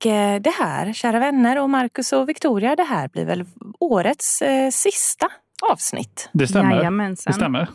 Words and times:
Och 0.00 0.06
eh, 0.06 0.40
det 0.40 0.50
här, 0.50 0.92
kära 0.92 1.18
vänner 1.18 1.62
och 1.62 1.70
Marcus 1.70 2.12
och 2.12 2.28
Victoria, 2.28 2.76
det 2.76 2.82
här 2.82 3.08
blir 3.08 3.24
väl 3.24 3.44
årets 3.80 4.42
eh, 4.42 4.70
sista 4.70 5.26
avsnitt. 5.70 6.28
Det 6.32 6.46
stämmer. 6.46 6.76
Jajamensan. 6.76 7.30
Det 7.30 7.34
stämmer. 7.36 7.68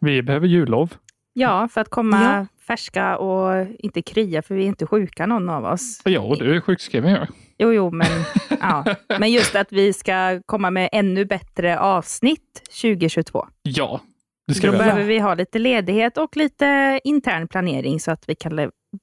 Vi 0.00 0.22
behöver 0.22 0.46
jullov. 0.46 0.94
Ja, 1.32 1.68
för 1.68 1.80
att 1.80 1.88
komma 1.88 2.22
Ja. 2.22 2.46
färska 2.66 3.18
och 3.18 3.66
inte 3.78 4.02
krya, 4.02 4.42
för 4.42 4.54
vi 4.54 4.62
är 4.62 4.66
inte 4.66 4.86
sjuka 4.86 5.26
någon 5.26 5.48
av 5.48 5.64
oss. 5.64 6.00
Ja, 6.04 6.20
och 6.20 6.38
du 6.38 6.56
är 6.56 6.60
sjukskriven 6.60 7.10
ju. 7.10 7.26
Jo, 7.58 7.72
jo, 7.72 7.90
men, 7.90 8.06
ja. 8.60 8.84
men 9.18 9.32
just 9.32 9.54
att 9.56 9.72
vi 9.72 9.92
ska 9.92 10.40
komma 10.46 10.70
med 10.70 10.88
ännu 10.92 11.24
bättre 11.24 11.78
avsnitt 11.78 12.62
2022. 12.82 13.46
Ja, 13.62 14.00
det 14.46 14.54
ska 14.54 14.66
Då 14.66 14.72
vi. 14.72 14.78
behöver 14.78 15.02
vi 15.04 15.18
ha 15.18 15.34
lite 15.34 15.58
ledighet 15.58 16.18
och 16.18 16.36
lite 16.36 17.00
intern 17.04 17.48
planering 17.48 18.00
så 18.00 18.10
att 18.10 18.28
vi 18.28 18.34
kan 18.34 18.56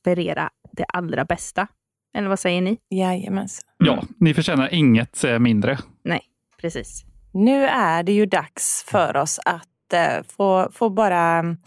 leverera 0.06 0.50
det 0.72 0.86
allra 0.86 1.26
bästa. 1.26 1.68
Eller 2.16 2.28
vad 2.28 2.40
säger 2.40 2.62
ni? 2.62 2.78
Jajamensan. 2.90 3.70
Ja, 3.78 4.04
ni 4.20 4.34
förtjänar 4.34 4.74
inget 4.74 5.24
mindre. 5.40 5.78
Nej, 6.04 6.22
precis. 6.62 7.06
Nu 7.34 7.66
är 7.66 8.04
det 8.04 8.12
ju 8.12 8.26
dags 8.26 8.86
för 8.88 9.18
oss 9.18 9.40
att 9.46 9.94
eh, 9.94 10.24
få, 10.38 10.70
få 10.74 10.90
bara 10.90 11.22
mm, 11.22 11.58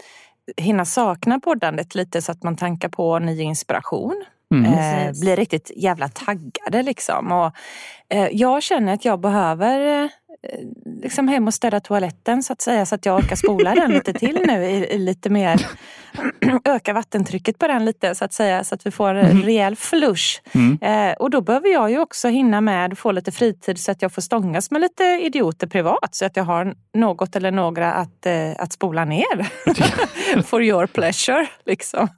hinna 0.57 0.85
sakna 0.85 1.41
poddandet 1.41 1.95
lite 1.95 2.23
så 2.23 2.33
att 2.33 2.43
man 2.43 2.57
tankar 2.57 2.89
på 2.89 3.19
ny 3.19 3.43
inspiration. 3.43 4.25
Mm. 4.55 4.65
Eh, 4.65 5.21
blir 5.21 5.37
riktigt 5.37 5.71
jävla 5.77 6.09
taggade 6.09 6.83
liksom. 6.83 7.33
Och, 7.33 7.53
eh, 8.09 8.29
jag 8.33 8.63
känner 8.63 8.95
att 8.95 9.05
jag 9.05 9.21
behöver 9.21 10.05
eh, 10.05 10.11
liksom 11.03 11.29
hem 11.29 11.47
och 11.47 11.55
städa 11.55 11.81
toaletten 11.81 12.43
så 12.43 12.53
att 12.53 12.61
säga 12.61 12.87
så 12.87 12.95
att 12.95 13.07
jag 13.07 13.19
orkar 13.19 13.37
spola 13.37 13.75
den 13.75 13.93
lite 13.93 14.13
till 14.13 14.41
nu 14.47 14.65
i, 14.65 14.87
i 14.95 14.99
lite 14.99 15.31
mer 15.31 15.67
öka 16.65 16.93
vattentrycket 16.93 17.59
på 17.59 17.67
den 17.67 17.85
lite 17.85 18.15
så 18.15 18.25
att 18.25 18.33
säga 18.33 18.65
så 18.65 18.75
att 18.75 18.87
vi 18.87 18.91
får 18.91 19.15
en 19.15 19.43
rejäl 19.43 19.77
flush. 19.77 20.41
Mm. 20.53 20.79
Eh, 20.83 21.17
och 21.17 21.31
då 21.31 21.41
behöver 21.41 21.69
jag 21.69 21.91
ju 21.91 21.99
också 22.01 22.29
hinna 22.29 22.61
med 22.61 22.99
få 22.99 23.13
lite 23.13 23.33
fritid 23.33 23.79
så 23.79 23.91
att 23.91 24.03
jag 24.03 24.13
får 24.13 24.23
stångas 24.23 24.71
med 24.71 24.81
lite 24.81 25.05
idioter 25.05 25.67
privat 25.67 26.15
så 26.15 26.25
att 26.25 26.37
jag 26.37 26.45
har 26.45 26.75
något 26.95 27.37
eller 27.37 27.51
några 27.51 27.93
att, 27.93 28.27
eh, 28.27 28.51
att 28.59 28.73
spola 28.73 29.05
ner. 29.05 29.49
For 30.43 30.63
your 30.63 30.87
pleasure 30.87 31.47
liksom. 31.65 32.09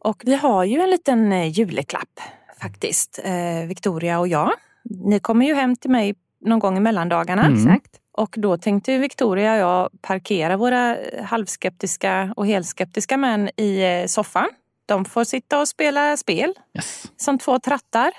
Och 0.00 0.22
vi 0.24 0.34
har 0.34 0.64
ju 0.64 0.80
en 0.80 0.90
liten 0.90 1.32
eh, 1.32 1.48
juleklapp 1.48 2.20
faktiskt, 2.62 3.20
eh, 3.24 3.68
Victoria 3.68 4.18
och 4.18 4.28
jag. 4.28 4.52
Ni 4.84 5.20
kommer 5.20 5.46
ju 5.46 5.54
hem 5.54 5.76
till 5.76 5.90
mig 5.90 6.14
någon 6.42 6.58
gång 6.58 6.76
i 6.76 6.80
mellandagarna. 6.80 7.46
Mm. 7.46 7.58
Exakt. 7.58 7.98
Och 8.12 8.34
då 8.38 8.56
tänkte 8.56 8.98
Victoria 8.98 9.52
och 9.52 9.58
jag 9.58 9.90
parkera 10.02 10.56
våra 10.56 10.96
halvskeptiska 11.22 12.32
och 12.36 12.46
helskeptiska 12.46 13.16
män 13.16 13.50
i 13.56 13.82
eh, 13.82 14.06
soffan. 14.06 14.48
De 14.86 15.04
får 15.04 15.24
sitta 15.24 15.60
och 15.60 15.68
spela 15.68 16.16
spel 16.16 16.54
Yes. 16.76 17.02
som 17.16 17.38
två 17.38 17.58
trattar 17.58 18.10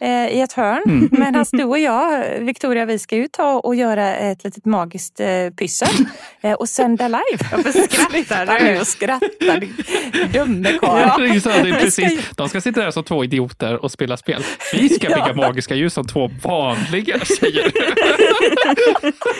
eh, 0.00 0.28
i 0.28 0.40
ett 0.40 0.52
hörn. 0.52 0.82
Mm. 0.86 1.08
Medan 1.12 1.44
du 1.52 1.64
och 1.64 1.78
jag, 1.78 2.24
Victoria, 2.40 2.84
vi 2.84 2.98
ska 2.98 3.16
ju 3.16 3.28
ta 3.28 3.52
och 3.58 3.74
göra 3.74 4.16
ett 4.16 4.44
litet 4.44 4.64
magiskt 4.64 5.20
eh, 5.20 5.50
pyssel 5.58 5.88
eh, 6.40 6.52
och 6.52 6.68
sända 6.68 7.08
live. 7.08 7.48
Varför 7.52 7.72
skrattar 7.72 8.58
du? 8.58 8.64
nu 8.64 8.80
och 8.80 8.86
skratta, 8.86 9.26
din 9.60 9.74
dumme 10.32 10.68
Ja. 10.82 10.88
karl. 10.88 11.20
Det 11.62 11.68
är 11.68 11.80
precis. 11.80 12.30
De 12.36 12.48
ska 12.48 12.60
sitta 12.60 12.80
där 12.80 12.90
som 12.90 13.04
två 13.04 13.24
idioter 13.24 13.82
och 13.84 13.90
spela 13.92 14.16
spel. 14.16 14.44
Vi 14.72 14.88
ska 14.88 15.08
bygga 15.08 15.24
Ja. 15.28 15.34
magiska 15.34 15.74
ljus 15.74 15.94
som 15.94 16.06
två 16.06 16.30
vanliga 16.42 17.18
tjejer. 17.24 17.72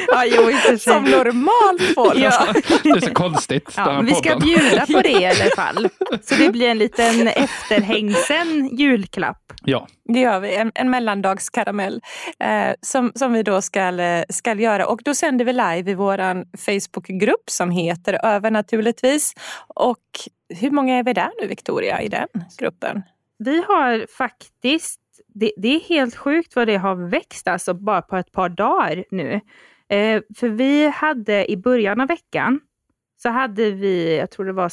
Ja, 0.09 0.25
jo, 0.27 0.51
i 0.51 0.55
och 0.55 0.59
för 0.59 0.69
sig. 0.69 0.79
Som 0.79 1.05
normalt 1.05 1.83
folk. 1.95 2.19
Ja. 2.19 2.47
Det 2.83 2.89
är 2.91 3.01
så 3.01 3.13
konstigt. 3.13 3.71
Ja, 3.77 4.01
vi 4.05 4.15
ska 4.15 4.37
bjuda 4.39 4.87
på 4.87 5.01
det 5.01 5.11
i 5.11 5.27
alla 5.27 5.51
fall. 5.57 5.89
Så 6.25 6.35
det 6.35 6.51
blir 6.51 6.69
en 6.69 6.79
liten 6.79 7.29
efterhängsen 7.29 8.60
julklapp. 8.67 9.53
Ja, 9.63 9.87
Det 10.05 10.21
gör 10.21 10.41
vi, 10.41 10.57
en, 10.57 10.73
en 10.75 10.91
mellandagskaramell 10.91 12.01
eh, 12.39 12.75
som, 12.81 13.13
som 13.15 13.33
vi 13.33 13.43
då 13.43 13.63
ska, 13.63 14.01
eh, 14.01 14.25
ska 14.29 14.55
göra. 14.55 14.87
Och 14.87 15.01
då 15.05 15.15
sänder 15.15 15.45
vi 15.45 15.53
live 15.53 15.91
i 15.91 15.95
vår 15.95 16.45
Facebookgrupp 16.57 17.51
som 17.51 17.71
heter 17.71 18.27
Över 18.27 18.51
naturligtvis. 18.51 19.35
Och 19.75 20.05
hur 20.61 20.71
många 20.71 20.95
är 20.95 21.03
vi 21.03 21.13
där 21.13 21.31
nu 21.41 21.47
Victoria 21.47 22.03
i 22.03 22.09
den 22.09 22.29
gruppen? 22.59 23.03
Vi 23.39 23.63
har 23.69 24.07
faktiskt, 24.17 25.01
det, 25.35 25.53
det 25.57 25.69
är 25.69 25.81
helt 25.81 26.17
sjukt 26.17 26.57
vad 26.57 26.69
det 26.69 26.77
har 26.77 27.11
växt 27.11 27.49
alltså 27.49 27.75
bara 27.75 28.03
på 28.03 28.17
ett 28.17 28.33
par 28.33 28.49
dagar 28.49 29.05
nu. 29.11 29.41
Eh, 29.89 30.23
för 30.37 30.49
vi 30.49 30.89
hade 30.89 31.51
i 31.51 31.57
början 31.57 32.01
av 32.01 32.09
veckan 32.09 32.61
så 33.23 33.29
hade 33.29 33.71
vi, 33.71 34.17
jag 34.19 34.31
tror 34.31 34.47
det 34.47 34.53
var 34.53 34.69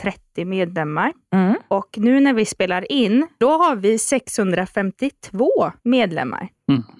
630 0.00 0.44
medlemmar. 0.46 1.12
Mm. 1.34 1.54
Och 1.68 1.88
nu 1.96 2.20
när 2.20 2.32
vi 2.34 2.44
spelar 2.44 2.92
in, 2.92 3.26
då 3.38 3.50
har 3.50 3.76
vi 3.76 3.98
652 3.98 5.50
medlemmar. 5.84 6.48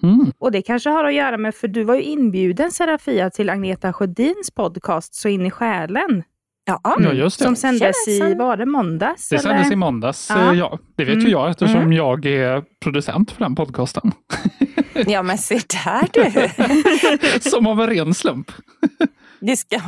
Mhm. 0.01 0.31
Och 0.37 0.51
det 0.51 0.61
kanske 0.61 0.89
har 0.89 1.03
att 1.03 1.13
göra 1.13 1.37
med, 1.37 1.55
för 1.55 1.67
du 1.67 1.83
var 1.83 1.95
ju 1.95 2.01
inbjuden 2.01 2.71
Serafia 2.71 3.29
till 3.29 3.49
Agneta 3.49 3.93
Sjödins 3.93 4.51
podcast 4.55 5.15
Så 5.15 5.29
in 5.29 5.45
i 5.45 5.51
själen. 5.51 6.23
Ja, 6.65 6.79
ja 6.83 7.13
just 7.13 7.39
det. 7.39 7.45
Som 7.45 7.55
sändes 7.55 8.07
i, 8.07 8.33
var 8.35 8.57
det 8.57 8.65
måndags? 8.65 9.29
Det 9.29 9.35
eller? 9.35 9.43
sändes 9.49 9.71
i 9.71 9.75
måndags. 9.75 10.29
Ja. 10.29 10.51
eh, 10.51 10.59
Ja, 10.59 10.79
det 10.95 11.03
vet 11.05 11.15
ju 11.15 11.19
Mm. 11.19 11.31
jag 11.31 11.49
eftersom 11.49 11.75
Mm. 11.81 11.93
jag 11.93 12.25
är 12.25 12.63
producent 12.83 13.31
för 13.31 13.39
den 13.43 13.55
podcasten. 13.55 14.11
ja 15.07 15.23
men 15.23 15.37
se 15.37 15.59
där 15.85 16.07
du. 16.13 17.39
Som 17.49 17.67
av 17.67 17.81
en 17.81 17.87
ren 17.89 18.13
slump. 18.13 18.51
Det 19.45 19.57
ska, 19.57 19.79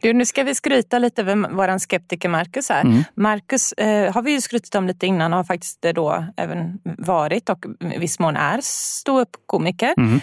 du, 0.00 0.12
nu 0.12 0.24
ska 0.26 0.42
vi 0.42 0.54
skryta 0.54 0.98
lite 0.98 1.22
över 1.22 1.48
vår 1.54 1.78
skeptiker 1.78 2.28
Marcus 2.28 2.68
här. 2.68 2.80
Mm. 2.84 3.04
Marcus 3.16 3.72
eh, 3.72 4.12
har 4.14 4.22
vi 4.22 4.32
ju 4.32 4.40
skrutit 4.40 4.74
om 4.74 4.86
lite 4.86 5.06
innan 5.06 5.32
och 5.32 5.36
har 5.36 5.44
faktiskt 5.44 5.84
eh, 5.84 5.92
då 5.92 6.24
även 6.36 6.78
varit 6.84 7.48
och 7.48 7.64
i 7.94 7.98
viss 7.98 8.18
mån 8.18 8.36
är 8.36 8.60
ståuppkomiker 8.62 9.94
Mm. 9.96 10.20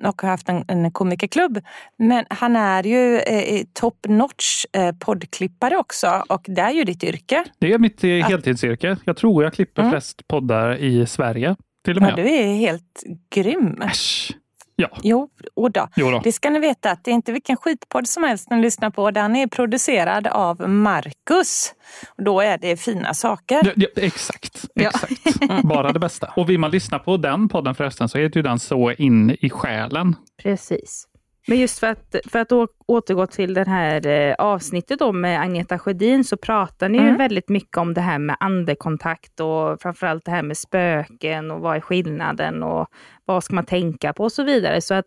eh, 0.00 0.08
och 0.08 0.22
har 0.22 0.28
haft 0.28 0.48
en, 0.48 0.64
en 0.68 0.90
komikerklubb. 0.92 1.58
Men 1.98 2.24
han 2.30 2.56
är 2.56 2.82
ju 2.82 3.18
eh, 3.18 3.62
top 3.72 4.06
notch 4.08 4.64
eh, 4.72 4.92
poddklippare 4.98 5.76
också 5.76 6.24
och 6.28 6.42
det 6.48 6.60
är 6.60 6.70
ju 6.70 6.84
ditt 6.84 7.04
yrke. 7.04 7.44
Det 7.58 7.72
är 7.72 7.78
mitt 7.78 8.04
eh, 8.04 8.10
heltidsyrke. 8.10 8.96
Jag 9.04 9.16
tror 9.16 9.44
jag 9.44 9.52
klipper 9.52 9.82
Mm. 9.82 9.92
flest 9.92 10.28
poddar 10.28 10.76
i 10.76 11.06
Sverige. 11.06 11.56
Till 11.84 11.96
och 11.96 12.02
Ja, 12.02 12.06
med. 12.06 12.16
du 12.16 12.28
är 12.30 12.54
helt 12.54 13.02
grym. 13.34 13.82
Äsch. 13.82 14.32
Ja, 14.80 14.88
Jo, 15.02 15.28
och 15.54 15.72
då. 15.72 15.88
jo 15.96 16.10
då. 16.10 16.20
Det 16.24 16.32
ska 16.32 16.50
ni 16.50 16.58
veta 16.58 16.90
att 16.90 17.04
det 17.04 17.10
är 17.10 17.14
inte 17.14 17.32
vilken 17.32 17.56
skitpodd 17.56 18.08
som 18.08 18.22
helst 18.24 18.50
ni 18.50 18.60
lyssnar 18.62 18.90
på. 18.90 19.10
Den 19.10 19.36
är 19.36 19.46
producerad 19.46 20.26
av 20.26 20.68
Marcus. 20.68 21.74
Och 22.18 22.24
då 22.24 22.40
är 22.40 22.58
det 22.58 22.76
fina 22.76 23.14
saker. 23.14 23.60
Ja, 23.64 23.72
ja, 23.76 23.88
exakt, 23.96 24.64
Ja. 24.74 24.88
exakt. 24.88 25.62
Bara 25.62 25.92
det 25.92 25.98
bästa. 25.98 26.32
Och 26.36 26.50
vill 26.50 26.58
man 26.58 26.70
lyssna 26.70 26.98
på 26.98 27.16
den 27.16 27.48
podden 27.48 27.74
förresten 27.74 28.08
så 28.08 28.18
heter 28.18 28.36
ju 28.36 28.42
den 28.42 28.58
Så 28.58 28.92
in 28.92 29.36
i 29.40 29.50
själen. 29.50 30.16
Precis. 30.42 31.04
Men 31.48 31.58
just 31.58 31.78
för 31.78 31.86
att, 31.86 32.16
för 32.32 32.38
att 32.38 32.52
återgå 32.86 33.26
till 33.26 33.54
det 33.54 33.68
här 33.68 34.06
eh, 34.06 34.34
avsnittet 34.38 34.98
då 34.98 35.12
med 35.12 35.40
Agneta 35.40 35.78
Sjödin 35.78 36.24
så 36.24 36.36
pratar 36.36 36.88
ni 36.88 36.98
ju 36.98 37.04
Mm. 37.04 37.16
väldigt 37.18 37.48
mycket 37.48 37.76
om 37.76 37.94
det 37.94 38.00
här 38.00 38.18
med 38.18 38.36
andekontakt 38.40 39.40
och 39.40 39.82
framförallt 39.82 40.24
det 40.24 40.30
här 40.30 40.42
med 40.42 40.56
spöken 40.58 41.50
och 41.50 41.60
vad 41.60 41.76
är 41.76 41.80
skillnaden 41.80 42.62
och 42.62 42.86
vad 43.24 43.44
ska 43.44 43.54
man 43.54 43.64
tänka 43.64 44.12
på 44.12 44.24
och 44.24 44.32
så 44.32 44.42
vidare. 44.42 44.80
Så 44.80 44.94
att 44.94 45.06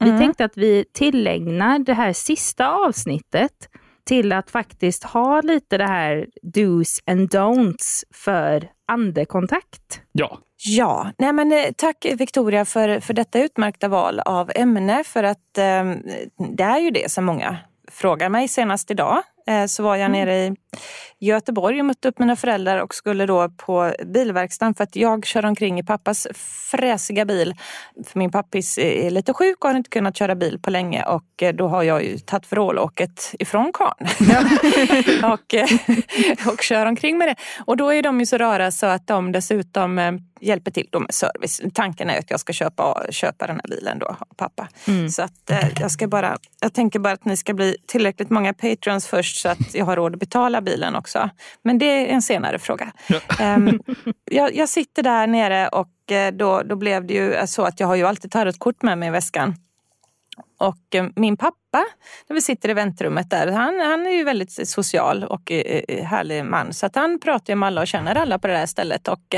vi 0.00 0.06
Mm. 0.08 0.18
tänkte 0.20 0.44
att 0.44 0.56
vi 0.56 0.84
tillägnar 0.94 1.78
det 1.78 1.94
här 1.94 2.12
sista 2.12 2.68
avsnittet 2.70 3.68
till 4.04 4.32
att 4.32 4.50
faktiskt 4.50 5.04
ha 5.04 5.40
lite 5.40 5.78
det 5.78 5.86
här 5.86 6.26
dos 6.42 7.00
and 7.06 7.28
don'ts 7.34 8.04
för 8.14 8.68
andekontakt. 8.90 10.00
Ja. 10.12 10.38
Ja, 10.64 11.10
nej 11.18 11.32
men 11.32 11.52
eh, 11.52 11.64
tack 11.76 12.06
Victoria 12.14 12.64
för, 12.64 13.00
för 13.00 13.14
detta 13.14 13.40
utmärkta 13.40 13.88
val 13.88 14.20
av 14.20 14.50
ämne 14.54 15.04
för 15.04 15.24
att 15.24 15.58
eh, 15.58 15.94
det 16.56 16.62
är 16.62 16.78
ju 16.78 16.90
det 16.90 17.10
som 17.10 17.24
många 17.24 17.58
frågar 17.90 18.28
mig. 18.28 18.48
Senast 18.48 18.90
idag 18.90 19.22
så 19.66 19.82
var 19.82 19.96
jag 19.96 20.06
mm. 20.06 20.20
nere 20.20 20.36
i 20.36 20.56
Göteborg 21.26 21.80
och 21.80 21.86
mötte 21.86 22.08
upp 22.08 22.18
mina 22.18 22.36
föräldrar 22.36 22.78
och 22.78 22.94
skulle 22.94 23.26
då 23.26 23.48
på 23.48 23.94
bilverkstaden 24.06 24.74
för 24.74 24.84
att 24.84 24.96
jag 24.96 25.26
kör 25.26 25.44
omkring 25.44 25.78
i 25.78 25.82
pappas 25.82 26.26
fräsiga 26.70 27.24
bil. 27.24 27.54
För 28.06 28.18
min 28.18 28.30
pappis 28.30 28.78
är 28.78 29.10
lite 29.10 29.34
sjuk 29.34 29.64
och 29.64 29.70
har 29.70 29.76
inte 29.76 29.90
kunnat 29.90 30.16
köra 30.16 30.34
bil 30.34 30.58
på 30.62 30.70
länge 30.70 31.02
och 31.02 31.42
eh, 31.42 31.54
då 31.54 31.68
har 31.68 31.82
jag 31.82 32.04
ju 32.04 32.18
tagit 32.18 32.52
vrålåket 32.52 33.34
ifrån 33.38 33.72
karln. 33.74 34.06
och, 35.32 35.54
eh, 35.54 35.68
och 36.52 36.62
kör 36.62 36.86
omkring 36.86 37.18
med 37.18 37.28
det. 37.28 37.34
Och 37.66 37.76
då 37.76 37.92
är 37.94 38.02
de 38.02 38.20
ju 38.20 38.26
så 38.26 38.38
rara 38.38 38.70
så 38.70 38.86
att 38.86 39.06
de 39.06 39.32
dessutom 39.32 39.98
eh, 39.98 40.12
hjälper 40.40 40.70
till 40.70 40.88
då 40.90 41.00
med 41.00 41.14
service. 41.14 41.60
Tanken 41.74 42.10
är 42.10 42.18
att 42.18 42.30
jag 42.30 42.40
ska 42.40 42.52
köpa, 42.52 43.06
köpa 43.10 43.46
den 43.46 43.56
här 43.56 43.76
bilen 43.76 43.98
då 43.98 44.16
pappa. 44.36 44.68
Mm. 44.88 45.08
Så 45.08 45.22
att 45.22 45.50
jag 45.80 45.90
ska 45.90 46.08
bara, 46.08 46.38
jag 46.60 46.74
tänker 46.74 46.98
bara 46.98 47.12
att 47.12 47.24
ni 47.24 47.36
ska 47.36 47.54
bli 47.54 47.76
tillräckligt 47.86 48.30
många 48.30 48.54
patrons 48.54 49.06
först 49.06 49.39
så 49.40 49.48
att 49.48 49.74
jag 49.74 49.84
har 49.84 49.96
råd 49.96 50.14
att 50.14 50.20
betala 50.20 50.60
bilen 50.60 50.96
också. 50.96 51.30
Men 51.62 51.78
det 51.78 51.84
är 51.84 52.06
en 52.06 52.22
senare 52.22 52.58
fråga. 52.58 52.92
Ja. 53.08 53.56
Um, 53.56 53.80
jag, 54.24 54.54
jag, 54.54 54.68
sitter 54.68 55.02
där 55.02 55.26
nere 55.26 55.68
och 55.68 56.12
eh, 56.12 56.32
då, 56.32 56.62
då 56.62 56.76
blev 56.76 57.06
det 57.06 57.14
ju 57.14 57.46
så 57.46 57.62
att 57.62 57.80
jag 57.80 57.86
har 57.86 57.94
ju 57.94 58.06
alltid 58.06 58.30
tarotkort 58.30 58.82
med 58.82 58.98
mig 58.98 59.08
i 59.08 59.10
väskan. 59.10 59.54
Och 60.60 60.94
eh, 60.94 61.06
min 61.16 61.36
pappa, 61.36 61.86
när 62.28 62.34
vi 62.34 62.40
sitter 62.40 62.68
i 62.68 62.74
väntrummet 62.74 63.30
där, 63.30 63.46
han, 63.46 63.80
han 63.80 64.06
är 64.06 64.10
ju 64.10 64.24
väldigt 64.24 64.68
social 64.68 65.24
och 65.24 65.52
eh, 65.52 66.04
härlig 66.04 66.44
man. 66.44 66.72
Så 66.72 66.86
att 66.86 66.94
han 66.94 67.20
pratar 67.20 67.54
med 67.54 67.66
alla 67.66 67.80
och 67.80 67.86
känner 67.86 68.14
alla 68.14 68.38
på 68.38 68.46
det 68.46 68.52
där 68.52 68.66
stället 68.66 69.08
och 69.08 69.34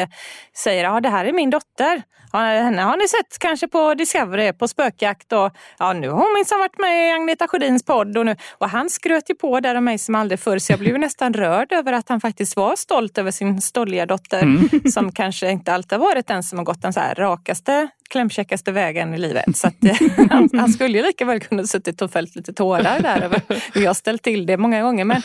säger 0.56 0.84
ja 0.84 1.00
det 1.00 1.08
här 1.08 1.24
är 1.24 1.32
min 1.32 1.50
dotter. 1.50 2.02
henne 2.32 2.82
har 2.82 2.96
ni 2.96 3.08
sett 3.08 3.38
kanske 3.38 3.68
på 3.68 3.94
Discovery 3.94 4.52
på 4.52 4.68
spökjakt 4.68 5.32
och 5.32 5.50
ja, 5.78 5.92
nu 5.92 6.08
har 6.08 6.18
hon 6.18 6.34
minsann 6.34 6.58
varit 6.58 6.78
med 6.78 7.08
i 7.08 7.12
Agneta 7.12 7.48
Sjödins 7.48 7.84
podd. 7.84 8.18
Och, 8.18 8.26
nu, 8.26 8.36
och 8.58 8.68
han 8.68 8.90
skröt 8.90 9.30
ju 9.30 9.34
på 9.34 9.60
där 9.60 9.74
om 9.74 9.84
mig 9.84 9.98
som 9.98 10.14
aldrig 10.14 10.40
förr 10.40 10.58
så 10.58 10.72
jag 10.72 10.80
blev 10.80 10.98
nästan 10.98 11.34
rörd 11.34 11.72
över 11.72 11.92
att 11.92 12.08
han 12.08 12.20
faktiskt 12.20 12.56
var 12.56 12.76
stolt 12.76 13.18
över 13.18 13.30
sin 13.30 13.60
stolliga 13.60 14.06
dotter 14.06 14.42
mm. 14.42 14.68
som 14.92 15.12
kanske 15.12 15.50
inte 15.50 15.72
alltid 15.72 15.98
har 15.98 16.06
varit 16.06 16.26
den 16.26 16.42
som 16.42 16.58
har 16.58 16.64
gått 16.64 16.82
den 16.82 16.92
så 16.92 17.00
här 17.00 17.14
rakaste 17.14 17.88
klämkäckaste 18.12 18.72
vägen 18.72 19.14
i 19.14 19.18
livet. 19.18 19.56
Så 19.56 19.66
att, 19.66 19.84
eh, 19.84 19.96
han, 20.30 20.48
han, 20.52 20.72
skulle 20.72 20.98
ju 20.98 21.04
lika 21.12 21.24
väl 21.24 21.40
kunna 21.40 21.64
suttit 21.64 22.02
och 22.02 22.10
fällt 22.10 22.36
lite 22.36 22.52
tårar 22.52 23.00
där 23.00 23.22
över 23.22 23.42
hur 23.74 23.82
jag 23.82 23.96
ställt 23.96 24.22
till 24.22 24.46
det 24.46 24.56
många 24.56 24.82
gånger. 24.82 25.04
Men, 25.04 25.22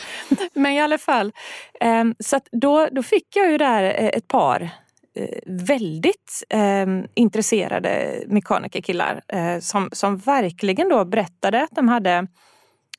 men 0.54 0.72
i 0.72 0.80
alla 0.80 0.98
fall. 0.98 1.32
Eh, 1.80 2.04
så 2.18 2.40
då, 2.52 2.88
då 2.92 3.02
fick 3.02 3.36
jag 3.36 3.50
ju 3.50 3.58
där 3.58 3.82
eh, 3.82 4.06
ett 4.06 4.28
par 4.28 4.70
väldigt 5.46 6.44
eh, 6.48 6.86
intresserade 7.14 8.22
mekanikerkillar 8.26 9.22
eh, 9.28 9.58
som, 9.60 9.88
som 9.92 10.16
verkligen 10.16 10.88
då 10.88 11.04
berättade 11.04 11.62
att 11.62 11.70
de 11.70 11.88
hade 11.88 12.26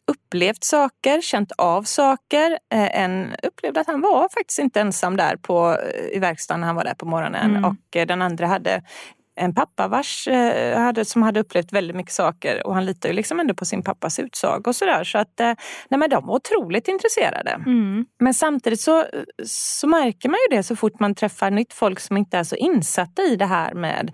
upplevt 0.08 0.64
saker, 0.64 1.22
känt 1.22 1.52
av 1.58 1.84
saker. 1.84 2.52
Eh, 2.74 3.02
en 3.02 3.36
upplevde 3.44 3.80
att 3.80 3.88
han 3.88 4.02
var 4.02 4.30
faktiskt 4.30 4.60
inte 4.60 4.82
ensam 4.82 5.18
där 5.18 5.36
på, 5.36 5.78
i 6.14 6.20
verkstaden 6.20 6.62
när 6.62 6.68
han 6.68 6.76
var 6.76 6.84
där 6.84 6.94
på 6.94 7.06
morgonen 7.06 7.56
mm. 7.56 7.66
och 7.66 8.08
den 8.08 8.22
andra 8.22 8.48
hade 8.48 8.84
en 9.40 9.54
pappa 9.54 9.88
vars, 9.88 10.28
eh, 10.28 10.80
hade, 10.80 11.06
som 11.06 11.22
hade 11.22 11.40
upplevt 11.40 11.74
väldigt 11.74 11.96
mycket 11.96 12.14
saker 12.14 12.68
och 12.68 12.74
han 12.74 12.86
litar 12.86 13.10
ju 13.10 13.16
liksom 13.16 13.40
ändå 13.40 13.54
på 13.54 13.66
sin 13.66 13.84
pappas 13.84 14.20
utsaga 14.20 14.70
och 14.70 14.76
sådär. 14.76 15.04
Så 15.04 15.18
att 15.18 15.40
eh, 15.40 15.54
nej, 15.90 16.00
men 16.00 16.10
de 16.10 16.26
var 16.26 16.36
otroligt 16.36 16.88
intresserade. 16.88 17.52
Mm. 17.52 18.06
Men 18.20 18.34
samtidigt 18.34 18.82
så, 18.82 19.06
så 19.46 19.88
märker 19.88 20.30
man 20.30 20.38
ju 20.50 20.58
det 20.58 20.64
så 20.64 20.76
fort 20.76 21.00
man 21.00 21.16
träffar 21.16 21.52
nytt 21.52 21.74
folk 21.74 22.00
som 22.00 22.18
inte 22.18 22.38
är 22.38 22.44
så 22.44 22.56
insatta 22.56 23.22
i 23.22 23.36
det 23.36 23.46
här 23.46 23.74
med 23.74 24.12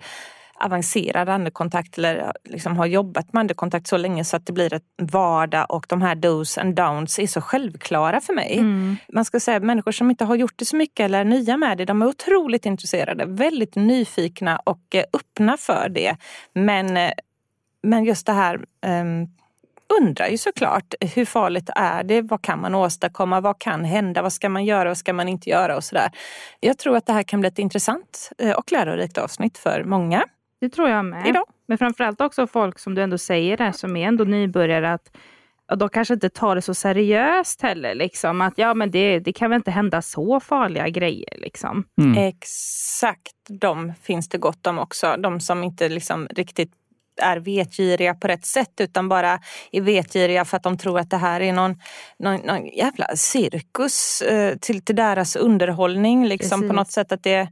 avancerad 0.60 1.28
andekontakt 1.28 1.98
eller 1.98 2.32
liksom 2.44 2.76
har 2.76 2.86
jobbat 2.86 3.32
med 3.32 3.40
andekontakt 3.40 3.86
så 3.86 3.96
länge 3.96 4.24
så 4.24 4.36
att 4.36 4.46
det 4.46 4.52
blir 4.52 4.74
ett 4.74 4.82
vardag 5.02 5.66
och 5.68 5.86
de 5.88 6.02
här 6.02 6.14
dos 6.14 6.58
and 6.58 6.74
downs 6.74 7.18
är 7.18 7.26
så 7.26 7.40
självklara 7.40 8.20
för 8.20 8.32
mig. 8.32 8.58
Mm. 8.58 8.96
Man 9.12 9.24
ska 9.24 9.40
säga 9.40 9.60
människor 9.60 9.92
som 9.92 10.10
inte 10.10 10.24
har 10.24 10.36
gjort 10.36 10.54
det 10.56 10.64
så 10.64 10.76
mycket 10.76 11.04
eller 11.04 11.20
är 11.20 11.24
nya 11.24 11.56
med 11.56 11.78
det, 11.78 11.84
de 11.84 12.02
är 12.02 12.06
otroligt 12.06 12.66
intresserade, 12.66 13.24
väldigt 13.26 13.74
nyfikna 13.74 14.60
och 14.64 14.94
eh, 14.94 15.04
öppna 15.12 15.56
för 15.56 15.88
det. 15.88 16.16
Men, 16.52 16.96
eh, 16.96 17.12
men 17.82 18.04
just 18.04 18.26
det 18.26 18.32
här 18.32 18.60
um, 18.86 19.28
undrar 20.00 20.28
ju 20.28 20.38
såklart 20.38 20.94
hur 21.00 21.24
farligt 21.24 21.70
är 21.74 22.04
det? 22.04 22.22
Vad 22.22 22.42
kan 22.42 22.60
man 22.60 22.74
åstadkomma? 22.74 23.40
Vad 23.40 23.58
kan 23.58 23.84
hända? 23.84 24.22
Vad 24.22 24.32
ska 24.32 24.48
man 24.48 24.64
göra? 24.64 24.88
Vad 24.88 24.98
ska 24.98 25.12
man 25.12 25.28
inte 25.28 25.50
göra? 25.50 25.76
Och 25.76 25.84
sådär. 25.84 26.10
Jag 26.60 26.78
tror 26.78 26.96
att 26.96 27.06
det 27.06 27.12
här 27.12 27.22
kan 27.22 27.40
bli 27.40 27.48
ett 27.48 27.58
intressant 27.58 28.30
eh, 28.38 28.50
och 28.50 28.72
lärorikt 28.72 29.18
avsnitt 29.18 29.58
för 29.58 29.84
många. 29.84 30.24
Det 30.60 30.68
tror 30.68 30.88
jag 30.88 31.04
med. 31.04 31.26
Idag. 31.26 31.44
Men 31.68 31.78
framförallt 31.78 32.20
också 32.20 32.46
folk 32.46 32.78
som 32.78 32.94
du 32.94 33.02
ändå 33.02 33.18
säger 33.18 33.56
där, 33.56 33.72
som 33.72 33.96
är 33.96 34.08
ändå 34.08 34.24
nybörjare, 34.24 34.92
att 34.92 35.16
de 35.74 35.88
kanske 35.88 36.14
inte 36.14 36.28
tar 36.28 36.54
det 36.54 36.62
så 36.62 36.74
seriöst 36.74 37.62
heller. 37.62 37.94
Liksom. 37.94 38.40
Att 38.40 38.58
ja, 38.58 38.74
men 38.74 38.90
det, 38.90 39.18
det 39.18 39.32
kan 39.32 39.50
väl 39.50 39.56
inte 39.56 39.70
hända 39.70 40.02
så 40.02 40.40
farliga 40.40 40.88
grejer. 40.88 41.36
Liksom. 41.36 41.84
Mm. 42.00 42.18
Exakt, 42.18 43.36
de 43.60 43.92
finns 44.02 44.28
det 44.28 44.38
gott 44.38 44.66
om 44.66 44.78
också. 44.78 45.16
De 45.18 45.40
som 45.40 45.64
inte 45.64 45.88
liksom 45.88 46.26
riktigt 46.26 46.72
är 47.22 47.36
vetgiriga 47.36 48.14
på 48.14 48.28
rätt 48.28 48.46
sätt 48.46 48.80
utan 48.80 49.08
bara 49.08 49.40
är 49.72 49.80
vetgiriga 49.80 50.44
för 50.44 50.56
att 50.56 50.62
de 50.62 50.78
tror 50.78 50.98
att 50.98 51.10
det 51.10 51.16
här 51.16 51.40
är 51.40 51.52
någon, 51.52 51.80
någon, 52.18 52.40
någon 52.40 52.66
jävla 52.66 53.06
cirkus 53.16 54.22
eh, 54.22 54.56
till, 54.56 54.84
till 54.84 54.96
deras 54.96 55.36
underhållning. 55.36 56.26
Liksom, 56.26 56.68
på 56.68 56.74
något 56.74 56.90
sätt 56.90 57.12
att 57.12 57.22
det 57.22 57.48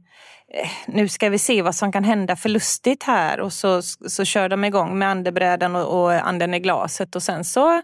nu 0.85 1.07
ska 1.07 1.29
vi 1.29 1.39
se 1.39 1.61
vad 1.61 1.75
som 1.75 1.91
kan 1.91 2.03
hända 2.03 2.35
för 2.35 2.49
lustigt 2.49 3.03
här 3.03 3.39
och 3.39 3.53
så, 3.53 3.81
så 3.81 4.25
kör 4.25 4.49
de 4.49 4.63
igång 4.63 4.97
med 4.97 5.09
andebrädan 5.09 5.75
och, 5.75 6.03
och 6.03 6.11
anden 6.11 6.53
i 6.53 6.59
glaset 6.59 7.15
och 7.15 7.23
sen 7.23 7.43
så 7.43 7.81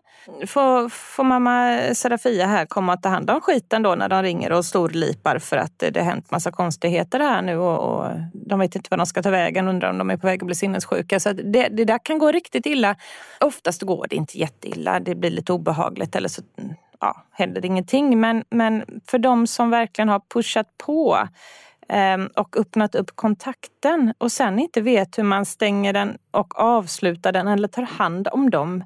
får, 0.48 0.90
får 0.90 1.24
mamma 1.24 1.80
Serafia 1.94 2.48
här 2.48 2.66
komma 2.66 2.94
och 2.94 3.02
ta 3.02 3.10
hand 3.10 3.30
om 3.30 3.42
skiten 3.42 3.84
då 3.84 3.96
när 3.96 4.10
de 4.10 4.24
ringer 4.24 4.52
och 4.52 4.66
storlipar 4.66 5.40
för 5.40 5.58
att 5.58 5.80
det 5.80 5.98
har 5.98 6.06
hänt 6.06 6.32
massa 6.32 6.52
konstigheter 6.52 7.20
här 7.20 7.42
nu 7.42 7.58
och, 7.58 7.80
och 7.80 8.12
de 8.34 8.60
vet 8.60 8.76
inte 8.76 8.88
vad 8.92 9.00
de 9.00 9.06
ska 9.06 9.24
ta 9.24 9.30
vägen, 9.30 9.68
undrar 9.68 9.90
om 9.90 9.98
de 9.98 10.10
är 10.10 10.18
på 10.18 10.28
väg 10.28 10.44
att 10.44 10.46
bli 10.46 10.56
sinnessjuka. 10.56 11.20
Så 11.20 11.34
det, 11.34 11.68
det 11.68 11.86
där 11.86 12.00
kan 12.04 12.20
gå 12.20 12.32
riktigt 12.32 12.66
illa. 12.66 12.96
Oftast 13.40 13.82
går 13.82 14.08
det 14.10 14.16
inte 14.16 14.38
jätteilla, 14.38 15.00
det 15.00 15.16
blir 15.16 15.32
lite 15.32 15.54
obehagligt 15.54 16.16
eller 16.16 16.30
så 16.30 16.42
ja, 17.00 17.26
händer 17.32 17.62
det 17.62 17.68
ingenting. 17.68 18.20
Men, 18.20 18.44
men 18.50 19.02
för 19.08 19.18
de 19.18 19.48
som 19.48 19.70
verkligen 19.70 20.10
har 20.10 20.22
pushat 20.34 20.68
på 20.78 21.28
och 22.36 22.58
öppnat 22.58 22.96
upp 22.96 23.16
kontakten 23.16 24.14
och 24.18 24.32
sen 24.32 24.60
inte 24.60 24.82
vet 24.82 25.18
hur 25.18 25.24
man 25.24 25.46
stänger 25.46 25.94
den 25.94 26.18
och 26.32 26.60
avslutar 26.60 27.32
den 27.32 27.48
eller 27.48 27.68
tar 27.68 27.84
hand 27.84 28.28
om 28.32 28.50
de 28.50 28.84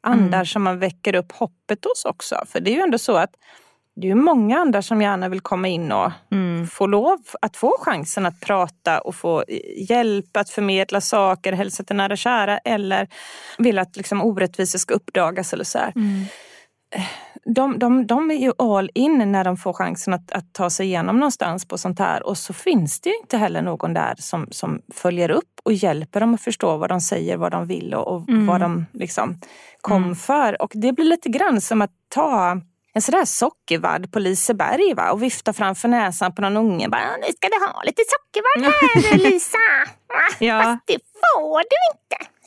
andar 0.00 0.38
mm. 0.38 0.46
som 0.46 0.62
man 0.62 0.78
väcker 0.78 1.14
upp 1.14 1.32
hoppet 1.32 1.84
hos 1.84 2.04
också. 2.04 2.36
För 2.46 2.60
det 2.60 2.70
är 2.70 2.74
ju 2.74 2.80
ändå 2.80 2.98
så 2.98 3.16
att 3.16 3.30
det 3.96 4.10
är 4.10 4.14
många 4.14 4.58
andra 4.58 4.82
som 4.82 5.02
gärna 5.02 5.28
vill 5.28 5.40
komma 5.40 5.68
in 5.68 5.92
och 5.92 6.10
mm. 6.32 6.66
få 6.66 6.86
lov 6.86 7.18
att 7.42 7.56
få 7.56 7.76
chansen 7.80 8.26
att 8.26 8.40
prata 8.40 9.00
och 9.00 9.14
få 9.14 9.44
hjälp 9.88 10.36
att 10.36 10.50
förmedla 10.50 11.00
saker, 11.00 11.52
hälsa 11.52 11.84
till 11.84 11.96
nära 11.96 12.16
kära 12.16 12.58
eller 12.58 13.08
vill 13.58 13.78
att 13.78 13.96
liksom 13.96 14.22
orättvisor 14.22 14.78
ska 14.78 14.94
uppdagas 14.94 15.52
eller 15.52 15.64
så 15.64 15.78
mm 15.78 16.24
de, 17.44 17.78
de, 17.78 18.06
de 18.06 18.30
är 18.30 18.34
ju 18.34 18.52
all 18.58 18.90
in 18.94 19.32
när 19.32 19.44
de 19.44 19.56
får 19.56 19.72
chansen 19.72 20.14
att, 20.14 20.32
att, 20.32 20.52
ta 20.52 20.70
sig 20.70 20.86
igenom 20.86 21.16
någonstans 21.16 21.68
på 21.68 21.78
sånt 21.78 21.98
här. 21.98 22.26
Och 22.26 22.38
så 22.38 22.52
finns 22.52 23.00
det 23.00 23.10
ju 23.10 23.16
inte 23.16 23.36
heller 23.36 23.62
någon 23.62 23.94
där 23.94 24.14
som, 24.18 24.48
som 24.50 24.80
följer 24.94 25.30
upp 25.30 25.60
och 25.62 25.72
hjälper 25.72 26.20
dem 26.20 26.34
att 26.34 26.40
förstå 26.40 26.76
vad 26.76 26.88
de 26.88 27.00
säger, 27.00 27.36
vad 27.36 27.52
de 27.52 27.66
vill 27.66 27.94
och, 27.94 28.08
och 28.08 28.28
mm. 28.28 28.46
vad 28.46 28.60
de 28.60 28.86
liksom 28.92 29.40
kom 29.80 30.02
mm. 30.02 30.16
för. 30.16 30.62
Och 30.62 30.72
det 30.74 30.92
blir 30.92 31.04
lite 31.04 31.28
grann 31.28 31.60
som 31.60 31.82
att 31.82 31.90
ta 32.08 32.60
en 32.94 33.02
sån 33.02 33.12
där 33.12 33.24
sockervadd 33.24 34.12
på 34.12 34.18
Liseberg 34.18 34.94
va? 34.94 35.10
och 35.10 35.22
vifta 35.22 35.52
framför 35.52 35.88
näsan 35.88 36.34
på 36.34 36.42
någon 36.42 36.56
unge. 36.56 36.88
Bara, 36.88 37.16
nu 37.16 37.32
ska 37.36 37.48
du 37.48 37.66
ha 37.66 37.82
lite 37.82 38.02
sockervadd 38.06 38.72
här 38.72 39.18
Lisa. 39.18 39.58
ja. 40.38 40.62
Fast 40.62 40.86
det 40.86 40.98
får 41.20 41.58
du 41.58 41.76
inte. 41.92 42.37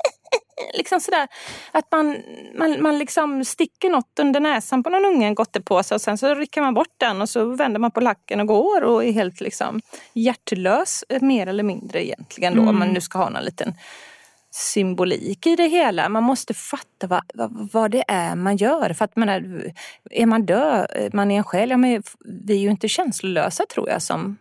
Liksom 0.73 1.01
sådär, 1.01 1.27
att 1.71 1.91
man, 1.91 2.17
man, 2.55 2.81
man 2.81 2.97
liksom 2.97 3.45
sticker 3.45 3.89
något 3.89 4.19
under 4.19 4.39
näsan 4.39 4.83
på 4.83 4.89
någon 4.89 5.05
unge, 5.05 5.27
en 5.27 5.35
gottepåse 5.35 5.95
och 5.95 6.01
sen 6.01 6.17
så 6.17 6.35
rycker 6.35 6.61
man 6.61 6.73
bort 6.73 6.93
den 6.97 7.21
och 7.21 7.29
så 7.29 7.45
vänder 7.45 7.79
man 7.79 7.91
på 7.91 8.01
lacken 8.01 8.39
och 8.39 8.47
går 8.47 8.81
och 8.83 9.05
är 9.05 9.11
helt 9.11 9.41
liksom 9.41 9.81
hjärtlös 10.13 11.03
mer 11.21 11.47
eller 11.47 11.63
mindre 11.63 12.05
egentligen 12.05 12.55
då. 12.55 12.61
Mm. 12.61 12.69
Om 12.69 12.79
man 12.79 12.87
nu 12.87 13.01
ska 13.01 13.17
ha 13.17 13.29
någon 13.29 13.43
liten 13.43 13.73
symbolik 14.51 15.47
i 15.47 15.55
det 15.55 15.67
hela. 15.67 16.09
Man 16.09 16.23
måste 16.23 16.53
fatta 16.53 17.07
vad, 17.07 17.23
vad, 17.33 17.69
vad, 17.73 17.91
det 17.91 18.03
är 18.07 18.35
man 18.35 18.57
gör. 18.57 18.93
För 18.93 19.05
att 19.05 19.15
man 19.15 19.29
är, 19.29 19.73
är 20.11 20.25
man 20.25 20.45
död, 20.45 21.09
man 21.13 21.31
är 21.31 21.37
en 21.37 21.43
själ, 21.43 21.69
ja, 21.69 21.77
men 21.77 22.03
vi 22.19 22.53
är 22.53 22.59
ju 22.59 22.69
inte 22.69 22.87
känslolösa 22.87 23.65
tror 23.73 23.89
jag 23.89 24.01
som, 24.01 24.37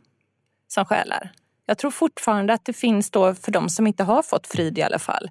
som 0.68 0.84
själar. 0.84 1.32
Jag 1.66 1.78
tror 1.78 1.90
fortfarande 1.90 2.52
att 2.52 2.64
det 2.64 2.72
finns 2.72 3.10
då, 3.10 3.34
för 3.34 3.52
de 3.52 3.68
som 3.68 3.86
inte 3.86 4.04
har 4.04 4.22
fått 4.22 4.46
frid 4.46 4.78
i 4.78 4.82
alla 4.82 4.98
fall, 4.98 5.30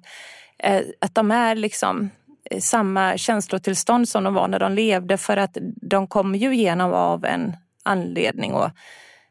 att 1.00 1.14
de 1.14 1.30
är 1.30 1.54
liksom 1.54 2.10
samma 2.60 3.16
känslotillstånd 3.16 4.08
som 4.08 4.24
de 4.24 4.34
var 4.34 4.48
när 4.48 4.58
de 4.58 4.72
levde 4.72 5.18
för 5.18 5.36
att 5.36 5.56
de 5.82 6.06
kommer 6.06 6.38
ju 6.38 6.54
igenom 6.54 6.92
av 6.92 7.24
en 7.24 7.56
anledning. 7.84 8.52
Och 8.52 8.70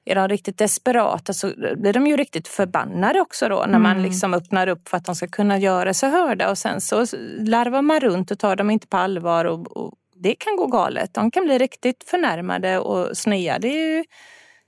är 0.06 0.16
de 0.16 0.28
riktigt 0.28 0.58
desperata 0.58 1.34
så 1.34 1.52
blir 1.78 1.94
de 1.94 2.08
ju 2.08 2.18
riktigt 2.18 2.48
förbannade 2.48 3.22
också 3.22 3.50
då 3.50 3.66
när 3.68 3.80
man 3.80 4.02
liksom 4.02 4.34
öppnar 4.34 4.68
upp 4.68 4.90
för 4.90 4.98
att 4.98 5.06
de 5.06 5.16
ska 5.16 5.28
kunna 5.28 5.58
göra 5.58 5.94
sig 5.94 6.10
hörda 6.10 6.50
och 6.50 6.58
sen 6.58 6.82
så 6.82 7.06
larvar 7.40 7.82
man 7.82 8.00
runt 8.00 8.32
och 8.32 8.40
tar 8.40 8.56
dem 8.56 8.70
inte 8.70 8.88
på 8.88 8.98
allvar 8.98 9.46
och, 9.46 9.78
och 9.78 9.94
det 10.16 10.36
kan 10.36 10.56
gå 10.56 10.68
galet. 10.68 11.14
De 11.14 11.32
kan 11.32 11.46
bli 11.46 11.58
riktigt 11.58 12.04
förnärmade 12.08 12.80
och 12.80 13.18
snea. 13.18 13.60
Det 13.60 13.68
är 13.68 13.98
ju, 13.98 14.04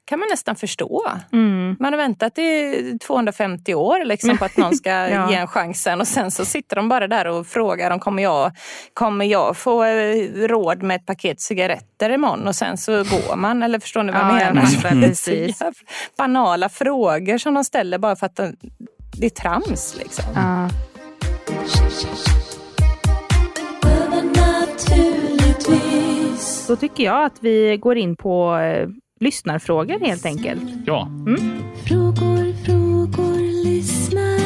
kan 0.05 0.19
man 0.19 0.27
nästan 0.31 0.55
förstå. 0.55 1.11
Mm. 1.33 1.75
Man 1.79 1.93
har 1.93 1.97
väntat 1.97 2.37
i 2.37 2.97
250 3.07 3.73
år 3.75 4.05
liksom 4.05 4.37
på 4.37 4.45
att 4.45 4.57
någon 4.57 4.75
ska 4.75 4.89
Ja. 5.09 5.31
ge 5.31 5.35
en 5.37 5.47
chansen 5.47 6.01
och 6.01 6.07
sen 6.07 6.31
så 6.31 6.45
sitter 6.45 6.75
de 6.75 6.89
bara 6.89 7.07
där 7.07 7.27
och 7.27 7.47
frågar 7.47 7.91
om 7.91 7.99
kommer 7.99 8.23
jag, 8.23 8.51
kommer 8.93 9.25
jag 9.25 9.57
få 9.57 9.83
eh, 9.83 10.15
råd 10.47 10.83
med 10.83 10.95
ett 10.95 11.05
paket 11.05 11.41
cigaretter 11.41 12.09
imorgon 12.09 12.47
och 12.47 12.55
sen 12.55 12.77
så 12.77 12.91
går 12.91 13.35
man. 13.35 13.63
Eller 13.63 13.79
förstår 13.79 14.03
ni 14.03 14.11
vad 14.11 14.21
jag 14.21 14.29
Ja, 14.41 14.53
menar? 14.53 15.31
jävla 15.31 15.73
Banala 16.17 16.69
frågor 16.69 17.37
som 17.37 17.53
de 17.53 17.63
ställer 17.63 17.97
bara 17.97 18.15
för 18.15 18.25
att 18.25 18.35
de, 18.35 18.55
det 19.19 19.25
är 19.25 19.29
trams 19.29 19.95
liksom. 19.99 20.25
Ja. 20.35 20.69
Då 26.67 26.75
tycker 26.75 27.03
jag 27.03 27.23
att 27.25 27.37
vi 27.39 27.77
går 27.77 27.97
in 27.97 28.15
på 28.15 28.55
eh, 28.57 28.87
lyssnarfrågor 29.21 29.99
helt 29.99 30.25
enkelt. 30.25 30.61
Ja, 30.85 31.07
Frågor, 31.87 32.53
frågor, 32.65 33.65
lyssnar. 33.65 34.39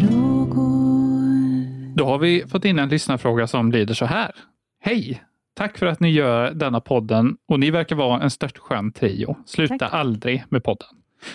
Frågor. 0.00 1.96
då 1.96 2.06
har 2.06 2.18
vi 2.18 2.44
fått 2.48 2.64
in 2.64 2.78
en 2.78 2.88
lyssnarfråga 2.88 3.46
som 3.46 3.72
lyder 3.72 3.94
så 3.94 4.04
här. 4.06 4.30
Hej! 4.80 5.22
Tack 5.54 5.78
för 5.78 5.86
att 5.86 6.00
ni 6.00 6.10
gör 6.10 6.50
denna 6.54 6.80
podden 6.80 7.36
och 7.48 7.60
ni 7.60 7.70
verkar 7.70 7.96
vara 7.96 8.22
en 8.22 8.30
störtskön 8.30 8.92
trio. 8.92 9.36
Sluta 9.46 9.78
Tack. 9.78 9.92
aldrig 9.94 10.44
med 10.48 10.64
podden. 10.64 10.88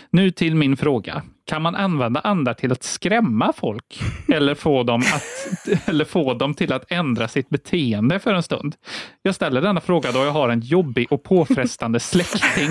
Nu 0.10 0.32
till 0.32 0.56
min 0.56 0.78
fråga. 0.78 1.24
Kan 1.46 1.62
man 1.62 1.76
använda 1.76 2.20
andar 2.20 2.54
till 2.54 2.72
att 2.72 2.84
skrämma 2.84 3.54
folk 3.54 4.02
eller 4.28 4.56
få, 4.56 4.84
dem 4.84 5.02
att, 5.02 5.88
eller 5.90 6.06
få 6.06 6.34
dem 6.34 6.54
till 6.54 6.74
att 6.74 6.92
ändra 6.92 7.28
sitt 7.28 7.50
beteende 7.50 8.20
för 8.20 8.34
en 8.34 8.44
stund? 8.44 8.76
Jag 9.22 9.36
ställer 9.36 9.62
denna 9.62 9.82
fråga 9.82 10.12
då 10.12 10.20
jag 10.20 10.32
har 10.32 10.50
en 10.50 10.62
jobbig 10.62 11.12
och 11.12 11.24
påfrestande 11.24 12.00
släkting 12.00 12.70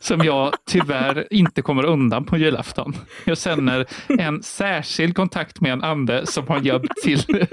som 0.00 0.24
jag 0.24 0.54
tyvärr 0.70 1.26
inte 1.30 1.62
kommer 1.62 1.84
undan 1.84 2.24
på 2.24 2.36
julafton. 2.36 2.96
Jag 3.24 3.38
känner 3.38 3.86
en 4.08 4.42
särskild 4.42 5.16
kontakt 5.16 5.60
med 5.60 5.72
en 5.72 5.84
ande 5.84 6.26
som 6.26 6.48
har 6.48 6.60
hjälpt, 6.60 7.02
till, 7.02 7.18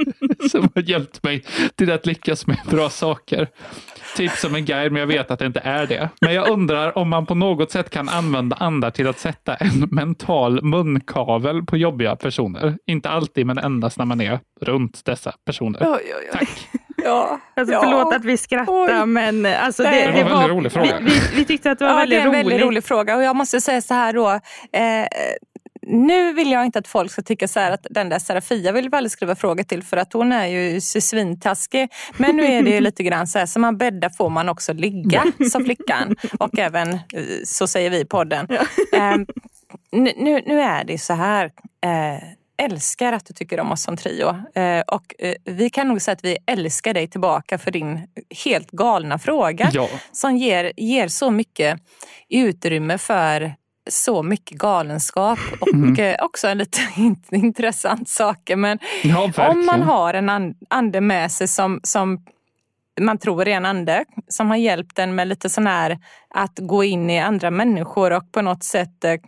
som 0.51 0.69
har 0.75 0.81
hjälpt 0.81 1.23
mig 1.23 1.43
till 1.75 1.91
att 1.91 2.05
lyckas 2.05 2.47
med 2.47 2.57
bra 2.69 2.89
saker. 2.89 3.47
Typ 4.17 4.31
som 4.31 4.55
en 4.55 4.65
guide, 4.65 4.91
men 4.91 4.99
jag 4.99 5.07
vet 5.07 5.31
att 5.31 5.39
det 5.39 5.45
inte 5.45 5.59
är 5.59 5.87
det. 5.87 6.09
Men 6.21 6.33
jag 6.33 6.49
undrar 6.49 6.97
om 6.97 7.09
man 7.09 7.25
på 7.25 7.35
något 7.35 7.71
sätt 7.71 7.89
kan 7.89 8.09
använda 8.09 8.55
andar 8.55 8.91
till 8.91 9.07
att 9.07 9.19
sätta 9.19 9.55
en 9.55 9.87
mental 9.91 10.52
munkavel 10.61 11.63
på 11.63 11.77
jobbiga 11.77 12.15
personer. 12.15 12.77
Inte 12.87 13.09
alltid, 13.09 13.45
men 13.45 13.57
endast 13.57 13.97
när 13.97 14.05
man 14.05 14.21
är 14.21 14.39
runt 14.61 15.05
dessa 15.05 15.33
personer. 15.45 15.79
Oj, 15.81 15.89
oj, 15.91 16.13
oj. 16.21 16.29
Tack. 16.33 16.49
Ja, 17.05 17.39
Alltså, 17.55 17.73
ja. 17.73 17.81
Förlåt 17.83 18.13
att 18.15 18.25
vi 18.25 18.37
skrattar 18.37 19.01
Oj. 19.01 19.05
men 19.05 19.45
eh, 19.45 19.65
alltså, 19.65 19.83
det, 19.83 19.89
det, 19.89 20.23
var 20.23 20.29
en 20.29 20.29
väldigt 20.29 20.49
rolig 20.49 20.71
fråga. 20.71 20.99
Vi, 20.99 21.05
vi, 21.05 21.19
vi 21.35 21.45
tyckte 21.45 21.71
att 21.71 21.79
det 21.79 21.85
var 21.85 21.91
Ja, 21.91 21.97
väldigt 21.97 22.17
det 22.19 22.21
är 22.21 22.25
en 22.25 22.33
roligt. 22.33 22.45
väldigt 22.45 22.61
rolig 22.67 22.83
fråga 22.83 23.15
och 23.15 23.23
jag 23.23 23.35
måste 23.35 23.61
säga 23.61 23.81
så 23.81 23.93
här 23.93 24.13
då. 24.13 24.29
Eh, 24.31 25.07
nu 25.87 26.33
vill 26.33 26.51
jag 26.51 26.65
inte 26.65 26.79
att 26.79 26.87
folk 26.87 27.11
ska 27.11 27.21
tycka 27.21 27.47
så 27.47 27.59
här 27.59 27.71
att 27.71 27.87
den 27.89 28.09
där 28.09 28.19
Serafia 28.19 28.71
vill 28.71 28.89
vi 28.89 28.97
aldrig 28.97 29.11
skriva 29.11 29.35
frågor 29.35 29.63
till 29.63 29.83
för 29.83 29.97
att 29.97 30.13
hon 30.13 30.31
är 30.31 30.47
ju 30.47 30.81
svintaskig. 30.81 31.89
Men 32.17 32.35
nu 32.35 32.45
är 32.45 32.63
det 32.63 32.69
ju 32.69 32.79
lite 32.89 33.03
grann 33.03 33.27
så 33.27 33.39
här, 33.39 33.45
som 33.45 33.61
man 33.61 33.77
bäddar 33.77 34.09
får 34.09 34.29
man 34.29 34.49
också 34.49 34.73
ligga, 34.73 35.23
sa 35.51 35.59
flickan. 35.59 36.15
Och 36.39 36.59
även, 36.59 36.93
eh, 36.93 36.99
så 37.45 37.67
säger 37.67 37.89
vi 37.89 37.99
i 37.99 38.05
podden. 38.05 38.47
Eh, 38.93 39.15
nu, 39.91 40.13
nu 40.17 40.41
nu 40.45 40.61
är 40.61 40.83
det 40.83 40.97
så 40.97 41.13
här. 41.13 41.45
Eh, 41.85 42.23
älskar 42.57 43.13
att 43.13 43.25
du 43.25 43.33
tycker 43.33 43.59
om 43.59 43.71
oss 43.71 43.83
som 43.83 43.97
trio. 43.97 44.27
Eh, 44.55 44.81
och 44.87 45.13
eh, 45.19 45.35
vi 45.45 45.69
kan 45.69 45.87
nog 45.87 46.01
säga 46.01 46.13
att 46.13 46.25
vi 46.25 46.37
älskar 46.45 46.93
dig 46.93 47.07
tillbaka 47.07 47.57
för 47.57 47.71
din 47.71 48.07
helt 48.45 48.71
galna 48.71 49.19
fråga 49.19 49.69
Ja. 49.73 49.87
som 50.11 50.37
ger, 50.37 50.71
ger 50.77 51.07
så 51.07 51.31
mycket 51.31 51.79
utrymme 52.29 52.97
för 52.97 53.53
så 53.89 54.23
mycket 54.23 54.57
galenskap 54.57 55.39
och 55.61 55.99
eh, 55.99 56.15
också 56.25 56.47
en 56.47 56.57
lite 56.57 56.79
in- 56.97 57.23
intressant 57.31 58.09
saker. 58.09 58.55
Men 58.55 58.79
Ja, 59.03 59.31
om 59.49 59.65
man 59.65 59.81
har 59.81 60.13
en 60.13 60.29
an- 60.29 60.55
ande 60.69 61.01
med 61.01 61.31
sig 61.31 61.47
som, 61.47 61.79
som 61.83 62.25
man 63.01 63.17
tror 63.17 63.47
är 63.47 63.51
en 63.51 63.65
ande 63.65 64.05
som 64.27 64.49
har 64.49 64.57
hjälpt 64.57 64.99
en 64.99 65.15
med 65.15 65.27
lite 65.27 65.49
sån 65.49 65.67
här 65.67 65.99
att 66.29 66.59
gå 66.59 66.83
in 66.83 67.09
i 67.09 67.19
andra 67.19 67.51
människor 67.51 68.11
och 68.13 68.31
på 68.31 68.41
något 68.41 68.63
sätt 68.63 69.03
eh, 69.03 69.19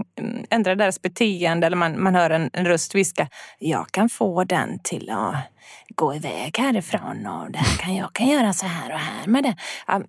ändra 0.50 0.76
deras 0.76 1.02
beteende 1.02 1.68
eller 1.68 1.78
man, 1.78 2.04
man 2.04 2.16
hör 2.16 2.30
en, 2.30 2.50
en 2.54 2.66
röst 2.66 2.96
viska 2.96 3.28
jag 3.60 3.88
kan 3.92 4.10
få 4.10 4.44
den 4.44 4.80
till 4.84 5.10
att 5.10 5.36
gå 5.96 6.16
iväg 6.16 6.58
härifrån 6.58 7.28
och 7.28 7.52
det 7.52 7.58
här 7.58 7.78
kan 7.78 7.96
jag 7.96 8.14
kan 8.14 8.28
göra 8.28 8.54
så 8.54 8.66
här 8.66 8.94
och 8.94 9.00
här 9.00 9.28
med 9.28 9.44
det. 9.44 9.56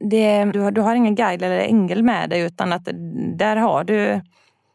Det 0.01 0.45
du, 0.45 0.61
har, 0.61 0.71
du 0.71 0.81
har 0.81 0.95
ingen 0.95 1.15
guide 1.15 1.43
eller 1.43 1.59
ängel 1.59 2.03
med 2.03 2.31
dig 2.31 2.41
utan 2.41 2.73
att 2.73 2.89
där 3.37 3.57
har 3.57 3.85
du 3.85 4.21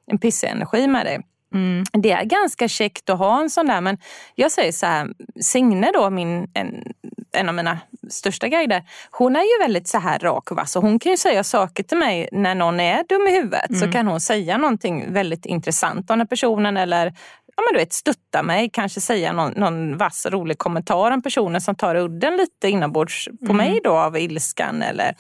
en 0.08 0.18
pissenergi 0.18 0.88
med 0.88 1.06
dig. 1.06 1.22
Mm. 1.54 1.84
Det 1.94 2.12
är 2.12 2.24
ganska 2.24 2.68
käckt 2.68 3.10
att 3.10 3.20
ha 3.20 3.42
en 3.42 3.50
sån 3.50 3.68
där 3.68 3.82
men 3.82 3.98
jag 4.36 4.52
säger 4.52 4.72
så 4.72 4.86
här, 4.86 5.08
Signe 5.42 5.92
då, 5.94 6.10
min, 6.10 6.52
en, 6.54 6.94
en 7.34 7.50
av 7.50 7.56
mina 7.56 7.80
största 8.10 8.48
guider, 8.48 8.84
hon 9.12 9.36
är 9.36 9.42
ju 9.42 9.64
väldigt 9.64 9.88
så 9.88 9.98
här 9.98 10.20
rak 10.20 10.52
och 10.52 10.58
vass 10.58 10.76
och 10.76 10.82
hon 10.82 11.00
kan 11.00 11.12
ju 11.12 11.18
säga 11.18 11.44
saker 11.44 11.84
till 11.84 11.98
mig 11.98 12.30
när 12.32 12.56
någon 12.56 12.80
är 12.80 13.04
dum 13.10 13.28
i 13.28 13.32
huvudet 13.32 13.80
så 13.80 13.92
kan 13.92 14.08
hon 14.08 14.22
säga 14.22 14.58
någonting 14.58 15.14
väldigt 15.14 15.46
intressant 15.46 16.12
om 16.12 16.18
den 16.18 16.28
personen 16.28 16.78
eller 16.78 17.14
ja, 17.56 17.64
men 17.68 17.74
du 17.74 17.80
vet, 17.80 17.94
stötta 17.94 18.44
mig, 18.44 18.70
kanske 18.74 19.02
säga 19.02 19.34
någon, 19.34 19.52
någon 19.52 19.98
vass 19.98 20.26
rolig 20.30 20.58
kommentar 20.58 21.12
om 21.12 21.22
personen 21.22 21.62
som 21.62 21.76
tar 21.76 21.96
udden 21.96 22.38
lite 22.38 22.70
inombords 22.70 23.30
på 23.48 23.54
mig 23.54 23.80
då 23.84 23.98
av 23.98 24.18
ilskan 24.18 24.82
eller, 24.82 25.16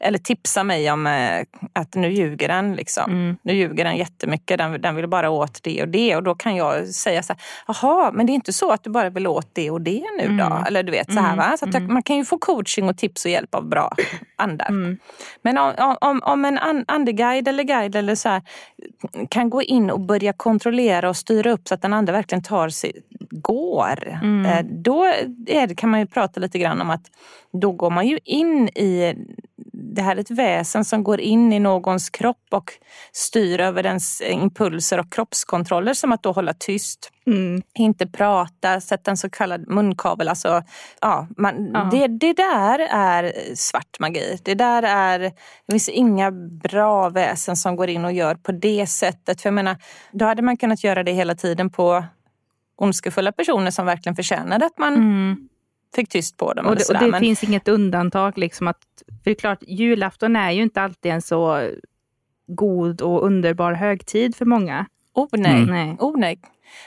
eller 0.00 0.18
tipsa 0.18 0.64
mig 0.64 0.90
om 0.90 1.06
eh, 1.06 1.40
att 1.72 1.94
nu 1.94 2.12
ljuger 2.12 2.48
den. 2.48 2.74
Liksom. 2.74 3.02
Nu 3.42 3.52
ljuger 3.52 3.84
den 3.84 3.96
jättemycket, 3.96 4.58
den, 4.58 4.80
den 4.80 4.94
vill 4.96 5.08
bara 5.08 5.30
åt 5.30 5.62
det 5.62 5.82
och 5.82 5.88
det 5.88 6.16
och 6.16 6.22
då 6.22 6.34
kan 6.34 6.56
jag 6.56 6.88
säga 6.88 7.22
så 7.22 7.32
här, 7.32 7.42
jaha, 7.66 8.10
men 8.12 8.26
det 8.26 8.32
är 8.32 8.34
inte 8.34 8.52
så 8.52 8.72
att 8.72 8.84
du 8.84 8.90
bara 8.90 9.10
vill 9.10 9.26
åt 9.26 9.50
det 9.52 9.70
och 9.70 9.80
det 9.80 10.02
nu 10.18 10.28
då? 10.38 10.64
Eller 10.66 10.82
du 10.82 10.92
vet 10.92 11.12
så 11.12 11.20
här 11.20 11.36
va? 11.36 11.56
Så 11.58 11.66
jag, 11.72 11.82
man 11.82 12.02
kan 12.02 12.16
ju 12.16 12.24
få 12.24 12.38
coaching 12.38 12.88
och 12.88 12.98
tips 12.98 13.24
och 13.24 13.30
hjälp 13.30 13.54
av 13.54 13.68
bra 13.68 13.92
andar. 14.36 14.70
Men 15.42 15.58
om, 15.58 15.96
om, 16.00 16.20
om 16.24 16.44
en 16.44 16.58
an, 16.58 16.84
andeguide 16.88 17.48
eller 17.48 17.62
guide 17.64 17.96
eller 17.96 18.14
så 18.14 18.28
här, 18.28 18.42
kan 19.28 19.50
gå 19.50 19.62
in 19.62 19.90
och 19.90 20.00
börja 20.00 20.32
kontrollera 20.32 21.08
och 21.08 21.16
styra 21.16 21.50
upp 21.52 21.68
så 21.68 21.74
att 21.74 21.82
den 21.82 21.92
andra 21.92 22.12
verkligen 22.12 22.42
tar 22.42 22.68
sig, 22.68 22.92
går. 23.30 24.20
Eh, 24.46 24.64
Då 24.64 25.04
är 25.46 25.74
kan 25.74 25.90
man 25.90 26.00
ju 26.00 26.06
prata 26.06 26.40
lite 26.40 26.58
grann 26.58 26.80
om 26.80 26.90
att 26.90 27.02
då 27.52 27.72
går 27.72 27.90
man 27.90 28.06
ju 28.06 28.18
in 28.24 28.68
i 28.68 29.14
det 29.78 30.02
här 30.02 30.16
är 30.16 30.20
ett 30.20 30.30
väsen 30.30 30.84
som 30.84 31.04
går 31.04 31.20
in 31.20 31.52
i 31.52 31.58
någons 31.58 32.10
kropp 32.10 32.46
och 32.50 32.72
styr 33.12 33.60
över 33.60 33.82
dens 33.82 34.22
impulser 34.26 34.98
och 34.98 35.12
kroppskontroller 35.12 35.94
som 35.94 36.12
att 36.12 36.22
då 36.22 36.32
hålla 36.32 36.54
tyst 36.54 37.12
Mm. 37.28 37.62
inte 37.74 38.06
prata, 38.06 38.80
sätta 38.80 39.10
en 39.10 39.16
så 39.16 39.30
kallad 39.30 39.68
munkavel. 39.68 40.28
Alltså, 40.28 40.62
ja, 41.00 41.26
man, 41.36 41.70
Ja. 41.74 41.88
Det, 41.92 42.06
det 42.06 42.32
där 42.32 42.78
är 42.78 43.32
svart 43.54 43.98
magi. 44.00 44.38
Det 44.42 44.54
där 44.54 44.82
är, 44.82 45.18
det 45.18 45.72
finns 45.72 45.88
inga 45.88 46.30
bra 46.62 47.08
väsen 47.08 47.56
som 47.56 47.76
går 47.76 47.88
in 47.90 48.04
och 48.04 48.12
gör 48.12 48.34
på 48.34 48.52
det 48.52 48.86
sättet. 48.86 49.42
För 49.42 49.46
jag 49.48 49.54
menar, 49.54 49.76
då 50.12 50.24
hade 50.24 50.42
man 50.42 50.56
kunnat 50.56 50.84
göra 50.84 51.02
det 51.02 51.12
hela 51.12 51.34
tiden 51.34 51.70
på 51.70 52.04
ondskefulla 52.76 53.32
personer 53.32 53.70
som 53.70 53.86
verkligen 53.86 54.16
förtjänade 54.16 54.66
att 54.66 54.78
man 54.78 54.94
Mm. 54.94 55.48
Fick 55.96 56.08
tyst 56.08 56.36
på 56.36 56.52
dem. 56.52 56.66
Och 56.66 56.76
det, 56.76 56.88
och 56.88 56.98
det 56.98 57.06
Men- 57.06 57.20
finns 57.20 57.44
inget 57.44 57.68
undantag. 57.68 58.38
Liksom 58.38 58.68
att, 58.68 58.82
för 59.06 59.14
det 59.24 59.30
är 59.30 59.34
klart, 59.34 59.62
julafton 59.66 60.36
är 60.36 60.50
ju 60.50 60.62
inte 60.62 60.80
alltid 60.82 61.12
en 61.12 61.22
så 61.22 61.70
god 62.46 63.00
och 63.02 63.24
underbar 63.26 63.72
högtid 63.72 64.36
för 64.36 64.44
många. 64.44 64.86
Oh 65.14 65.28
nej. 65.32 65.62
Mm. 65.62 65.66
Nej. 65.70 65.96
Oh, 66.00 66.18
nej. 66.18 66.38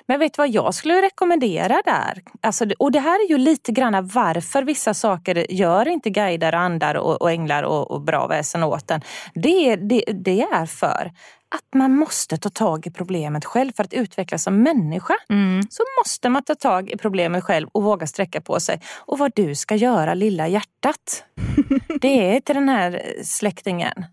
Men 0.08 0.20
vet 0.20 0.34
du 0.34 0.38
vad 0.42 0.50
jag 0.50 0.74
skulle 0.74 1.02
rekommendera 1.02 1.82
där? 1.86 2.22
Alltså, 2.42 2.66
och 2.80 2.92
det 2.92 3.00
här 3.00 3.26
är 3.26 3.30
ju 3.30 3.38
lite 3.38 3.72
grann 3.72 4.08
varför 4.08 4.64
vissa 4.64 4.94
saker 4.94 5.46
gör 5.50 5.88
inte 5.88 6.10
guider, 6.10 6.56
andar 6.56 6.96
och, 6.96 7.22
och 7.22 7.32
änglar 7.32 7.64
och, 7.64 7.92
och 7.92 8.02
bra 8.02 8.28
väsen 8.28 8.64
åt 8.64 8.92
en. 8.92 9.02
Det, 9.34 9.76
det, 9.76 10.04
det 10.14 10.42
är 10.42 10.66
för 10.66 11.12
att 11.52 11.74
man 11.76 11.96
måste 11.96 12.38
ta 12.38 12.50
tag 12.50 12.88
i 12.88 12.92
problemet 12.92 13.46
själv 13.46 13.72
för 13.76 13.84
att 13.84 13.94
utvecklas 13.94 14.44
som 14.44 14.64
människa. 14.64 15.14
Mm. 15.30 15.62
Så 15.70 15.84
måste 16.00 16.30
man 16.30 16.44
ta 16.44 16.56
tag 16.56 16.90
i 16.90 16.98
problemet 16.98 17.44
själv 17.44 17.68
och 17.72 17.84
våga 17.84 18.08
sträcka 18.08 18.42
på 18.42 18.60
sig. 18.60 18.82
Och 18.98 19.18
vad 19.18 19.32
du 19.36 19.56
ska 19.56 19.76
göra 19.76 20.14
lilla 20.14 20.48
hjärtat, 20.48 21.24
det 22.02 22.36
är 22.36 22.40
till 22.40 22.56
den 22.56 22.70
här 22.70 23.04
släktingen. 23.24 24.06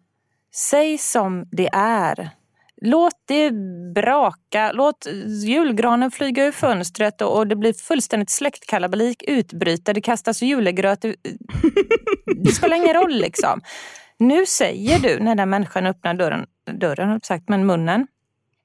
Säg 0.55 0.99
som 0.99 1.49
det 1.53 1.69
är. 1.73 2.31
Låt 2.83 3.15
det 3.25 3.51
braka, 3.95 4.73
låt 4.73 5.07
julgranen 5.45 6.11
flyga 6.11 6.45
ur 6.45 6.53
fönstret 6.53 7.23
och, 7.23 7.47
det 7.47 7.57
blir 7.57 7.73
fullständigt 7.73 8.31
släktkalabalik, 8.31 9.23
utbryta, 9.27 9.93
det 9.93 10.01
kastas 10.01 10.43
julegröt. 10.43 11.05
Det 12.45 12.53
spelar 12.53 12.77
ingen 12.77 12.95
roll 12.95 13.13
liksom. 13.13 13.61
Nu 14.19 14.47
säger 14.47 14.99
du 14.99 15.19
när 15.21 15.35
den 15.35 15.51
människan 15.51 15.87
öppnar 15.87 16.15
dörren, 16.15 16.47
dörren 16.73 17.21
sagt, 17.21 17.49
men 17.49 17.67
munnen. 17.67 18.07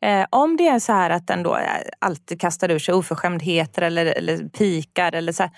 Eh, 0.03 0.25
om 0.29 0.57
det 0.57 0.67
är 0.67 0.79
så 0.79 0.93
här 0.93 1.09
att 1.09 1.27
den 1.27 1.43
då 1.43 1.55
eh, 1.55 1.65
alltid 1.99 2.41
kastar 2.41 2.71
ur 2.71 2.79
sig 2.79 2.93
oförskämdheter 2.93 3.81
eller, 3.81 4.05
eller 4.05 4.49
pikar 4.49 5.15
eller 5.15 5.31
så 5.31 5.43
här, 5.43 5.51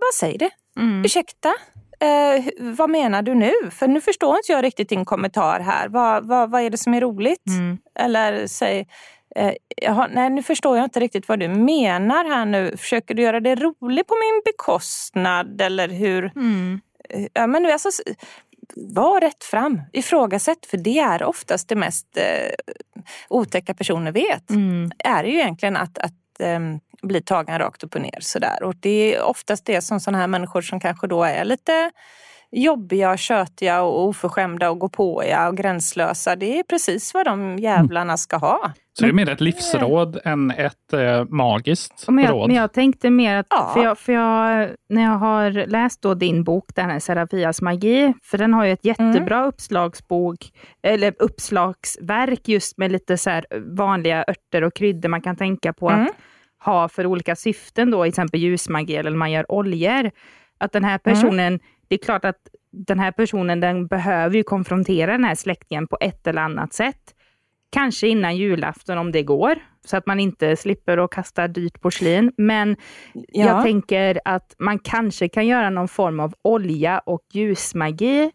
vad 0.00 0.14
säger 0.14 0.38
det? 0.38 0.50
Mm. 0.76 1.04
Ursäkta? 1.04 1.54
Eh, 2.00 2.44
vad 2.58 2.90
menar 2.90 3.22
du 3.22 3.34
nu? 3.34 3.52
För 3.70 3.88
nu 3.88 4.00
förstår 4.00 4.36
inte 4.36 4.52
jag 4.52 4.64
riktigt 4.64 4.88
din 4.88 5.04
kommentar 5.04 5.60
här. 5.60 5.88
Vad, 5.88 6.26
vad, 6.26 6.50
vad 6.50 6.62
är 6.62 6.70
det 6.70 6.78
som 6.78 6.94
är 6.94 7.00
roligt? 7.00 7.46
Mm. 7.46 7.78
Eller 7.98 8.46
säg, 8.46 8.88
eh, 9.36 10.04
nej 10.10 10.30
nu 10.30 10.42
förstår 10.42 10.76
jag 10.76 10.86
inte 10.86 11.00
riktigt 11.00 11.28
vad 11.28 11.40
du 11.40 11.48
menar 11.48 12.24
här 12.24 12.44
nu. 12.44 12.76
Försöker 12.76 13.14
du 13.14 13.22
göra 13.22 13.40
det 13.40 13.54
roligt 13.54 14.06
på 14.06 14.14
min 14.14 14.42
bekostnad? 14.44 15.60
Eller 15.60 15.88
hur? 15.88 16.32
Mm. 16.36 16.80
Eh, 17.10 17.26
Ja, 17.32 17.46
men 17.46 17.66
alltså, 17.66 17.88
var 18.76 19.20
rätt 19.20 19.44
fram, 19.44 19.82
ifrågasätt. 19.92 20.66
För 20.66 20.76
det 20.76 20.98
är 20.98 21.22
oftast 21.22 21.68
det 21.68 21.76
mest 21.76 22.16
eh, 22.16 22.54
otäcka 23.28 23.74
personer 23.74 24.12
vet. 24.12 24.50
Mm. 24.50 24.90
Är 24.98 25.24
ju 25.24 25.34
egentligen 25.34 25.76
att, 25.76 25.98
att 25.98 26.40
ehm, 26.40 26.80
bli 27.02 27.22
tagen 27.22 27.58
rakt 27.58 27.84
upp 27.84 27.94
och 27.94 28.00
ner. 28.00 28.18
Sådär. 28.20 28.62
Och 28.62 28.74
det 28.76 29.14
är 29.14 29.22
oftast 29.22 29.66
det 29.66 29.80
som 29.80 30.00
sådana 30.00 30.18
här 30.18 30.26
människor 30.26 30.62
som 30.62 30.80
kanske 30.80 31.06
då 31.06 31.24
är 31.24 31.44
lite 31.44 31.90
jobbiga, 32.54 33.16
tjötiga 33.16 33.82
och 33.82 34.04
oförskämda 34.04 34.70
och 34.70 34.78
gåpåiga 34.78 35.48
och 35.48 35.56
gränslösa. 35.56 36.36
Det 36.36 36.58
är 36.58 36.62
precis 36.62 37.14
vad 37.14 37.26
de 37.26 37.58
jävlarna 37.58 38.16
ska 38.16 38.36
ha. 38.36 38.72
Så 38.98 39.04
det 39.04 39.10
är 39.10 39.12
mer 39.12 39.30
ett 39.30 39.40
livsråd 39.40 40.18
än 40.24 40.50
ett 40.50 40.92
eh, 40.92 41.24
magiskt 41.28 42.04
Men 42.08 42.24
jag, 42.24 42.32
råd. 42.32 42.48
men 42.48 42.56
jag 42.56 42.72
tänkte 42.72 43.10
mer 43.10 43.36
att, 43.36 43.46
Ja. 43.50 43.70
för, 43.74 43.82
jag, 43.82 43.98
för 43.98 44.12
jag, 44.12 44.70
när 44.88 45.02
jag 45.02 45.18
har 45.18 45.50
läst 45.66 46.02
då 46.02 46.14
din 46.14 46.44
bok, 46.44 46.64
den 46.74 46.90
här 46.90 46.98
Serafias 46.98 47.62
magi, 47.62 48.14
för 48.22 48.38
den 48.38 48.54
har 48.54 48.64
ju 48.64 48.72
ett 48.72 48.84
jättebra 48.84 49.44
uppslagsbok, 49.46 50.38
eller 50.82 51.14
uppslagsverk 51.18 52.48
just 52.48 52.78
med 52.78 52.92
lite 52.92 53.16
så 53.18 53.30
här 53.30 53.46
vanliga 53.76 54.24
örter 54.28 54.62
och 54.64 54.74
kryddor 54.74 55.08
man 55.08 55.20
kan 55.22 55.36
tänka 55.36 55.72
på 55.72 55.88
Mm. 55.90 56.02
att 56.06 56.12
ha 56.64 56.88
för 56.88 57.06
olika 57.06 57.36
syften 57.36 57.90
då, 57.90 58.02
till 58.02 58.08
exempel 58.08 58.40
ljusmagi 58.40 58.96
eller 58.96 59.10
man 59.10 59.30
gör 59.32 59.52
oljor. 59.52 60.10
Att 60.58 60.72
den 60.72 60.84
här 60.84 60.98
personen, 60.98 61.60
det 61.88 61.94
är 61.94 61.98
klart 62.04 62.24
att 62.24 62.48
den 62.70 62.98
här 63.00 63.12
personen 63.12 63.60
den 63.60 63.86
behöver 63.86 64.36
ju 64.36 64.42
konfrontera 64.42 65.12
den 65.12 65.24
här 65.24 65.34
släktingen 65.34 65.86
på 65.86 65.96
ett 66.00 66.26
eller 66.26 66.42
annat 66.42 66.72
sätt. 66.72 67.14
Kanske 67.70 68.08
innan 68.08 68.36
julafton 68.36 68.98
om 68.98 69.12
det 69.12 69.22
går, 69.22 69.58
så 69.84 69.96
att 69.96 70.06
man 70.06 70.20
inte 70.20 70.56
slipper 70.56 70.98
att 70.98 71.10
kasta 71.10 71.48
dyrt 71.48 71.80
porslin. 71.80 72.32
Men 72.36 72.76
Ja. 73.12 73.46
jag 73.46 73.62
tänker 73.64 74.20
att 74.24 74.54
man 74.58 74.78
kanske 74.78 75.28
kan 75.28 75.46
göra 75.46 75.70
någon 75.70 75.88
form 75.88 76.20
av 76.20 76.34
olja 76.42 76.98
och 76.98 77.22
ljusmagi 77.32 78.30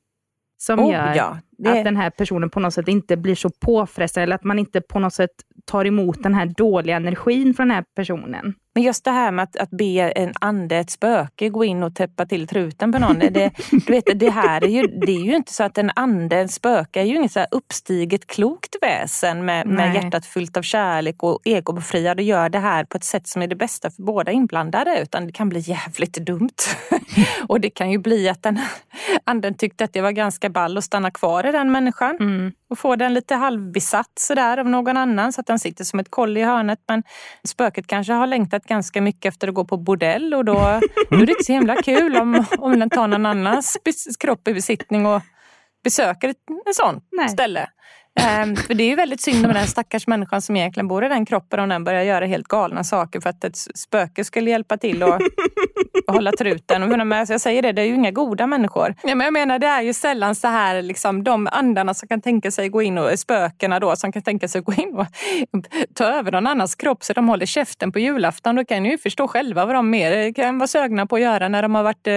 som 0.57 0.79
Oh, 0.79 0.91
gör 0.91 1.15
ja. 1.15 1.37
Det- 1.59 1.71
att 1.71 1.83
den 1.83 1.97
här 1.97 2.09
personen 2.09 2.49
på 2.49 2.59
något 2.59 2.73
sätt 2.73 2.87
inte 2.87 3.17
blir 3.17 3.35
så 3.35 3.49
påfrestad 3.49 4.23
eller 4.23 4.35
att 4.35 4.43
man 4.43 4.59
inte 4.59 4.81
på 4.81 4.99
något 4.99 5.13
sätt 5.13 5.31
tar 5.65 5.85
emot 5.85 6.23
den 6.23 6.33
här 6.33 6.45
dåliga 6.45 6.95
energin 6.95 7.53
från 7.53 7.67
den 7.67 7.75
här 7.75 7.85
personen. 7.95 8.53
Men 8.73 8.83
just 8.83 9.05
det 9.05 9.11
här 9.11 9.31
med 9.31 9.43
att, 9.43 9.55
att 9.55 9.69
be 9.69 10.11
en 10.11 10.33
ande, 10.41 10.77
ett 10.77 10.89
spöke, 10.89 11.49
gå 11.49 11.65
in 11.65 11.83
och 11.83 11.95
täppa 11.95 12.25
till 12.25 12.47
truten 12.47 12.91
på 12.91 12.99
någon. 12.99 13.19
Det, 13.19 13.51
du 13.71 13.93
vet, 13.93 14.19
det 14.19 14.29
här 14.29 14.63
är 14.63 14.67
ju, 14.67 14.81
det 14.81 15.11
är 15.11 15.21
ju 15.25 15.35
inte 15.35 15.53
så 15.53 15.63
att 15.63 15.77
en 15.77 15.91
ande, 15.95 16.37
en 16.37 16.49
spöke, 16.49 16.99
är 17.01 17.03
ju 17.03 17.15
inget 17.15 17.31
så 17.31 17.45
uppstiget 17.51 18.27
klokt 18.27 18.75
väsen 18.81 19.45
med, 19.45 19.67
med 19.67 19.95
hjärtat 19.95 20.25
fyllt 20.25 20.57
av 20.57 20.61
kärlek 20.61 21.23
och 21.23 21.39
egobefriad 21.43 22.17
och 22.19 22.23
gör 22.23 22.49
det 22.49 22.59
här 22.59 22.83
på 22.83 22.97
ett 22.97 23.03
sätt 23.03 23.27
som 23.27 23.41
är 23.41 23.47
det 23.47 23.55
bästa 23.55 23.89
för 23.91 24.03
båda 24.03 24.31
inblandade. 24.31 25.01
Utan 25.01 25.25
det 25.25 25.31
kan 25.33 25.49
bli 25.49 25.59
jävligt 25.59 26.13
dumt. 26.13 26.49
och 27.47 27.59
det 27.61 27.69
kan 27.69 27.91
ju 27.91 27.97
bli 27.97 28.29
att 28.29 28.43
den 28.43 28.59
anden 29.23 29.53
tyckte 29.53 29.83
att 29.83 29.93
det 29.93 30.01
var 30.01 30.11
ganska 30.11 30.49
ball 30.49 30.77
att 30.77 30.83
stanna 30.83 31.11
kvar 31.11 31.43
i 31.49 31.51
den 31.51 31.71
människan 31.71 32.17
Mm. 32.19 32.51
och 32.69 32.79
få 32.79 32.95
den 32.95 33.13
lite 33.13 33.35
halvbesatt 33.35 34.11
sådär 34.19 34.57
av 34.57 34.65
någon 34.69 34.97
annan 34.97 35.33
så 35.33 35.41
att 35.41 35.47
den 35.47 35.59
sitter 35.59 35.83
som 35.83 35.99
ett 35.99 36.11
koll 36.11 36.37
i 36.37 36.43
hörnet. 36.43 36.79
Men 36.87 37.03
spöket 37.47 37.87
kanske 37.87 38.13
har 38.13 38.27
längtat 38.27 38.63
ganska 38.65 39.01
mycket 39.01 39.33
efter 39.33 39.47
att 39.47 39.53
gå 39.53 39.65
på 39.65 39.77
bordell 39.77 40.33
och 40.33 40.45
då, 40.45 40.53
då 41.09 41.15
är 41.15 41.25
det 41.25 41.31
inte 41.31 41.43
så 41.43 41.53
himla 41.53 41.75
kul 41.75 42.15
om, 42.17 42.45
om 42.57 42.79
den 42.79 42.89
tar 42.89 43.07
någon 43.07 43.25
annans 43.25 43.77
kropp 44.19 44.47
i 44.47 44.53
besittning 44.53 45.05
och 45.05 45.21
besöker 45.83 46.29
ett 46.29 46.37
en 46.65 46.73
sån 46.73 47.01
Nej. 47.11 47.29
ställe. 47.29 47.69
Ehm, 48.19 48.55
för 48.55 48.73
det 48.73 48.83
är 48.83 48.87
ju 48.87 48.95
väldigt 48.95 49.21
synd 49.21 49.45
om 49.45 49.53
den 49.53 49.67
stackars 49.67 50.07
människan 50.07 50.41
som 50.41 50.55
egentligen 50.55 50.87
bor 50.87 51.05
i 51.05 51.09
den 51.09 51.25
kroppen 51.25 51.59
om 51.59 51.69
den 51.69 51.83
börjar 51.83 52.03
göra 52.03 52.25
helt 52.25 52.47
galna 52.47 52.83
saker 52.83 53.19
för 53.19 53.29
att 53.29 53.43
ett 53.43 53.57
spöke 53.57 54.23
skulle 54.23 54.49
hjälpa 54.49 54.77
till 54.77 55.03
och, 55.03 55.19
och 56.07 56.13
hålla 56.13 56.31
truten. 56.31 56.83
Och 56.83 57.07
men 57.07 57.25
jag 57.29 57.41
säger 57.41 57.61
det, 57.61 57.71
det 57.71 57.81
är 57.81 57.85
ju 57.85 57.93
inga 57.95 58.11
goda 58.11 58.47
människor. 58.47 58.95
Ja, 59.03 59.15
men 59.15 59.25
jag 59.25 59.33
menar, 59.33 59.59
det 59.59 59.67
är 59.67 59.81
ju 59.81 59.93
sällan 59.93 60.35
så 60.35 60.47
här, 60.47 60.81
liksom, 60.81 61.23
de 61.23 61.47
andarna 61.51 61.93
som 61.93 62.07
kan 62.07 62.21
tänka 62.21 62.51
sig 62.51 62.69
gå 62.69 62.81
in 62.81 62.97
och 62.97 63.19
spökena 63.19 63.79
då 63.79 63.95
som 63.95 64.11
kan 64.11 64.21
tänka 64.21 64.47
sig 64.47 64.61
gå 64.61 64.73
in 64.73 64.95
och 64.95 65.05
ta 65.95 66.03
över 66.05 66.31
någon 66.31 66.47
annans 66.47 66.75
kropp 66.75 67.03
så 67.03 67.13
de 67.13 67.29
håller 67.29 67.45
käften 67.45 67.91
på 67.91 67.99
julafton. 67.99 68.55
Då 68.55 68.65
kan 68.65 68.83
ni 68.83 68.89
ju 68.89 68.97
förstå 68.97 69.27
själva 69.27 69.65
vad 69.65 69.75
de 69.75 69.89
mer 69.89 70.33
kan 70.33 70.57
vara 70.57 70.67
sögna 70.67 71.05
på 71.05 71.15
att 71.15 71.21
göra 71.21 71.47
när 71.47 71.61
de 71.61 71.75
har 71.75 71.83
varit 71.83 72.07
eh, 72.07 72.13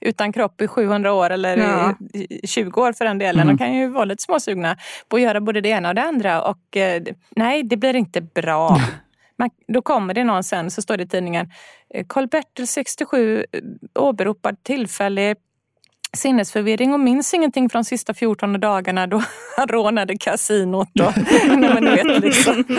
utan 0.00 0.32
kropp 0.32 0.60
i 0.60 0.68
700 0.68 1.12
år 1.12 1.30
eller 1.30 1.56
Ja. 1.56 1.94
i- 2.14 2.38
i 2.44 2.46
20 2.46 2.80
år 2.82 2.92
för 2.92 3.04
den 3.04 3.18
delen. 3.18 3.46
De 3.46 3.58
kan 3.58 3.74
ju 3.74 3.88
vara 3.88 4.04
lite 4.04 4.22
småsugna 4.22 4.76
på 5.08 5.16
att 5.16 5.22
göra 5.22 5.40
både 5.46 5.60
det 5.60 5.68
ena 5.68 5.88
och 5.88 5.94
det 5.94 6.02
andra. 6.02 6.42
Och 6.42 6.76
eh, 6.76 7.02
nej, 7.36 7.62
det 7.62 7.76
blir 7.76 7.96
inte 7.96 8.20
bra. 8.20 8.80
Man, 9.38 9.50
då 9.68 9.82
kommer 9.82 10.14
det 10.14 10.24
någon 10.24 10.44
sen, 10.44 10.70
så 10.70 10.82
står 10.82 10.96
det 10.96 11.02
i 11.02 11.08
tidningen, 11.08 11.50
eh, 11.94 12.06
Karl-Bertil 12.06 12.66
67 12.66 13.44
eh, 13.52 13.60
åberopad 13.94 14.62
tillfällig 14.62 15.36
sinnesförvirring 16.16 16.92
och 16.92 17.00
minns 17.00 17.34
ingenting 17.34 17.70
från 17.70 17.82
de 17.82 17.84
sista 17.84 18.14
14 18.14 18.60
dagarna 18.60 19.06
då 19.06 19.22
han 19.56 19.68
rånade 19.68 20.16
kasinot. 20.18 20.88
Och, 21.00 21.12
nej, 21.58 21.80
vet, 21.80 22.22
liksom. 22.22 22.64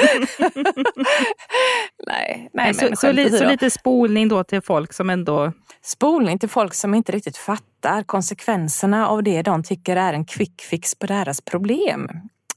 nej, 2.07 2.49
nej, 2.53 2.73
så, 2.73 2.87
så, 2.87 2.95
så 3.37 3.47
lite 3.49 3.69
spolning 3.69 4.27
då 4.27 4.43
till 4.43 4.61
folk 4.61 4.93
som 4.93 5.09
ändå... 5.09 5.51
Spolning 5.81 6.39
till 6.39 6.49
folk 6.49 6.73
som 6.73 6.95
inte 6.95 7.11
riktigt 7.11 7.37
fattar 7.37 8.03
konsekvenserna 8.03 9.07
av 9.07 9.23
det 9.23 9.41
de 9.41 9.63
tycker 9.63 9.95
är 9.95 10.13
en 10.13 10.25
quick 10.25 10.61
fix 10.61 10.95
på 10.95 11.07
deras 11.07 11.41
problem. 11.41 12.09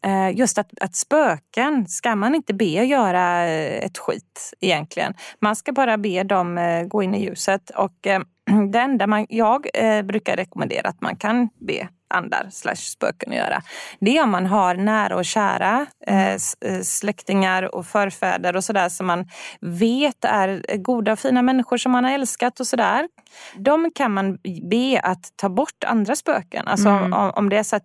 Eh, 0.05 0.37
just 0.37 0.59
att, 0.59 0.71
att 0.81 0.95
spöken 0.95 1.87
ska 1.89 2.17
man 2.17 2.35
inte 2.35 2.55
be 2.55 2.65
göra 2.65 3.47
eh, 3.47 3.85
ett 3.85 3.99
skit 3.99 4.55
egentligen. 4.61 5.15
Man 5.41 5.57
ska 5.57 5.73
bara 5.73 5.99
be 5.99 6.23
dem 6.23 6.59
eh, 6.59 6.83
gå 6.83 7.03
in 7.03 7.15
i 7.15 7.25
ljuset 7.25 7.71
och 7.71 7.97
det 8.73 8.79
enda 8.79 9.07
man, 9.07 9.27
jag 9.29 9.67
brukar 10.05 10.37
rekommendera 10.37 10.89
att 10.89 11.01
man 11.01 11.17
kan 11.17 11.49
be 11.59 11.89
andar 12.11 12.47
slash 12.51 12.75
spöken 12.75 13.33
att 13.33 13.39
göra. 13.39 13.63
Det 14.01 14.19
är 14.19 14.23
om 14.23 14.31
man 14.31 14.47
har 14.47 14.75
nära 14.75 15.17
och 15.17 15.25
kära 15.25 15.87
eh, 16.07 16.33
eh, 16.33 16.39
släktingar 16.83 17.75
och 17.75 17.87
förfäder 17.87 18.57
och 18.57 18.65
sådär 18.65 18.89
som 18.89 19.07
man 19.07 19.29
vet 19.61 20.25
är 20.25 20.77
goda 20.77 21.13
och 21.13 21.19
fina 21.19 21.43
människor 21.43 21.77
som 21.77 21.93
man 21.93 22.05
har 22.05 22.13
älskat 22.13 22.61
och 22.61 22.67
sådär. 22.67 23.09
De 23.57 23.91
kan 23.95 24.13
man 24.13 24.39
be 24.71 25.01
att 25.03 25.33
ta 25.37 25.49
bort 25.49 25.85
andra 25.87 26.17
spöken. 26.17 26.69
Alltså 26.69 26.89
Mm. 26.89 27.13
om, 27.13 27.31
om 27.35 27.49
det 27.49 27.57
är 27.57 27.63
så 27.63 27.77
att 27.77 27.83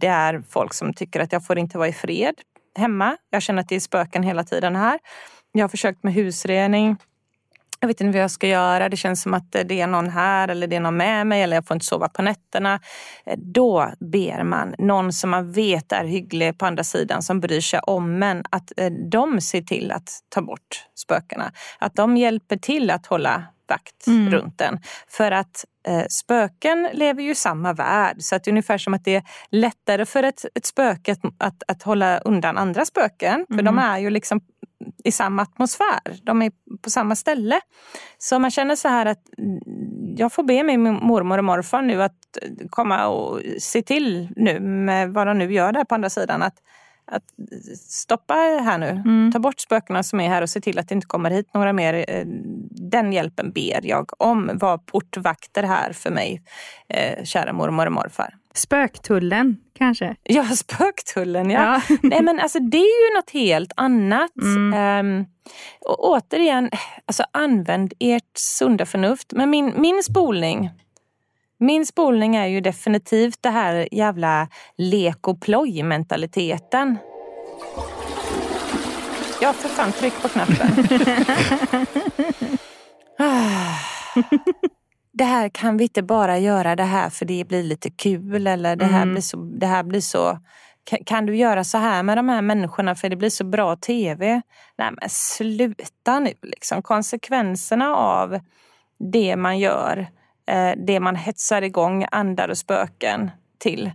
det 0.00 0.06
är 0.06 0.42
folk 0.50 0.74
som 0.74 0.94
tycker 0.94 1.20
att 1.20 1.32
jag 1.32 1.46
får 1.46 1.58
inte 1.58 1.78
vara 1.78 1.88
i 1.88 1.92
fred 1.92 2.34
hemma. 2.78 3.16
Jag 3.30 3.42
känner 3.42 3.62
att 3.62 3.68
det 3.68 3.76
är 3.76 3.80
spöken 3.80 4.22
hela 4.22 4.44
tiden 4.44 4.76
här. 4.76 4.98
Jag 5.52 5.62
har 5.64 5.68
försökt 5.68 6.02
med 6.04 6.14
husrening. 6.14 6.96
Jag 7.84 7.88
vet 7.88 8.00
inte 8.00 8.16
vad 8.18 8.22
jag 8.22 8.30
ska 8.30 8.46
göra. 8.48 8.88
Det 8.88 8.96
känns 8.96 9.22
som 9.22 9.34
att 9.34 9.52
det 9.52 9.80
är 9.80 9.86
någon 9.86 10.10
här 10.10 10.48
eller 10.48 10.66
det 10.66 10.76
är 10.76 10.80
någon 10.80 10.96
med 10.96 11.26
mig 11.26 11.42
eller 11.42 11.56
jag 11.56 11.66
får 11.66 11.74
inte 11.74 11.86
sova 11.86 12.08
på 12.08 12.22
nätterna. 12.22 12.80
Eh, 13.26 13.38
Då 13.38 13.92
ber 14.00 14.44
man 14.44 14.74
någon 14.78 15.12
som 15.12 15.30
man 15.30 15.52
vet 15.52 15.92
är 15.92 16.04
hygglig 16.04 16.58
på 16.58 16.66
andra 16.66 16.84
sidan 16.84 17.22
som 17.22 17.40
bryr 17.40 17.60
sig 17.60 17.80
om 17.80 18.22
en 18.22 18.42
att 18.50 18.72
eh, 18.76 18.90
de 19.10 19.40
ser 19.40 19.62
till 19.62 19.90
att 19.92 20.08
ta 20.28 20.42
bort 20.42 20.86
spökena. 20.94 21.52
Att 21.78 21.94
de 21.94 22.16
hjälper 22.16 22.56
till 22.56 22.90
att 22.90 23.06
hålla 23.06 23.44
vakt 23.68 24.06
Mm. 24.06 24.32
runt 24.32 24.58
den. 24.58 24.78
För 25.08 25.30
att 25.30 25.64
eh, 25.88 26.04
spöken 26.08 26.88
lever 26.92 27.22
ju 27.22 27.30
i 27.30 27.34
samma 27.34 27.72
värld. 27.72 28.16
Så 28.18 28.36
att 28.36 28.44
det 28.44 28.48
är 28.48 28.52
ungefär 28.52 28.78
som 28.78 28.94
att 28.94 29.04
det 29.04 29.14
är 29.14 29.22
lättare 29.50 30.06
för 30.06 30.22
ett, 30.22 30.44
ett 30.54 30.66
spöke 30.66 31.12
att, 31.12 31.20
att, 31.38 31.62
att 31.68 31.82
hålla 31.82 32.18
undan 32.18 32.58
andra 32.58 32.84
spöken. 32.84 33.46
För 33.48 33.62
de 33.62 33.78
är 33.78 33.98
ju 33.98 34.10
liksom 34.10 34.40
i 35.04 35.12
samma 35.12 35.42
atmosfär. 35.42 36.00
De 36.22 36.42
är 36.42 36.52
på 36.82 36.90
samma 36.90 37.16
ställe. 37.16 37.60
Så 38.18 38.38
man 38.38 38.50
känner 38.50 38.76
så 38.76 38.88
här 38.88 39.06
att 39.06 39.38
mm, 39.38 39.58
jag 40.16 40.32
får 40.32 40.42
be 40.42 40.62
min 40.62 40.82
mormor 40.82 41.38
och 41.38 41.44
morfar 41.44 41.82
nu 41.82 42.02
att 42.02 42.38
komma 42.70 43.06
och 43.06 43.40
se 43.58 43.82
till 43.82 44.28
nu 44.36 44.60
med 44.60 45.12
vad 45.12 45.26
de 45.26 45.38
nu 45.38 45.52
gör 45.52 45.72
där 45.72 45.84
på 45.84 45.94
andra 45.94 46.10
sidan. 46.10 46.42
Att, 46.42 46.54
att 47.04 47.24
stoppa 47.88 48.34
här 48.34 48.78
nu. 48.78 48.88
Mm. 48.88 49.32
Ta 49.32 49.38
bort 49.38 49.60
spökena 49.60 50.02
som 50.02 50.20
är 50.20 50.28
här 50.28 50.42
och 50.42 50.50
se 50.50 50.60
till 50.60 50.78
att 50.78 50.88
det 50.88 50.94
inte 50.94 51.06
kommer 51.06 51.30
hit 51.30 51.54
några 51.54 51.72
mer. 51.72 52.04
Eh, 52.08 52.24
Den 52.70 53.12
hjälpen 53.12 53.52
ber 53.52 53.86
jag 53.86 54.22
om. 54.22 54.50
Var 54.54 54.78
portvakter 54.78 55.62
här 55.62 55.92
för 55.92 56.10
mig, 56.10 56.42
eh, 56.88 57.24
kära 57.24 57.52
mormor 57.52 57.86
och 57.86 57.92
morfar. 57.92 58.34
Spöktullen 58.54 59.56
kanske? 59.78 60.16
Ja, 60.22 60.44
spöktullen 60.56 61.50
ja. 61.50 61.80
Ja. 61.88 61.96
Nej 62.02 62.22
men 62.22 62.40
alltså 62.40 62.58
det 62.58 62.78
är 62.78 63.10
ju 63.10 63.16
något 63.16 63.30
helt 63.30 63.72
annat. 63.76 64.36
Mm. 64.42 64.74
Ehm, 64.74 65.24
och 65.80 66.08
återigen, 66.10 66.70
alltså 67.06 67.24
använd 67.32 67.92
ert 67.98 68.38
sunda 68.38 68.86
förnuft. 68.86 69.32
Men 69.32 69.50
min, 69.50 69.72
min 69.76 70.02
spolning, 70.02 70.70
min 71.58 71.86
spolning 71.86 72.36
är 72.36 72.46
ju 72.46 72.60
definitivt 72.60 73.42
det 73.42 73.50
här 73.50 73.88
jävla 73.92 74.48
lek 74.76 75.28
och 75.28 75.40
ploj 75.40 75.82
mentaliteten. 75.82 76.98
Ja, 79.40 79.52
för 79.52 79.68
fan, 79.68 79.92
tryck 79.92 80.22
på 80.22 80.28
knappen. 80.28 80.68
Det 85.16 85.24
här 85.24 85.48
kan 85.48 85.76
vi 85.76 85.84
inte 85.84 86.02
bara 86.02 86.38
göra 86.38 86.76
det 86.76 86.84
här 86.84 87.10
för 87.10 87.24
det 87.24 87.44
blir 87.48 87.62
lite 87.62 87.90
kul 87.90 88.46
eller 88.46 88.76
det 88.76 88.84
här 88.84 89.02
Mm. 89.02 89.12
blir 89.12 89.22
så, 89.22 89.36
det 89.36 89.66
här 89.66 89.82
blir 89.82 90.00
så 90.00 90.38
kan, 90.84 90.98
kan 91.04 91.26
du 91.26 91.36
göra 91.36 91.64
så 91.64 91.78
här 91.78 92.02
med 92.02 92.18
de 92.18 92.28
här 92.28 92.42
människorna 92.42 92.94
för 92.94 93.08
det 93.08 93.16
blir 93.16 93.30
så 93.30 93.44
bra 93.44 93.76
tv? 93.76 94.42
Nej 94.78 94.90
men 95.00 95.08
sluta 95.10 96.20
nu 96.20 96.32
liksom. 96.42 96.82
Konsekvenserna 96.82 97.96
av 97.96 98.38
det 99.12 99.36
man 99.36 99.58
gör, 99.58 100.06
eh, 100.48 100.72
det 100.86 101.00
man 101.00 101.16
hetsar 101.16 101.62
igång 101.62 102.06
andar 102.10 102.48
och 102.48 102.58
spöken 102.58 103.30
till 103.58 103.86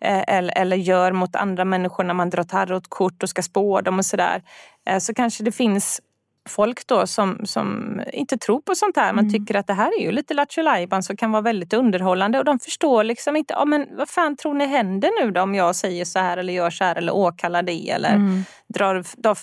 eh, 0.00 0.24
eller, 0.28 0.58
eller 0.58 0.76
gör 0.76 1.12
mot 1.12 1.36
andra 1.36 1.64
människor 1.64 2.04
när 2.04 2.14
man 2.14 2.30
drar 2.30 2.42
tarotkort 2.44 3.22
och 3.22 3.28
ska 3.28 3.42
spå 3.42 3.80
dem 3.80 3.98
och 3.98 4.06
sådär. 4.06 4.42
Eh, 4.86 4.98
så 4.98 5.14
kanske 5.14 5.44
det 5.44 5.52
finns 5.52 6.00
folk 6.46 6.86
då 6.86 7.06
som, 7.06 7.40
som 7.44 8.00
inte 8.12 8.38
tror 8.38 8.60
på 8.60 8.74
sånt 8.74 8.96
här 8.96 9.12
men 9.12 9.32
tycker 9.32 9.54
att 9.54 9.66
det 9.66 9.72
här 9.72 9.98
är 9.98 10.02
ju 10.02 10.12
lite 10.12 10.34
lattjo 10.34 10.62
som 11.02 11.16
kan 11.16 11.32
vara 11.32 11.42
väldigt 11.42 11.72
underhållande 11.72 12.38
och 12.38 12.44
de 12.44 12.58
förstår 12.58 13.04
liksom 13.04 13.36
inte, 13.36 13.54
ja 13.54 13.64
men 13.64 13.86
vad 13.96 14.08
fan 14.08 14.36
tror 14.36 14.54
ni 14.54 14.66
händer 14.66 15.24
nu 15.24 15.30
då 15.30 15.40
om 15.40 15.54
jag 15.54 15.76
säger 15.76 16.04
så 16.04 16.18
här 16.18 16.36
eller 16.36 16.52
gör 16.52 16.70
så 16.70 16.84
här 16.84 16.96
eller 16.96 17.14
åkallar 17.14 17.62
det 17.62 17.90
eller 17.90 18.16
Mm. 18.16 18.44
drar, 18.68 19.04
då, 19.16 19.34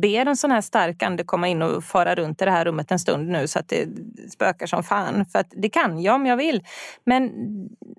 ber 0.00 0.26
en 0.26 0.36
sån 0.36 0.50
här 0.50 0.60
stark 0.60 1.02
ande 1.02 1.24
komma 1.24 1.48
in 1.48 1.62
och 1.62 1.84
fara 1.84 2.14
runt 2.14 2.42
i 2.42 2.44
det 2.44 2.50
här 2.50 2.64
rummet 2.64 2.90
en 2.90 2.98
stund 2.98 3.28
nu 3.28 3.46
så 3.46 3.58
att 3.58 3.68
det 3.68 3.88
spökar 4.32 4.66
som 4.66 4.82
fan. 4.82 5.26
För 5.26 5.38
att 5.38 5.52
det 5.56 5.68
kan 5.68 6.02
jag 6.02 6.14
om 6.14 6.26
jag 6.26 6.36
vill. 6.36 6.64
Men 7.04 7.30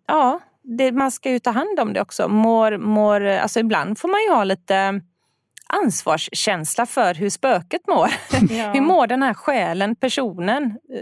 ja, 0.07 0.39
det, 0.63 0.91
man 0.91 1.11
ska 1.11 1.31
ju 1.31 1.39
ta 1.39 1.51
hand 1.51 1.79
om 1.79 1.93
det 1.93 2.01
också. 2.01 2.27
Mår, 2.27 2.77
mår, 2.77 3.21
alltså 3.21 3.59
ibland 3.59 3.99
får 3.99 4.07
man 4.07 4.21
ju 4.21 4.29
ha 4.29 4.43
lite 4.43 5.01
ansvarskänsla 5.69 6.85
för 6.85 7.13
hur 7.13 7.29
spöket 7.29 7.81
mår. 7.87 8.07
hur 8.73 8.81
mår 8.81 9.07
den 9.07 9.23
här 9.23 9.33
själen, 9.33 9.95
personen? 9.95 10.63
Eh, 10.65 11.01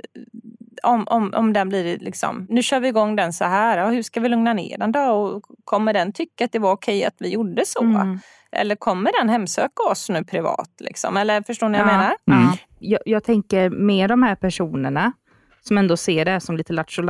Om, 0.84 1.08
om, 1.08 1.34
om 1.34 1.54
den 1.54 1.70
blir 1.70 2.00
liksom, 2.00 2.46
nu 2.50 2.62
kör 2.64 2.80
vi 2.80 2.88
igång 2.88 3.16
den 3.16 3.34
så 3.34 3.46
här, 3.46 3.78
ja, 3.78 3.90
hur 3.90 4.02
ska 4.04 4.20
vi 4.20 4.30
lugna 4.30 4.54
ner 4.54 4.78
den 4.78 4.92
då? 4.92 5.00
Och 5.00 5.44
kommer 5.64 5.94
den 5.94 6.14
tycka 6.14 6.46
att 6.46 6.52
det 6.52 6.60
var 6.60 6.72
okej 6.72 7.06
att 7.06 7.16
vi 7.20 7.30
gjorde 7.30 7.66
så? 7.66 7.84
Mm. 7.84 8.20
Eller 8.52 8.76
kommer 8.76 9.12
den 9.20 9.30
hemsöka 9.30 9.84
oss 9.92 10.10
nu 10.10 10.24
privat? 10.24 10.70
Liksom? 10.80 11.18
Eller 11.18 11.42
förstår 11.42 11.70
ni 11.70 11.78
vad 11.78 11.88
jag 11.88 11.94
Ja. 11.94 11.98
menar? 12.26 12.46
Ja. 12.52 12.58
Jag, 12.80 13.00
jag 13.06 13.24
tänker 13.24 13.70
med 13.70 14.10
de 14.10 14.24
här 14.24 14.36
personerna 14.36 15.12
som 15.62 15.78
ändå 15.78 15.98
ser 15.98 16.26
det 16.26 16.40
som 16.40 16.58
lite 16.58 16.74
lattjo 16.74 17.04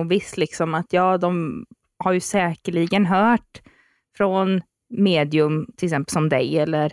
och 0.00 0.10
visst 0.10 0.36
liksom 0.36 0.74
att 0.74 0.92
ja, 0.92 1.18
de 1.18 1.64
har 2.04 2.12
ju 2.12 2.20
säkerligen 2.20 3.06
hört 3.06 3.62
från 4.16 4.62
medium, 4.90 5.66
till 5.76 5.86
exempel 5.86 6.12
som 6.12 6.28
dig 6.28 6.58
eller 6.58 6.92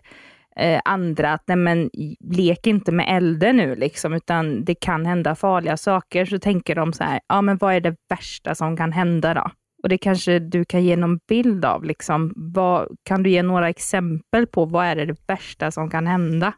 eh, 0.56 0.82
andra, 0.86 1.34
att 1.34 1.44
nej 1.48 1.58
men 1.58 1.90
lek 2.20 2.68
inte 2.68 2.92
med 2.92 3.18
elden 3.18 3.58
nu 3.58 3.76
liksom, 3.76 4.14
utan 4.14 4.66
det 4.66 4.76
kan 4.76 5.06
hända 5.06 5.36
farliga 5.36 5.78
saker. 5.78 6.26
Så 6.26 6.40
tänker 6.40 6.76
de 6.76 6.94
så 6.94 7.04
här, 7.04 7.20
ja 7.28 7.42
men 7.42 7.58
vad 7.58 7.74
är 7.74 7.82
det 7.82 7.96
värsta 8.10 8.56
som 8.56 8.78
kan 8.78 8.92
hända 8.92 9.34
då? 9.34 9.52
Och 9.84 9.90
det 9.90 9.98
kanske 9.98 10.40
du 10.40 10.66
kan 10.66 10.84
ge 10.84 10.96
någon 10.96 11.20
bild 11.28 11.66
av, 11.66 11.84
liksom, 11.84 12.34
vad, 12.36 12.98
kan 13.04 13.24
du 13.24 13.30
ge 13.30 13.44
några 13.44 13.70
exempel 13.70 14.48
på 14.48 14.66
vad 14.66 14.86
är 14.86 14.96
det, 14.96 15.16
värsta 15.28 15.72
som 15.72 15.90
kan 15.90 16.08
hända? 16.08 16.54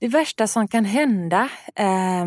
Det 0.00 0.08
värsta 0.08 0.46
som 0.46 0.68
kan 0.68 0.84
hända, 0.84 1.48
eh, 1.74 2.26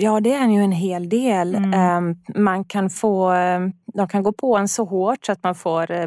ja 0.00 0.20
det 0.20 0.32
är 0.32 0.48
ju 0.48 0.60
en 0.60 0.72
hel 0.72 1.08
del. 1.08 1.54
Eh, 1.54 2.00
man 2.34 2.64
kan 2.64 2.90
få, 2.90 3.32
eh, 3.32 3.60
de 3.94 4.08
kan 4.08 4.22
gå 4.22 4.32
på 4.32 4.56
en 4.56 4.68
så 4.68 4.84
hårt 4.84 5.26
så 5.26 5.32
att 5.32 5.42
man 5.42 5.54
får 5.54 5.90
eh, 5.90 6.06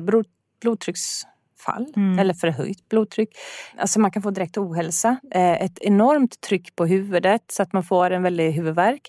blod, 0.63 0.77
blodtrycksfall 0.77 1.93
eller 2.19 2.33
förhöjt 2.33 2.89
blodtryck. 2.89 3.29
Alltså 3.77 3.99
man 3.99 4.11
kan 4.11 4.21
få 4.21 4.29
direkt 4.31 4.57
ohälsa. 4.57 5.17
Eh, 5.31 5.51
ett 5.61 5.79
enormt 5.81 6.41
tryck 6.41 6.75
på 6.75 6.85
huvudet 6.85 7.41
så 7.47 7.63
att 7.63 7.73
man 7.73 7.83
får 7.83 8.11
en 8.11 8.23
väldig 8.23 8.51
huvudvärk. 8.51 9.01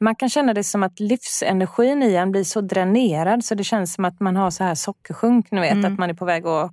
Man 0.00 0.14
kan 0.14 0.28
känna 0.28 0.54
det 0.54 0.64
som 0.64 0.82
att 0.82 1.00
livsenergin 1.00 2.02
i 2.02 2.14
en 2.14 2.30
blir 2.32 2.44
så 2.44 2.60
dränerad 2.60 3.44
så 3.44 3.54
det 3.54 3.64
känns 3.64 3.94
som 3.94 4.04
att 4.04 4.20
man 4.20 4.36
har 4.36 4.50
så 4.50 4.64
här 4.64 4.74
sockersjunk, 4.74 5.50
ni 5.50 5.60
vet, 5.60 5.84
att 5.84 5.98
man 5.98 6.10
är 6.10 6.14
på 6.14 6.24
väg 6.24 6.46
att 6.46 6.72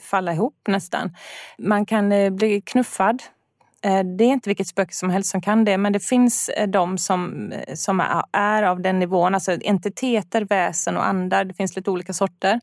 falla 0.00 0.32
ihop 0.32 0.56
nästan. 0.68 1.14
Man 1.58 1.86
kan 1.86 2.12
eh, 2.12 2.30
bli 2.30 2.60
knuffad. 2.60 3.22
Eh, 3.84 4.00
Det 4.18 4.24
är 4.24 4.28
inte 4.28 4.48
vilket 4.50 4.66
spöke 4.66 4.94
som 4.94 5.10
helst 5.10 5.30
som 5.30 5.40
kan 5.40 5.64
det, 5.64 5.78
men 5.78 5.92
det 5.92 6.00
finns 6.00 6.50
de 6.68 6.98
som, 6.98 7.52
som 7.74 8.00
är- 8.00 8.22
är 8.32 8.62
av 8.62 8.80
den 8.80 8.98
nivån, 8.98 9.34
alltså 9.34 9.52
entiteter, 9.64 10.44
väsen 10.44 10.96
och 10.96 11.06
andar, 11.06 11.44
det 11.44 11.54
finns 11.54 11.76
lite 11.76 11.90
olika 11.90 12.12
sorter, 12.12 12.60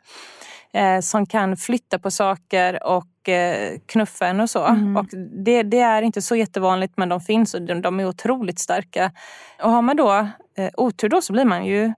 eh, 0.74 1.00
som 1.00 1.26
kan 1.26 1.58
flytta 1.58 2.00
på 2.00 2.12
saker 2.12 2.84
och 2.84 3.30
eh, 3.30 3.80
knuffa 3.86 4.28
en 4.28 4.40
och 4.40 4.50
så. 4.50 4.64
Och 4.98 5.06
det, 5.46 5.64
det 5.64 5.80
är 5.80 6.02
inte 6.02 6.22
så 6.22 6.36
jättevanligt, 6.36 6.94
men 6.98 7.10
de 7.10 7.22
finns 7.22 7.54
och 7.54 7.62
de, 7.62 7.82
de 7.82 8.00
är 8.00 8.06
otroligt 8.06 8.60
starka. 8.60 9.12
Och 9.64 9.72
har 9.72 9.82
man 9.82 9.96
då 9.96 10.28
eh, 10.58 10.70
otur 10.78 11.10
då 11.10 11.22
så 11.22 11.34
blir 11.34 11.46
man 11.46 11.66
ju 11.66 11.94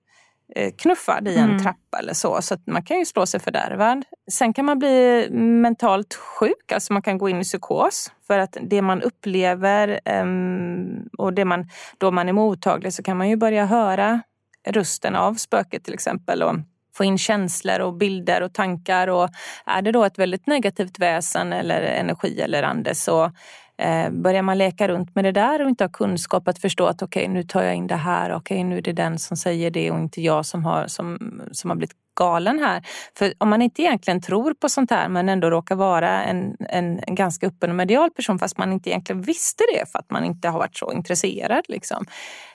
eh, 0.56 0.72
knuffad 0.78 1.28
i 1.28 1.36
en 1.36 1.64
trappa 1.64 2.00
eller 2.00 2.14
så. 2.14 2.42
Så 2.42 2.58
man 2.66 2.84
kan 2.84 3.00
ju 3.00 3.06
slå 3.06 3.26
sig 3.26 3.40
fördärvad. 3.40 4.06
Sen 4.32 4.54
kan 4.54 4.66
man 4.66 4.80
bli 4.80 5.28
mentalt 5.32 6.14
sjuk, 6.14 6.72
alltså 6.72 6.94
man 6.94 7.02
kan 7.02 7.18
gå 7.18 7.30
in 7.30 7.42
i 7.42 7.44
psykos. 7.44 8.12
För 8.28 8.40
att 8.40 8.58
det 8.62 8.82
man 8.82 9.02
upplever 9.02 10.00
ehm, 10.06 11.10
och 11.18 11.34
det 11.34 11.46
man, 11.46 11.70
då 11.98 12.12
man 12.12 12.30
är 12.30 12.34
mottaglig 12.34 12.94
så 12.94 13.04
kan 13.04 13.18
man 13.18 13.30
ju 13.30 13.36
börja 13.36 13.66
höra 13.66 14.22
rösten 14.68 15.16
av 15.16 15.34
spöket 15.34 15.84
till 15.84 15.94
exempel. 15.94 16.44
Och 16.44 16.56
få 16.94 17.04
in 17.04 17.18
känslor 17.18 17.80
och 17.80 17.94
bilder 17.94 18.44
och 18.44 18.54
tankar. 18.54 19.08
Och 19.08 19.30
är 19.66 19.82
det 19.82 19.92
då 19.92 20.04
ett 20.04 20.20
väldigt 20.20 20.48
negativt 20.48 21.00
väsen 21.00 21.54
eller 21.54 21.82
energi 21.82 22.42
eller 22.42 22.64
ande 22.64 22.96
så 22.96 23.32
eh, 23.78 24.10
börjar 24.10 24.42
man 24.42 24.58
leka 24.58 24.88
runt 24.88 25.16
med 25.16 25.26
det 25.26 25.32
där 25.32 25.62
och 25.62 25.70
inte 25.70 25.84
ha 25.84 25.90
kunskap 25.90 26.48
att 26.48 26.60
förstå 26.60 26.86
att 26.86 27.02
okej, 27.02 27.28
nu 27.28 27.44
tar 27.44 27.64
jag 27.64 27.76
in 27.76 27.88
det 27.88 27.96
här, 27.96 28.34
okej, 28.34 28.64
nu 28.64 28.78
är 28.78 28.82
det 28.82 28.94
den 28.94 29.20
som 29.20 29.38
säger 29.38 29.72
det 29.72 29.92
och 29.92 30.00
inte 30.00 30.22
jag 30.22 30.46
som 30.46 30.66
har, 30.66 30.88
som, 30.88 31.42
som 31.52 31.70
har 31.70 31.78
blivit 31.78 32.03
galen 32.16 32.60
här. 32.60 32.84
För 33.18 33.34
om 33.38 33.50
man 33.50 33.62
inte 33.62 33.82
egentligen 33.82 34.22
tror 34.22 34.54
på 34.54 34.70
sånt 34.70 34.92
här 34.92 35.10
men 35.10 35.30
ändå 35.30 35.50
råkar 35.50 35.76
vara 35.76 36.24
en, 36.24 36.56
en, 36.60 37.00
en 37.08 37.16
ganska 37.16 37.48
öppen 37.48 37.70
och 37.70 37.76
medial 37.76 38.12
person 38.12 38.40
fast 38.40 38.58
man 38.58 38.74
inte 38.74 38.90
egentligen 38.90 39.22
visste 39.22 39.64
det 39.74 39.92
för 39.92 40.00
att 40.00 40.12
man 40.12 40.24
inte 40.24 40.50
har 40.50 40.60
varit 40.60 40.78
så 40.78 40.92
intresserad. 40.92 41.66
Liksom. 41.68 42.06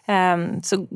Ehm, 0.06 0.62
så 0.62 0.86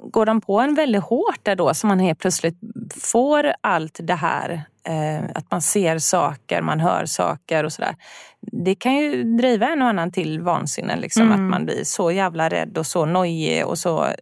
går 0.00 0.26
de 0.26 0.40
på 0.40 0.60
en 0.60 0.74
väldigt 0.74 1.02
hårt 1.02 1.38
där 1.42 1.56
då 1.56 1.74
så 1.74 1.86
man 1.86 1.98
helt 1.98 2.18
plötsligt 2.18 2.58
får 3.00 3.52
allt 3.60 4.00
det 4.02 4.14
här 4.14 4.62
eh, 4.84 5.24
att 5.34 5.50
man 5.50 5.62
ser 5.62 5.98
saker, 5.98 6.62
man 6.62 6.80
hör 6.80 7.06
saker 7.06 7.64
och 7.64 7.72
sådär. 7.72 7.96
Det 8.40 8.74
kan 8.74 8.94
ju 8.94 9.24
driva 9.36 9.68
en 9.68 9.82
och 9.82 9.88
annan 9.88 10.12
till 10.12 10.40
vansinne. 10.40 10.96
Liksom, 10.96 11.32
Att 11.32 11.40
man 11.40 11.64
blir 11.64 11.84
så 11.84 12.10
jävla 12.10 12.48
rädd 12.48 12.78
och 12.78 12.86
så 12.86 13.04
nojig 13.04 13.66
och 13.66 13.78
så 13.78 14.04
eh, 14.04 14.14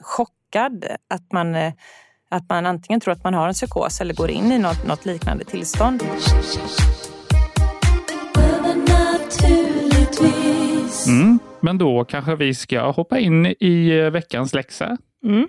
chockad 0.00 0.84
att 1.08 1.32
man, 1.32 1.54
eh, 1.54 1.72
att 2.30 2.48
man 2.48 2.66
antingen 2.66 3.00
tror 3.00 3.12
att 3.12 3.24
man 3.24 3.34
har 3.34 3.48
en 3.48 3.54
psykos 3.54 4.00
eller 4.00 4.14
går 4.14 4.30
in 4.30 4.52
i 4.52 4.58
något, 4.58 4.86
något 4.86 5.06
liknande 5.06 5.44
tillstånd. 5.44 6.02
Mm. 11.06 11.38
Men 11.60 11.78
då 11.78 12.04
kanske 12.04 12.36
vi 12.36 12.54
ska 12.54 12.90
hoppa 12.90 13.18
in 13.18 13.46
i 13.46 13.98
eh, 13.98 14.10
veckans 14.10 14.54
läxa. 14.54 14.96
Mm. 15.24 15.48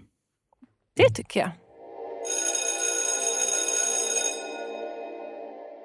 Det 0.96 1.10
tycker 1.10 1.40
jag. 1.40 1.50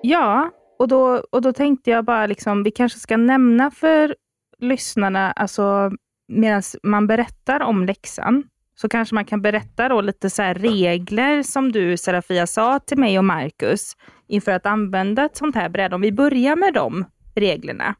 Ja, 0.03 0.51
och 0.79 0.89
då, 0.89 1.23
och 1.31 1.43
då 1.43 1.53
tänkte 1.53 1.91
jag 1.91 2.05
bara 2.05 2.27
liksom, 2.27 2.63
vi 2.63 2.71
kanske 2.71 2.99
ska 2.99 3.17
nämna 3.17 3.71
för 3.71 4.17
lyssnarna, 4.59 5.33
alltså 5.33 5.91
medan 6.29 6.63
man 6.83 7.07
berättar 7.07 7.61
om 7.61 7.85
läxan, 7.85 8.43
så 8.77 8.89
kanske 8.89 9.15
man 9.15 9.25
kan 9.25 9.43
berätta 9.43 9.89
då 9.89 10.01
lite 10.01 10.31
så 10.31 10.43
här 10.43 10.55
regler 10.55 11.43
som 11.43 11.73
du 11.73 11.97
Serafia 11.97 12.47
sa 12.47 12.79
till 12.79 12.99
mig 12.99 13.19
och 13.19 13.25
Marcus 13.25 13.97
inför 14.29 14.53
att 14.53 14.67
använda 14.67 15.25
ett 15.25 15.37
sånt 15.37 15.55
här 15.55 15.69
bräde. 15.69 15.95
Om 15.95 16.01
vi 16.01 16.13
börjar 16.13 16.57
med 16.57 16.75
de 16.75 17.05
reglerna. 17.35 17.95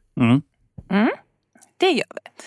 Mm. 0.89 1.11
Det 1.77 1.89
gör 1.89 2.07
vi. 2.15 2.43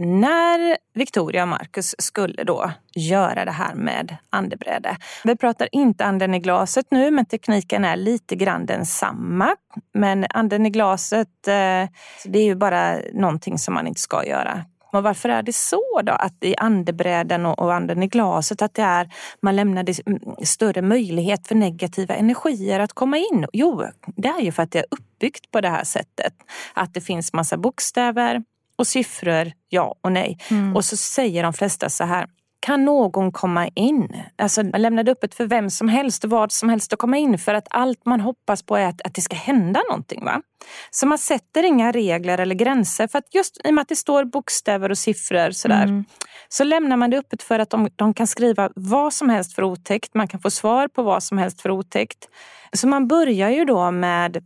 När 0.00 0.76
Victoria 0.94 1.42
och 1.42 1.48
Marcus 1.48 1.94
skulle 1.98 2.44
då 2.44 2.70
göra 2.94 3.44
det 3.44 3.50
här 3.50 3.74
med 3.74 4.16
andebräde. 4.30 4.96
Vi 5.24 5.36
pratar 5.36 5.68
inte 5.72 6.04
anden 6.04 6.34
i 6.34 6.38
glaset 6.38 6.86
nu, 6.90 7.10
men 7.10 7.26
tekniken 7.26 7.84
är 7.84 7.96
lite 7.96 8.36
grann 8.36 8.66
densamma. 8.66 9.56
Men 9.94 10.26
anden 10.30 10.66
i 10.66 10.70
glaset, 10.70 11.48
eh, 11.48 11.88
det 12.24 12.38
är 12.38 12.44
ju 12.44 12.54
bara 12.54 12.98
någonting 13.12 13.58
som 13.58 13.74
man 13.74 13.86
inte 13.86 14.00
ska 14.00 14.24
göra. 14.24 14.64
Och 14.92 15.02
varför 15.02 15.28
är 15.28 15.42
det 15.42 15.52
så 15.52 16.00
då? 16.02 16.12
Att 16.12 16.44
i 16.44 16.56
andebräden 16.56 17.46
och, 17.46 17.58
och 17.58 17.74
anden 17.74 18.02
i 18.02 18.06
glaset 18.06 18.62
att 18.62 18.74
det 18.74 18.82
är, 18.82 19.08
man 19.42 19.56
lämnade 19.56 19.94
större 20.42 20.82
möjlighet 20.82 21.48
för 21.48 21.54
negativa 21.54 22.14
energier 22.14 22.80
att 22.80 22.92
komma 22.92 23.18
in? 23.18 23.46
Jo, 23.52 23.84
det 24.16 24.28
är 24.28 24.40
ju 24.40 24.52
för 24.52 24.62
att 24.62 24.72
det 24.72 24.78
är 24.78 24.86
uppbyggt 24.90 25.50
på 25.50 25.60
det 25.60 25.68
här 25.68 25.84
sättet. 25.84 26.34
Att 26.74 26.94
det 26.94 27.00
finns 27.00 27.32
massa 27.32 27.56
bokstäver 27.56 28.42
och 28.78 28.86
siffror, 28.86 29.52
ja 29.68 29.94
och 30.00 30.12
nej. 30.12 30.38
Och 30.74 30.84
så 30.84 30.96
säger 30.96 31.42
de 31.42 31.52
flesta 31.52 31.90
så 31.90 32.04
här, 32.04 32.26
kan 32.68 32.84
någon 32.84 33.32
komma 33.32 33.68
in? 33.68 34.08
Alltså, 34.36 34.62
man 34.62 34.82
lämnade 34.82 35.12
öppet 35.12 35.34
för 35.34 35.46
vem 35.46 35.70
som 35.70 35.88
helst 35.88 36.24
och 36.24 36.30
vad 36.30 36.52
som 36.52 36.68
helst 36.68 36.92
att 36.92 36.98
komma 36.98 37.16
in 37.16 37.38
för 37.38 37.54
att 37.54 37.66
allt 37.70 38.06
man 38.06 38.20
hoppas 38.20 38.62
på 38.62 38.76
är 38.76 38.86
att, 38.86 39.02
att 39.02 39.14
det 39.14 39.20
ska 39.20 39.36
hända 39.36 39.80
någonting. 39.88 40.24
Va? 40.24 40.42
Så 40.90 41.06
man 41.06 41.18
sätter 41.18 41.62
inga 41.62 41.92
regler 41.92 42.38
eller 42.38 42.54
gränser 42.54 43.06
för 43.06 43.18
att 43.18 43.34
just 43.34 43.56
i 43.64 43.70
och 43.70 43.74
med 43.74 43.82
att 43.82 43.88
det 43.88 43.96
står 43.96 44.24
bokstäver 44.24 44.90
och 44.90 44.98
siffror 44.98 45.50
sådär, 45.50 46.04
så 46.48 46.64
lämnar 46.64 46.96
man 46.96 47.10
det 47.10 47.18
öppet 47.18 47.42
för 47.42 47.58
att 47.58 47.70
de, 47.70 47.88
de 47.96 48.14
kan 48.14 48.26
skriva 48.26 48.70
vad 48.74 49.14
som 49.14 49.28
helst 49.28 49.54
för 49.54 49.62
otäckt. 49.62 50.14
Man 50.14 50.28
kan 50.28 50.40
få 50.40 50.50
svar 50.50 50.88
på 50.88 51.02
vad 51.02 51.22
som 51.22 51.38
helst 51.38 51.60
för 51.60 51.70
otäckt. 51.70 52.28
Så 52.72 52.88
man 52.88 53.08
börjar 53.08 53.50
ju 53.50 53.64
då 53.64 53.90
med 53.90 54.44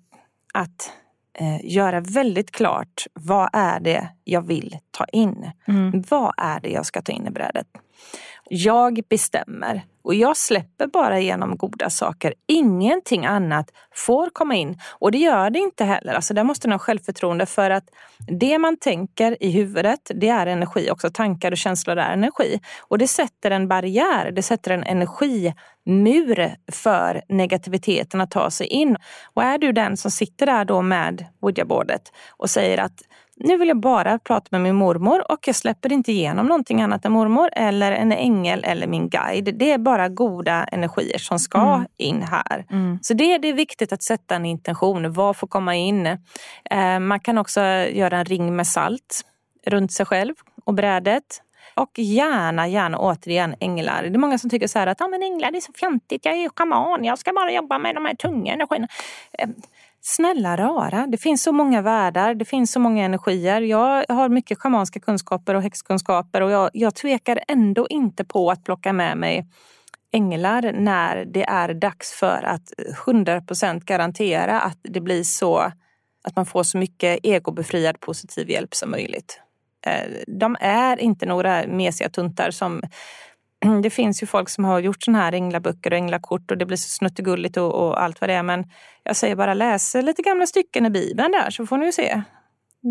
att 0.55 0.93
eh, 1.39 1.73
göra 1.73 2.01
väldigt 2.01 2.51
klart 2.51 3.07
vad 3.13 3.51
är 3.53 3.81
det 3.81 4.09
jag 4.25 4.47
vill 4.47 4.77
ta 4.93 5.05
in. 5.13 5.51
Vad 6.09 6.35
är 6.37 6.61
det 6.61 6.69
jag 6.69 6.87
ska 6.87 7.03
ta 7.03 7.13
in 7.13 7.27
i 7.27 7.31
brädet? 7.31 7.67
Jag 8.49 9.01
bestämmer 9.09 9.83
och 10.05 10.15
jag 10.15 10.37
släpper 10.37 10.87
bara 10.87 11.21
igenom 11.21 11.57
goda 11.57 11.91
saker. 11.91 12.35
Ingenting 12.49 13.27
annat 13.27 13.71
får 13.95 14.31
komma 14.31 14.55
in 14.55 14.81
och 14.91 15.13
det 15.13 15.19
gör 15.19 15.51
det 15.51 15.59
inte 15.59 15.85
heller. 15.85 16.15
Alltså 16.15 16.35
där 16.35 16.45
måste 16.45 16.69
man 16.69 16.73
ha 16.73 16.79
självförtroende 16.79 17.47
för 17.47 17.71
att 17.71 17.85
det 18.29 18.59
man 18.59 18.77
tänker 18.77 19.43
i 19.43 19.51
huvudet, 19.51 20.11
det 20.15 20.29
är 20.29 20.47
energi. 20.47 20.91
Också 20.91 21.11
tankar 21.11 21.53
och 21.53 21.59
känslor 21.59 21.97
är 21.97 22.13
energi. 22.13 22.61
Och 22.81 22.99
det 22.99 23.09
sätter 23.09 23.51
en 23.51 23.69
barriär, 23.69 24.31
det 24.31 24.43
sätter 24.43 24.71
en 24.71 24.83
energimur 24.85 26.57
för 26.73 27.23
negativiteten 27.29 28.21
att 28.21 28.31
ta 28.31 28.51
sig 28.51 28.67
in. 28.67 28.97
Och 29.35 29.43
är 29.43 29.59
du 29.59 29.73
den 29.73 29.97
som 29.97 30.11
sitter 30.11 30.47
där 30.47 30.65
då 30.65 30.83
med 30.83 31.27
ouija-bordet 31.41 32.13
och 32.31 32.51
säger 32.51 32.79
att 32.79 33.03
nu 33.45 33.57
vill 33.57 33.69
jag 33.69 33.81
bara 33.81 34.19
prata 34.19 34.47
med 34.51 34.61
min 34.61 34.75
mormor 34.75 35.33
och 35.33 35.39
jag 35.47 35.57
släpper 35.57 35.93
inte 35.93 36.13
igenom 36.13 36.47
någonting 36.47 36.83
annat 36.83 37.05
än 37.05 37.13
mormor 37.13 37.49
eller 37.53 37.93
en 37.93 38.13
ängel 38.13 38.65
eller 38.65 38.87
min 38.87 39.09
guide. 39.09 39.55
Det 39.59 39.73
är 39.73 39.79
bara 39.79 40.09
goda 40.09 40.65
energier 40.65 41.19
som 41.19 41.39
ska 41.39 41.85
in 41.97 42.23
här. 42.23 42.65
Så 43.03 43.15
det, 43.15 43.39
det 43.39 43.49
är 43.49 43.55
viktigt 43.55 43.93
att 43.93 44.03
sätta 44.03 44.35
en 44.35 44.45
intention. 44.47 45.13
Vad 45.13 45.37
får 45.37 45.47
komma 45.47 45.77
in? 45.77 46.07
Eh, 46.71 46.99
man 47.01 47.21
kan 47.21 47.39
också 47.39 47.61
göra 47.61 48.19
en 48.19 48.25
ring 48.25 48.57
med 48.57 48.67
salt 48.67 49.23
runt 49.67 49.93
sig 49.93 50.07
själv 50.07 50.35
och 50.65 50.75
brädet. 50.75 51.43
Och 51.75 51.99
gärna, 51.99 52.69
gärna 52.69 52.99
återigen 52.99 53.55
änglar. 53.61 54.03
Det 54.03 54.17
är 54.17 54.19
många 54.19 54.39
som 54.39 54.51
tycker 54.51 54.67
så 54.67 54.79
här 54.79 54.87
att 54.87 55.01
ah, 55.01 55.09
men 55.09 55.23
änglar 55.23 55.51
det 55.51 55.59
är 55.59 55.61
så 55.61 55.73
fjantigt, 55.73 56.25
jag 56.25 56.35
är 56.35 56.39
ju 56.39 56.49
schaman, 56.57 57.05
jag 57.05 57.19
ska 57.19 57.33
bara 57.33 57.53
jobba 57.53 57.79
med 57.79 57.95
de 57.95 58.05
här 58.05 58.15
tunga 58.15 58.53
energierna. 58.53 58.89
Ehm, 59.39 59.55
snälla 60.01 60.57
rara, 60.57 61.07
det 61.07 61.19
finns 61.19 61.43
så 61.43 61.53
många 61.53 61.83
världar, 61.83 62.35
det 62.35 62.45
finns 62.45 62.73
så 62.73 62.81
många 62.81 63.05
energier. 63.05 63.61
Jag 63.61 64.05
har 64.09 64.29
mycket 64.29 64.59
schamanska 64.59 65.01
kunskaper 65.01 65.55
och 65.55 65.63
häxkunskaper 65.63 66.41
och 66.41 66.51
jag, 66.51 66.71
jag 66.73 66.95
tvekar 66.95 67.41
ändå 67.49 67.87
inte 67.91 68.25
på 68.25 68.51
att 68.51 68.65
plocka 68.65 68.93
med 68.93 69.17
mig 69.17 69.47
änglar 70.13 70.73
när 70.73 71.25
det 71.25 71.45
är 71.45 71.75
dags 71.75 72.13
för 72.13 72.43
att 72.43 72.73
100% 73.07 73.85
garantera 73.85 74.61
att 74.61 74.79
det 74.83 75.01
blir 75.01 75.23
så 75.23 75.73
att 76.25 76.37
man 76.37 76.47
får 76.47 76.63
så 76.63 76.79
mycket 76.79 77.19
egobefriad 77.23 78.01
positiv 78.01 78.51
hjälp 78.51 78.75
som 78.75 78.91
möjligt. 78.91 79.41
Eh, 79.87 80.11
De 80.27 80.57
är 80.61 81.01
inte 81.01 81.27
några 81.27 81.67
mesiga 81.67 82.09
tuntar 82.09 82.51
som 82.51 82.83
det 83.83 83.91
finns 83.91 84.23
ju 84.23 84.27
folk 84.27 84.49
som 84.49 84.65
har 84.65 84.81
gjort 84.81 85.03
såna 85.03 85.19
här 85.19 85.33
änglaböcker 85.33 85.91
och 85.91 85.97
änglakort 85.97 86.51
och 86.51 86.59
det 86.59 86.67
blir 86.67 86.77
så 86.77 86.89
snuttegulligt 86.89 87.57
och, 87.57 87.75
och 87.75 88.03
allt 88.03 88.21
vad 88.21 88.31
det 88.31 88.35
är. 88.35 88.43
Men 88.43 88.65
jag 89.03 89.17
säger 89.17 89.37
bara 89.37 89.55
läs 89.55 89.95
lite 89.95 90.23
gamla 90.23 90.47
stycken 90.47 90.87
i 90.87 90.91
Bibeln 90.91 91.33
där 91.33 91.51
så 91.51 91.67
får 91.67 91.77
ni 91.79 91.87
ju 91.87 91.93
se. 91.93 92.23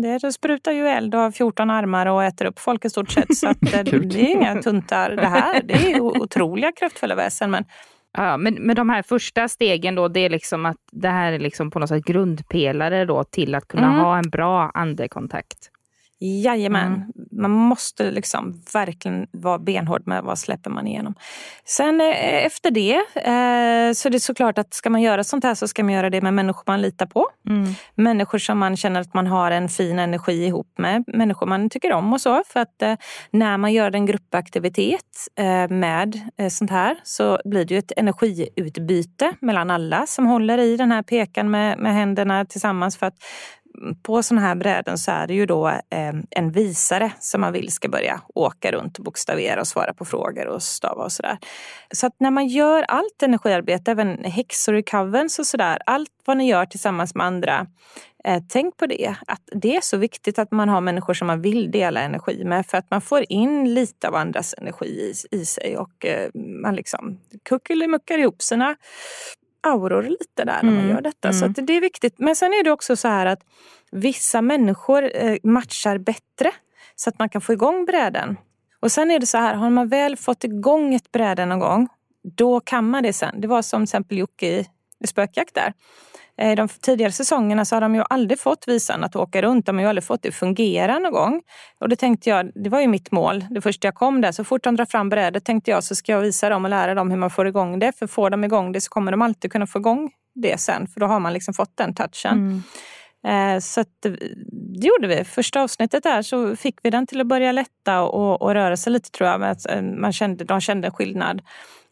Det, 0.02 0.18
det 0.18 0.32
sprutar 0.32 0.72
ju 0.72 0.88
eld 0.88 1.14
och 1.14 1.20
har 1.20 1.30
14 1.30 1.70
armar 1.70 2.06
och 2.06 2.24
äter 2.24 2.44
upp 2.44 2.58
folk 2.58 2.84
i 2.84 2.90
stort 2.90 3.10
sett. 3.10 3.36
Så 3.36 3.48
att, 3.48 3.62
eh, 3.74 3.82
det 3.84 4.20
är 4.20 4.28
inga 4.30 4.62
tuntar 4.62 5.10
det 5.10 5.26
här. 5.26 5.62
Det 5.62 5.92
är 5.92 6.00
otroliga 6.00 6.72
kraftfulla 6.72 7.14
väsen. 7.14 7.50
Men 7.50 7.64
Ja, 8.18 8.36
men, 8.36 8.54
men 8.54 8.76
de 8.76 8.88
här 8.90 9.02
första 9.02 9.48
stegen 9.48 9.94
då, 9.94 10.08
det 10.08 10.20
är 10.20 10.30
liksom 10.30 10.66
att 10.66 10.76
det 10.92 11.08
här 11.08 11.32
är 11.32 11.38
liksom 11.38 11.70
på 11.70 11.78
något 11.78 11.88
sätt 11.88 12.04
grundpelare 12.04 13.04
då 13.04 13.24
till 13.24 13.54
att 13.54 13.68
kunna 13.68 13.86
Mm. 13.86 13.98
ha 14.00 14.16
en 14.18 14.30
bra 14.30 14.70
andekontakt. 14.74 15.70
Jajamän, 16.22 17.12
man 17.32 17.50
måste 17.50 18.10
liksom 18.10 18.62
verkligen 18.72 19.26
vara 19.30 19.58
benhård 19.58 20.02
med 20.06 20.22
vad 20.22 20.38
släpper 20.38 20.70
man 20.70 20.86
igenom. 20.86 21.14
Sen 21.64 22.00
eh, 22.00 22.44
efter 22.46 22.70
det 22.70 22.94
eh, 23.14 23.92
så 23.94 24.08
är 24.08 24.10
det 24.10 24.20
såklart 24.20 24.58
att 24.58 24.74
ska 24.74 24.90
man 24.90 25.02
göra 25.02 25.24
sånt 25.24 25.44
här 25.44 25.54
så 25.54 25.68
ska 25.68 25.84
man 25.84 25.94
göra 25.94 26.10
det 26.10 26.20
med 26.20 26.34
människor 26.34 26.62
man 26.66 26.82
litar 26.82 27.06
på. 27.06 27.28
Människor 27.94 28.38
som 28.38 28.58
man 28.58 28.76
känner 28.76 29.00
att 29.00 29.14
man 29.14 29.26
har 29.26 29.50
en 29.50 29.68
fin 29.68 29.98
energi 29.98 30.46
ihop 30.46 30.78
med. 30.78 31.04
Människor 31.06 31.46
man 31.46 31.70
tycker 31.70 31.92
om 31.92 32.12
och 32.12 32.20
så. 32.20 32.42
För 32.46 32.60
att 32.60 32.82
eh, 32.82 32.94
när 33.30 33.58
man 33.58 33.72
gör 33.72 33.94
en 33.94 34.06
gruppaktivitet 34.06 35.28
eh, 35.38 35.68
med 35.68 36.20
sånt 36.50 36.70
här 36.70 37.00
så 37.02 37.38
blir 37.44 37.64
det 37.64 37.74
ju 37.74 37.78
ett 37.78 37.92
energiutbyte 37.96 39.32
mellan 39.40 39.70
alla 39.70 40.06
som 40.06 40.26
håller 40.26 40.58
i 40.58 40.76
den 40.76 40.92
här 40.92 41.02
pekan 41.02 41.50
med, 41.50 41.78
med 41.78 41.94
händerna 41.94 42.44
tillsammans. 42.44 42.96
För 42.96 43.06
att 43.06 43.16
på 44.02 44.22
sådana 44.22 44.46
här 44.46 44.54
bräden 44.54 44.98
så 44.98 45.10
är 45.10 45.26
det 45.26 45.34
ju 45.34 45.46
då 45.46 45.68
eh, 45.68 46.12
en 46.30 46.50
visare 46.50 47.12
som 47.20 47.40
man 47.40 47.52
vill 47.52 47.72
ska 47.72 47.88
börja 47.88 48.20
åka 48.34 48.72
runt 48.72 48.98
och 48.98 49.04
bokstavera 49.04 49.60
och 49.60 49.66
svara 49.66 49.94
på 49.94 50.04
frågor 50.04 50.46
och 50.46 50.62
stava 50.62 51.04
och 51.04 51.12
sådär. 51.12 51.38
Så 51.94 52.06
att 52.06 52.14
när 52.18 52.30
man 52.30 52.46
gör 52.46 52.82
allt 52.82 53.22
energiarbete, 53.22 53.90
även 53.90 54.24
häxor 54.24 54.76
i 54.76 54.82
coverns 54.82 55.38
och 55.38 55.46
sådär, 55.46 55.78
allt 55.86 56.10
vad 56.24 56.36
ni 56.36 56.48
gör 56.48 56.66
tillsammans 56.66 57.14
med 57.14 57.26
andra, 57.26 57.66
eh, 58.24 58.42
tänk 58.48 58.76
på 58.76 58.86
det. 58.86 59.14
Att 59.26 59.42
det 59.52 59.76
är 59.76 59.80
så 59.80 59.96
viktigt 59.96 60.38
att 60.38 60.50
man 60.50 60.68
har 60.68 60.80
människor 60.80 61.14
som 61.14 61.26
man 61.26 61.42
vill 61.42 61.70
dela 61.70 62.00
energi 62.00 62.44
med 62.44 62.66
för 62.66 62.78
att 62.78 62.90
man 62.90 63.00
får 63.00 63.24
in 63.28 63.74
lite 63.74 64.08
av 64.08 64.14
andras 64.14 64.54
energi 64.58 64.86
i, 64.86 65.36
i 65.36 65.44
sig 65.44 65.76
och 65.76 66.06
eh, 66.06 66.30
man 66.34 66.74
liksom 66.74 67.20
kuckelimuckar 67.48 68.18
ihop 68.18 68.42
sina 68.42 68.76
auror 69.62 70.02
lite 70.02 70.44
där 70.44 70.62
när 70.62 70.72
man 70.72 70.88
gör 70.88 71.00
detta. 71.00 71.32
Så 71.32 71.44
att 71.44 71.54
det 71.54 71.76
är 71.76 71.80
viktigt. 71.80 72.14
Men 72.18 72.36
sen 72.36 72.52
är 72.52 72.64
det 72.64 72.70
också 72.70 72.96
så 72.96 73.08
här 73.08 73.26
att 73.26 73.40
vissa 73.90 74.42
människor 74.42 75.10
eh, 75.14 75.36
matchar 75.42 75.98
bättre 75.98 76.50
så 76.96 77.10
att 77.10 77.18
man 77.18 77.28
kan 77.28 77.40
få 77.40 77.52
igång 77.52 77.84
bräden. 77.84 78.36
Och 78.80 78.92
sen 78.92 79.10
är 79.10 79.18
det 79.18 79.26
så 79.26 79.38
här, 79.38 79.54
har 79.54 79.70
man 79.70 79.88
väl 79.88 80.16
fått 80.16 80.44
igång 80.44 80.94
ett 80.94 81.12
bräde 81.12 81.46
någon 81.46 81.58
gång, 81.58 81.88
då 82.36 82.60
kan 82.60 82.90
man 82.90 83.02
det 83.02 83.12
sen. 83.12 83.40
Det 83.40 83.48
var 83.48 83.62
som 83.62 83.80
till 83.80 83.82
exempel 83.82 84.18
Jocke 84.18 84.46
i, 84.46 84.66
i 85.00 85.06
Spökjakt 85.06 85.54
där. 85.54 85.72
I 86.40 86.54
De 86.54 86.68
tidigare 86.68 87.12
säsongerna 87.12 87.64
så 87.64 87.76
har 87.76 87.80
de 87.80 87.94
ju 87.94 88.02
aldrig 88.10 88.40
fått 88.40 88.68
visan 88.68 89.04
att 89.04 89.16
åka 89.16 89.42
runt. 89.42 89.66
De 89.66 89.76
har 89.76 89.82
ju 89.82 89.88
aldrig 89.88 90.04
fått 90.04 90.22
det 90.22 90.28
att 90.28 90.34
fungera 90.34 90.98
någon 90.98 91.12
gång. 91.12 91.42
Och 91.80 91.88
det 91.88 91.96
tänkte 91.96 92.30
jag, 92.30 92.50
det 92.54 92.70
var 92.70 92.80
ju 92.80 92.88
mitt 92.88 93.12
mål. 93.12 93.44
Det 93.50 93.60
första 93.60 93.88
jag 93.88 93.94
kom 93.94 94.20
där, 94.20 94.32
så 94.32 94.44
fort 94.44 94.64
de 94.64 94.76
drar 94.76 94.84
fram 94.84 95.08
brädet 95.08 95.44
tänkte 95.44 95.70
jag 95.70 95.84
så 95.84 95.94
ska 95.94 96.12
jag 96.12 96.20
visa 96.20 96.48
dem 96.48 96.64
och 96.64 96.70
lära 96.70 96.94
dem 96.94 97.10
hur 97.10 97.18
man 97.18 97.30
får 97.30 97.46
igång 97.46 97.78
det. 97.78 97.92
För 97.98 98.06
får 98.06 98.30
de 98.30 98.44
igång 98.44 98.72
det 98.72 98.80
så 98.80 98.90
kommer 98.90 99.10
de 99.10 99.22
alltid 99.22 99.52
kunna 99.52 99.66
få 99.66 99.78
igång 99.78 100.10
det 100.34 100.60
sen. 100.60 100.86
För 100.86 101.00
då 101.00 101.06
har 101.06 101.20
man 101.20 101.32
liksom 101.32 101.54
fått 101.54 101.76
den 101.76 101.94
touchen. 101.94 102.38
Mm. 102.38 102.62
Så 103.60 103.80
att, 103.80 104.06
eh, 104.06 104.12
det 104.80 104.86
gjorde 104.86 105.06
vi. 105.08 105.24
Första 105.24 105.62
avsnittet 105.62 106.02
där 106.02 106.22
så 106.22 106.56
fick 106.56 106.78
vi 106.82 106.90
den 106.90 107.06
till 107.06 107.20
att 107.20 107.26
börja 107.26 107.52
lätta 107.52 108.02
och, 108.02 108.42
och 108.42 108.54
röra 108.54 108.76
sig 108.76 108.92
lite 108.92 109.10
tror 109.10 109.30
jag. 109.30 109.40
Men 109.40 109.50
att, 109.50 109.70
eh, 109.70 109.82
Man 109.82 110.12
kände, 110.12 110.44
de 110.44 110.60
kände 110.60 110.86
en 110.86 110.92
skillnad. 110.92 111.42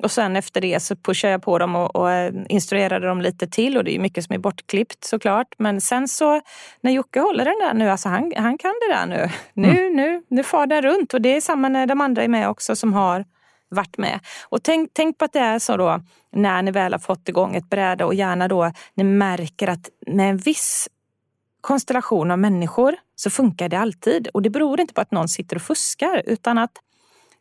Och 0.02 0.10
sen 0.10 0.36
efter 0.36 0.60
det 0.60 0.80
så 0.82 0.96
pushade 0.96 1.32
jag 1.32 1.42
på 1.42 1.58
dem 1.58 1.76
och, 1.76 1.96
och 1.96 2.10
eh, 2.10 2.32
instruerade 2.48 3.06
dem 3.06 3.20
lite 3.20 3.46
till. 3.46 3.76
Och 3.76 3.84
det 3.84 3.96
är 3.96 3.98
mycket 3.98 4.24
som 4.24 4.34
är 4.34 4.38
bortklippt 4.38 5.04
såklart. 5.04 5.54
Men 5.58 5.80
sen 5.80 6.08
så 6.08 6.40
när 6.80 6.90
Jocke 6.90 7.20
håller 7.20 7.44
den 7.44 7.58
där 7.60 7.74
nu, 7.74 7.90
alltså 7.90 8.08
han, 8.08 8.32
han 8.36 8.58
kan 8.58 8.74
det 8.88 8.94
där 8.94 9.06
nu. 9.06 9.28
Nu, 9.54 9.90
nu, 9.90 10.22
nu 10.28 10.42
far 10.42 10.66
den 10.66 10.82
runt. 10.82 11.14
Och 11.14 11.20
det 11.20 11.36
är 11.36 11.40
samma 11.40 11.68
när 11.68 11.86
de 11.86 12.00
andra 12.00 12.22
är 12.24 12.28
med 12.28 12.48
också 12.48 12.76
som 12.76 12.92
har 12.92 13.24
varit 13.68 13.98
med. 13.98 14.20
Och 14.48 14.62
tänk, 14.62 14.90
tänk 14.92 15.18
på 15.18 15.24
att 15.24 15.32
det 15.32 15.38
är 15.38 15.58
så 15.58 15.76
då 15.76 16.00
när 16.32 16.62
ni 16.62 16.70
väl 16.70 16.92
har 16.92 16.98
fått 16.98 17.28
igång 17.28 17.56
ett 17.56 17.70
bräde 17.70 18.04
och 18.04 18.14
gärna 18.14 18.48
då 18.48 18.72
ni 18.94 19.04
märker 19.04 19.68
att 19.68 19.88
med 20.06 20.30
en 20.30 20.36
viss 20.36 20.88
konstellation 21.60 22.30
av 22.30 22.38
människor 22.38 22.96
så 23.16 23.30
funkar 23.30 23.68
det 23.68 23.78
alltid. 23.78 24.28
Och 24.28 24.42
det 24.42 24.50
beror 24.50 24.80
inte 24.80 24.94
på 24.94 25.00
att 25.00 25.10
någon 25.10 25.28
sitter 25.28 25.56
och 25.56 25.62
fuskar 25.62 26.22
utan 26.26 26.58
att 26.58 26.72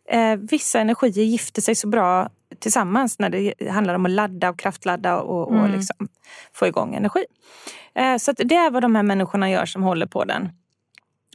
eh, 0.10 0.36
vissa 0.36 0.80
energier 0.80 1.24
gifter 1.24 1.62
sig 1.62 1.76
så 1.76 1.88
bra 1.88 2.30
tillsammans 2.60 3.20
när 3.20 3.30
det 3.30 3.70
handlar 3.70 3.94
om 3.94 4.06
att 4.06 4.12
ladda 4.12 4.50
och 4.50 4.60
kraftladda 4.60 5.20
och, 5.20 5.48
och 5.48 5.70
liksom 5.70 6.08
få 6.54 6.68
igång 6.68 6.96
energi. 6.96 7.26
Eh, 7.96 8.18
så 8.18 8.32
det 8.32 8.56
är 8.56 8.72
vad 8.72 8.82
de 8.82 8.96
här 8.96 9.04
människorna 9.04 9.50
gör 9.50 9.66
som 9.66 9.84
håller 9.84 10.06
på 10.06 10.26
den 10.26 10.50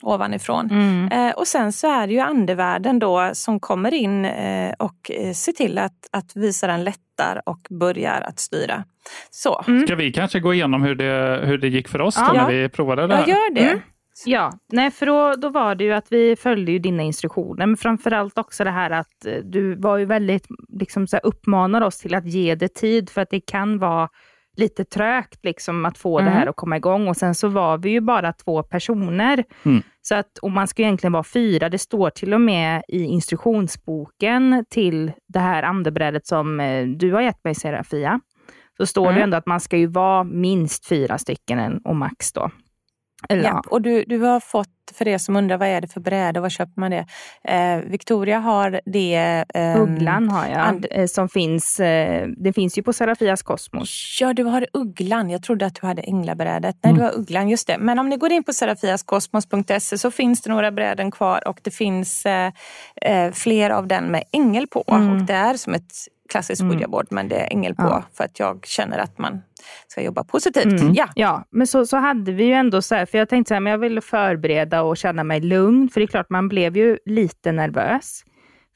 ovanifrån. 0.06 0.70
Eh, 1.12 1.30
och 1.30 1.46
sen 1.46 1.72
så 1.72 1.86
är 1.92 2.06
det 2.06 2.12
ju 2.12 2.18
andevärlden 2.20 2.98
då 2.98 3.30
som 3.32 3.60
kommer 3.60 3.94
in 3.94 4.24
eh, 4.24 4.72
och 4.78 5.10
eh, 5.10 5.32
ser 5.32 5.52
till 5.52 5.78
att, 5.78 6.08
att 6.12 6.36
visa 6.36 6.66
den 6.66 6.84
lättar 6.84 7.42
och 7.46 7.60
börjar 7.70 8.20
att 8.20 8.38
styra. 8.38 8.84
Så. 9.30 9.62
Ska 9.86 9.94
vi 9.94 10.12
kanske 10.12 10.40
gå 10.40 10.54
igenom 10.54 10.82
hur 10.82 10.94
det, 10.94 11.40
hur 11.46 11.58
det 11.58 11.68
gick 11.68 11.88
för 11.88 12.00
oss 12.00 12.14
då 12.14 12.22
Ja. 12.26 12.32
när 12.32 12.48
vi 12.52 12.68
provade 12.68 13.06
det 13.06 13.14
Jag 13.14 13.20
här? 13.20 13.26
gör 13.28 13.54
det. 13.54 13.80
Ja, 14.26 14.52
nej 14.72 14.90
för 14.90 15.06
då, 15.06 15.34
då 15.34 15.48
var 15.48 15.74
det 15.74 15.84
ju 15.84 15.92
att 15.92 16.06
vi 16.12 16.36
följde 16.36 16.72
ju 16.72 16.78
dina 16.78 17.02
instruktioner, 17.02 17.66
men 17.66 17.76
framförallt 17.76 18.38
också 18.38 18.64
det 18.64 18.70
här 18.70 18.90
att 18.90 19.26
eh, 19.26 19.32
du 19.44 19.74
var 19.74 19.96
ju 19.98 20.04
väldigt, 20.04 20.46
liksom 20.68 21.06
så 21.06 21.16
här, 21.16 21.26
uppmanar 21.26 21.80
oss 21.80 21.98
till 21.98 22.14
att 22.14 22.26
ge 22.26 22.54
det 22.54 22.74
tid, 22.74 23.10
för 23.10 23.20
att 23.20 23.30
det 23.30 23.40
kan 23.40 23.78
vara 23.78 24.08
lite 24.56 24.84
trögt 24.84 25.44
liksom 25.44 25.84
att 25.84 25.98
få 25.98 26.18
Mm. 26.18 26.32
det 26.32 26.38
här 26.38 26.46
att 26.46 26.56
komma 26.56 26.76
igång. 26.76 27.08
Och 27.08 27.16
sen 27.16 27.34
så 27.34 27.48
var 27.48 27.78
vi 27.78 27.90
ju 27.90 28.00
bara 28.00 28.32
två 28.32 28.62
personer. 28.62 29.44
Mm. 29.64 29.82
Så 30.08 30.14
att, 30.14 30.38
och 30.38 30.50
man 30.50 30.68
ska 30.68 30.82
egentligen 30.82 31.12
vara 31.12 31.24
fyra. 31.24 31.68
Det 31.68 31.78
står 31.78 32.10
till 32.10 32.34
och 32.34 32.40
med 32.40 32.82
i 32.88 33.02
instruktionsboken 33.04 34.64
till 34.70 35.12
det 35.28 35.38
här 35.38 35.62
andebrädet 35.62 36.26
som 36.26 36.60
eh, 36.60 36.86
du 36.86 37.12
har 37.12 37.20
gett 37.20 37.44
mig 37.44 37.54
Serafia. 37.54 38.20
Så 38.76 38.86
står 38.86 39.04
det 39.06 39.10
Mm. 39.10 39.22
ändå 39.22 39.36
att 39.36 39.46
man 39.46 39.60
ska 39.60 39.76
ju 39.76 39.86
vara 39.86 40.24
minst 40.24 40.88
fyra 40.88 41.18
stycken 41.18 41.80
och 41.84 41.96
max 41.96 42.32
då. 42.32 42.50
Eller, 43.28 43.44
Ja, 43.44 43.62
och 43.70 43.82
du, 43.82 44.04
du 44.06 44.18
har 44.18 44.40
fått, 44.40 44.83
för 44.94 45.08
er 45.08 45.18
som 45.18 45.36
undrar 45.36 45.56
vad 45.58 45.68
är 45.68 45.80
det 45.80 45.88
för 45.88 46.00
bräde 46.00 46.38
och 46.38 46.42
var 46.42 46.50
köper 46.50 46.80
man 46.80 46.90
det? 46.90 47.06
Eh, 47.44 47.76
Victoria 47.90 48.38
har 48.38 48.80
det... 48.84 49.44
ehm, 49.54 49.80
Ugglan 49.80 50.28
har 50.28 50.46
jag, 50.46 50.58
and- 50.58 50.86
eh, 50.90 51.06
som 51.06 51.28
finns, 51.28 51.80
eh, 51.80 52.26
det 52.36 52.52
finns 52.52 52.78
ju 52.78 52.82
på 52.82 52.92
Serafias 52.92 53.42
Kosmos. 53.42 54.18
Ja, 54.20 54.32
du 54.32 54.44
har 54.44 54.66
ugglan. 54.72 55.30
Jag 55.30 55.42
trodde 55.42 55.66
att 55.66 55.74
du 55.80 55.86
hade 55.86 56.02
änglabrädet. 56.02 56.76
Nej, 56.82 56.90
Mm. 56.92 56.96
du 56.98 57.02
har 57.04 57.18
ugglan. 57.18 57.48
Just 57.48 57.66
det. 57.66 57.78
Men 57.78 57.98
om 57.98 58.08
ni 58.08 58.16
går 58.16 58.32
in 58.32 58.44
på 58.44 58.52
serafiaskosmos.se 58.52 59.98
så 59.98 60.10
finns 60.10 60.42
det 60.42 60.50
några 60.50 60.72
bräden 60.72 61.10
kvar 61.10 61.48
och 61.48 61.58
det 61.62 61.70
finns 61.70 62.26
eh, 62.26 62.52
eh, 63.02 63.32
fler 63.32 63.70
av 63.70 63.86
den 63.86 64.04
med 64.04 64.24
ängel 64.32 64.66
på. 64.66 64.84
Mm. 64.88 65.10
Och 65.10 65.22
det 65.22 65.32
är 65.34 65.54
som 65.54 65.74
ett 65.74 65.92
klassiskt 66.28 66.60
Mm. 66.62 66.76
Ouija-board 66.76 67.06
men 67.10 67.28
det 67.28 67.36
är 67.36 67.48
ängel 67.52 67.74
på 67.74 67.82
Ja. 67.82 68.02
för 68.16 68.24
att 68.24 68.38
jag 68.38 68.66
känner 68.66 68.98
att 68.98 69.18
man 69.18 69.42
ska 69.88 70.02
jobba 70.02 70.24
positivt. 70.24 70.80
Mm. 70.80 70.94
Ja. 70.94 71.08
Ja, 71.14 71.44
men 71.50 71.66
så, 71.66 71.86
så 71.86 71.96
hade 71.96 72.32
vi 72.32 72.44
ju 72.44 72.52
ändå 72.52 72.82
så 72.82 72.94
här, 72.94 73.06
för 73.06 73.18
jag 73.18 73.28
tänkte 73.28 73.48
så 73.48 73.54
här, 73.54 73.60
men 73.60 73.70
jag 73.70 73.78
ville 73.78 74.00
förbereda 74.00 74.73
och 74.82 74.96
känna 74.96 75.24
mig 75.24 75.40
lugn, 75.40 75.88
för 75.88 76.00
det 76.00 76.04
är 76.04 76.08
klart 76.08 76.30
man 76.30 76.48
blev 76.48 76.76
ju 76.76 76.98
lite 77.04 77.52
nervös. 77.52 78.24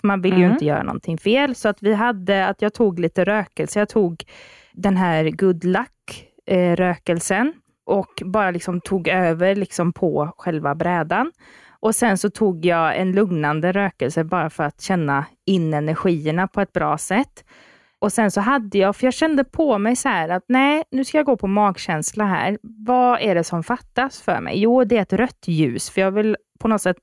Man 0.03 0.21
vill 0.21 0.33
ju 0.33 0.39
Mm. 0.45 0.53
inte 0.53 0.65
göra 0.65 0.83
någonting 0.83 1.19
fel, 1.19 1.55
så 1.55 1.69
att 1.69 1.83
vi 1.83 1.95
hade, 1.95 2.47
att 2.47 2.63
jag 2.63 2.75
tog 2.75 2.99
lite 2.99 3.25
rökelse. 3.25 3.79
Jag 3.79 3.89
tog 3.89 4.25
den 4.73 4.97
här 4.97 5.31
good 5.31 5.65
luck 5.65 6.27
eh, 6.47 6.77
och 7.87 8.23
bara 8.25 8.51
liksom 8.51 8.81
tog 8.81 9.09
över 9.09 9.55
liksom 9.55 9.93
på 9.93 10.35
själva 10.39 10.75
brädan. 10.75 11.33
Och 11.81 11.95
sen 11.95 12.19
så 12.19 12.31
tog 12.31 12.65
jag 12.65 12.97
en 12.97 13.13
lugnande 13.13 13.73
rökelse 13.73 14.25
bara 14.25 14.51
för 14.51 14.65
att 14.65 14.81
känna 14.81 15.25
in 15.47 15.75
energierna 15.75 16.49
på 16.49 16.61
ett 16.61 16.73
bra 16.73 16.99
sätt. 16.99 17.45
Och 18.01 18.13
sen 18.13 18.31
så 18.31 18.41
hade 18.41 18.79
jag, 18.79 18.97
för 18.97 19.07
jag 19.07 19.15
kände 19.15 19.45
på 19.45 19.79
mig 19.79 19.97
så 19.97 20.09
här 20.09 20.29
att 20.29 20.45
nej, 20.49 20.83
nu 20.91 21.05
ska 21.05 21.19
jag 21.19 21.27
gå 21.27 21.37
på 21.37 21.47
magkänsla 21.47 22.25
här. 22.25 22.59
Vad 22.63 23.21
är 23.21 23.35
det 23.35 23.45
som 23.45 23.63
fattas 23.63 24.23
för 24.23 24.41
mig? 24.41 24.61
Jo, 24.61 24.85
det 24.85 24.97
är 24.97 25.03
ett 25.03 25.13
rött 25.13 25.45
ljus, 25.47 25.91
för 25.91 26.01
jag 26.01 26.11
vill 26.11 26.37
på 26.61 26.69
något 26.69 26.83
sätt 26.83 26.99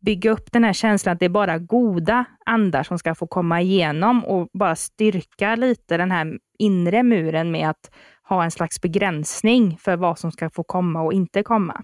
bygga 0.00 0.30
upp 0.30 0.52
den 0.52 0.64
här 0.64 0.72
känslan 0.72 1.12
att 1.12 1.20
det 1.20 1.24
är 1.24 1.30
bara 1.30 1.58
goda 1.58 2.24
andar 2.46 2.82
som 2.82 2.98
ska 2.98 3.14
få 3.14 3.26
komma 3.26 3.60
igenom 3.60 4.24
och 4.24 4.48
bara 4.52 4.76
styrka 4.76 5.56
lite 5.56 5.96
den 5.96 6.10
här 6.10 6.38
inre 6.58 7.02
muren 7.02 7.50
med 7.50 7.70
att 7.70 7.90
ha 8.28 8.44
en 8.44 8.50
slags 8.50 8.80
begränsning 8.80 9.78
för 9.80 9.96
vad 9.96 10.18
som 10.18 10.32
ska 10.32 10.50
få 10.50 10.62
komma 10.62 11.02
och 11.02 11.12
inte 11.12 11.42
komma. 11.42 11.82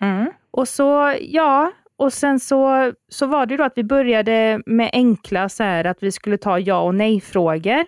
Mm. 0.00 0.30
Och 0.50 0.68
så, 0.68 1.14
ja, 1.20 1.72
och 1.96 2.12
sen 2.12 2.40
så, 2.40 2.92
så 3.08 3.26
var 3.26 3.46
det 3.46 3.52
ju 3.52 3.56
då 3.56 3.64
att 3.64 3.72
vi 3.78 3.84
började 3.84 4.62
med 4.66 4.90
enkla 4.92 5.48
så 5.48 5.62
här 5.62 5.84
att 5.84 6.02
vi 6.02 6.12
skulle 6.12 6.38
ta 6.38 6.58
ja 6.58 6.80
och 6.80 6.94
nej-frågor. 6.94 7.84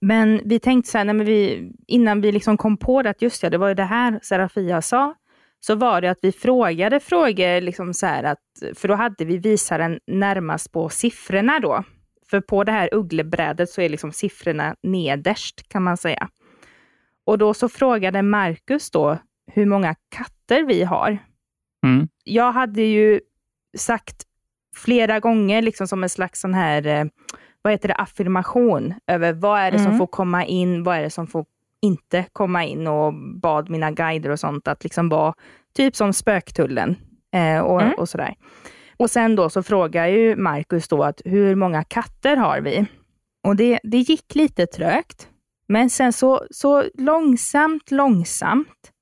Men 0.00 0.40
vi 0.44 0.58
tänkte 0.58 0.90
så 0.90 0.98
här, 0.98 1.04
nej, 1.04 1.14
men 1.14 1.26
vi, 1.26 1.72
innan 1.86 2.20
vi 2.20 2.32
liksom 2.32 2.56
kom 2.56 2.76
på 2.76 3.02
det 3.02 3.10
att 3.10 3.22
just 3.22 3.42
det, 3.42 3.48
det 3.48 3.58
var 3.58 3.68
ju 3.68 3.74
det 3.74 3.84
här 3.84 4.20
Serafia 4.22 4.82
sa, 4.82 5.14
så 5.60 5.74
var 5.74 6.00
det 6.00 6.10
att 6.10 6.18
vi 6.22 6.32
frågade 6.32 7.00
frågor, 7.00 7.60
liksom 7.60 7.94
så 7.94 8.06
här 8.06 8.24
att, 8.24 8.38
för 8.74 8.88
då 8.88 8.94
hade 8.94 9.24
vi 9.24 9.38
visaren 9.38 9.98
närmast 10.06 10.72
på 10.72 10.88
siffrorna 10.88 11.60
då. 11.60 11.84
För 12.30 12.40
på 12.40 12.64
det 12.64 12.72
här 12.72 12.88
ugglebrädet 12.92 13.70
så 13.70 13.80
är 13.80 13.88
liksom 13.88 14.12
siffrorna 14.12 14.74
nederst 14.82 15.68
kan 15.68 15.82
man 15.82 15.96
säga. 15.96 16.28
Och 17.26 17.38
då 17.38 17.54
så 17.54 17.68
frågade 17.68 18.22
Marcus 18.22 18.90
då 18.90 19.18
hur 19.52 19.66
många 19.66 19.94
katter 20.16 20.64
vi 20.64 20.82
har 20.84 21.18
Mm. 21.86 22.08
jag 22.24 22.52
hade 22.52 22.82
ju 22.82 23.20
sagt 23.76 24.22
flera 24.76 25.20
gånger, 25.20 25.62
liksom 25.62 25.88
som 25.88 26.02
en 26.02 26.08
slags 26.08 26.40
sån 26.40 26.54
här, 26.54 26.86
eh, 26.86 27.04
vad 27.62 27.72
heter 27.72 27.88
det, 27.88 27.94
affirmation 27.94 28.94
över 29.06 29.32
vad 29.32 29.60
är 29.60 29.70
det 29.70 29.78
som 29.78 29.86
Mm. 29.86 29.98
får 29.98 30.06
komma 30.06 30.44
in, 30.44 30.82
vad 30.82 30.96
är 30.96 31.02
det 31.02 31.10
som 31.10 31.26
får 31.26 31.44
inte 31.82 32.24
komma 32.32 32.64
in 32.64 32.86
och 32.86 33.14
bad 33.40 33.70
mina 33.70 33.90
guider 33.90 34.30
och 34.30 34.40
sånt 34.40 34.68
att 34.68 34.84
liksom 34.84 35.08
vara 35.08 35.34
typ 35.76 35.96
som 35.96 36.12
spöktullen 36.12 36.96
eh, 37.34 37.58
och, 37.60 37.82
Mm. 37.82 37.94
och 37.98 38.08
sådär. 38.08 38.34
Och 38.96 39.10
sen 39.10 39.36
då 39.36 39.50
så 39.50 39.62
frågar 39.62 40.06
ju 40.06 40.36
Marcus 40.36 40.88
då 40.88 41.02
att 41.02 41.20
hur 41.24 41.54
många 41.54 41.84
katter 41.84 42.36
har 42.36 42.60
vi? 42.60 42.86
Och 43.44 43.56
det, 43.56 43.80
det 43.82 43.98
gick 43.98 44.34
lite 44.34 44.66
trögt. 44.66 45.28
Men 45.68 45.90
sen 45.90 46.12
så, 46.12 46.44
så 46.50 46.84
långsamt, 46.94 47.90
långsamt 47.90 48.92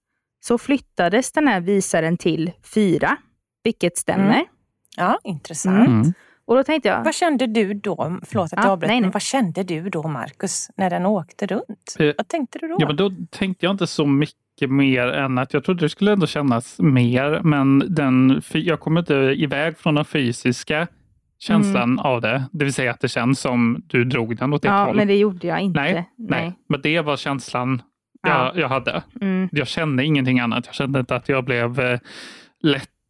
så 0.44 0.58
flyttades 0.58 1.32
den 1.32 1.48
här 1.48 1.60
visaren 1.60 2.16
till 2.16 2.52
fyra, 2.74 3.16
vilket 3.62 3.98
stämmer. 3.98 4.34
Mm. 4.34 4.46
Ja, 4.96 5.18
intressant. 5.24 5.88
Mm. 5.88 6.12
Och 6.46 6.56
då 6.56 6.64
tänkte 6.64 6.88
jag, 6.88 7.04
Vad 7.04 7.14
kände 7.14 7.46
du 7.46 7.74
då, 7.74 8.18
förlåt 8.22 8.44
att 8.44 8.52
Ja, 8.56 8.62
jag 8.62 8.70
avbröt, 8.72 8.88
nej, 8.88 8.96
nej. 8.96 9.00
men 9.00 9.10
vad 9.10 9.22
kände 9.22 9.62
du 9.62 9.88
då 9.88 10.08
Marcus 10.08 10.70
när 10.76 10.90
den 10.90 11.06
åkte 11.06 11.46
runt? 11.46 11.96
Eh, 11.98 12.12
vad 12.16 12.28
tänkte 12.28 12.58
du 12.58 12.68
då? 12.68 12.76
Ja, 12.78 12.86
men 12.86 12.96
då 12.96 13.10
tänkte 13.30 13.66
jag 13.66 13.70
inte 13.74 13.86
så 13.86 14.06
mycket 14.06 14.70
mer 14.70 15.06
än 15.06 15.38
att 15.38 15.54
jag 15.54 15.64
trodde 15.64 15.84
det 15.84 15.88
skulle 15.88 16.12
ändå 16.12 16.26
kännas 16.26 16.78
mer, 16.78 17.40
men 17.44 17.82
den, 17.88 18.42
jag 18.52 18.80
kommer 18.80 19.00
inte 19.00 19.14
iväg 19.14 19.78
från 19.78 19.94
den 19.94 20.04
fysiska 20.04 20.86
känslan 21.38 21.82
Mm. 21.82 21.98
av 21.98 22.20
det. 22.20 22.44
Det 22.52 22.64
vill 22.64 22.74
säga 22.74 22.90
att 22.90 23.00
det 23.00 23.08
känns 23.08 23.40
som 23.40 23.82
du 23.86 24.04
drog 24.04 24.36
den 24.36 24.52
åt 24.52 24.64
ett 24.64 24.70
ja, 24.70 24.84
håll. 24.84 24.96
men 24.96 25.08
det 25.08 25.16
gjorde 25.16 25.46
jag 25.46 25.60
inte. 25.60 25.80
nej, 25.80 26.10
nej, 26.18 26.52
men 26.68 26.80
det 26.82 27.00
var 27.00 27.16
känslan 27.16 27.82
Ja. 28.22 28.44
jag, 28.54 28.62
jag 28.62 28.68
hade. 28.68 29.02
Mm. 29.20 29.48
Jag 29.52 29.66
kände 29.68 30.04
ingenting 30.04 30.40
annat. 30.40 30.66
Jag 30.66 30.74
kände 30.74 31.00
inte 31.00 31.16
att 31.16 31.28
jag 31.28 31.44
blev 31.44 31.80
eh, 31.80 31.98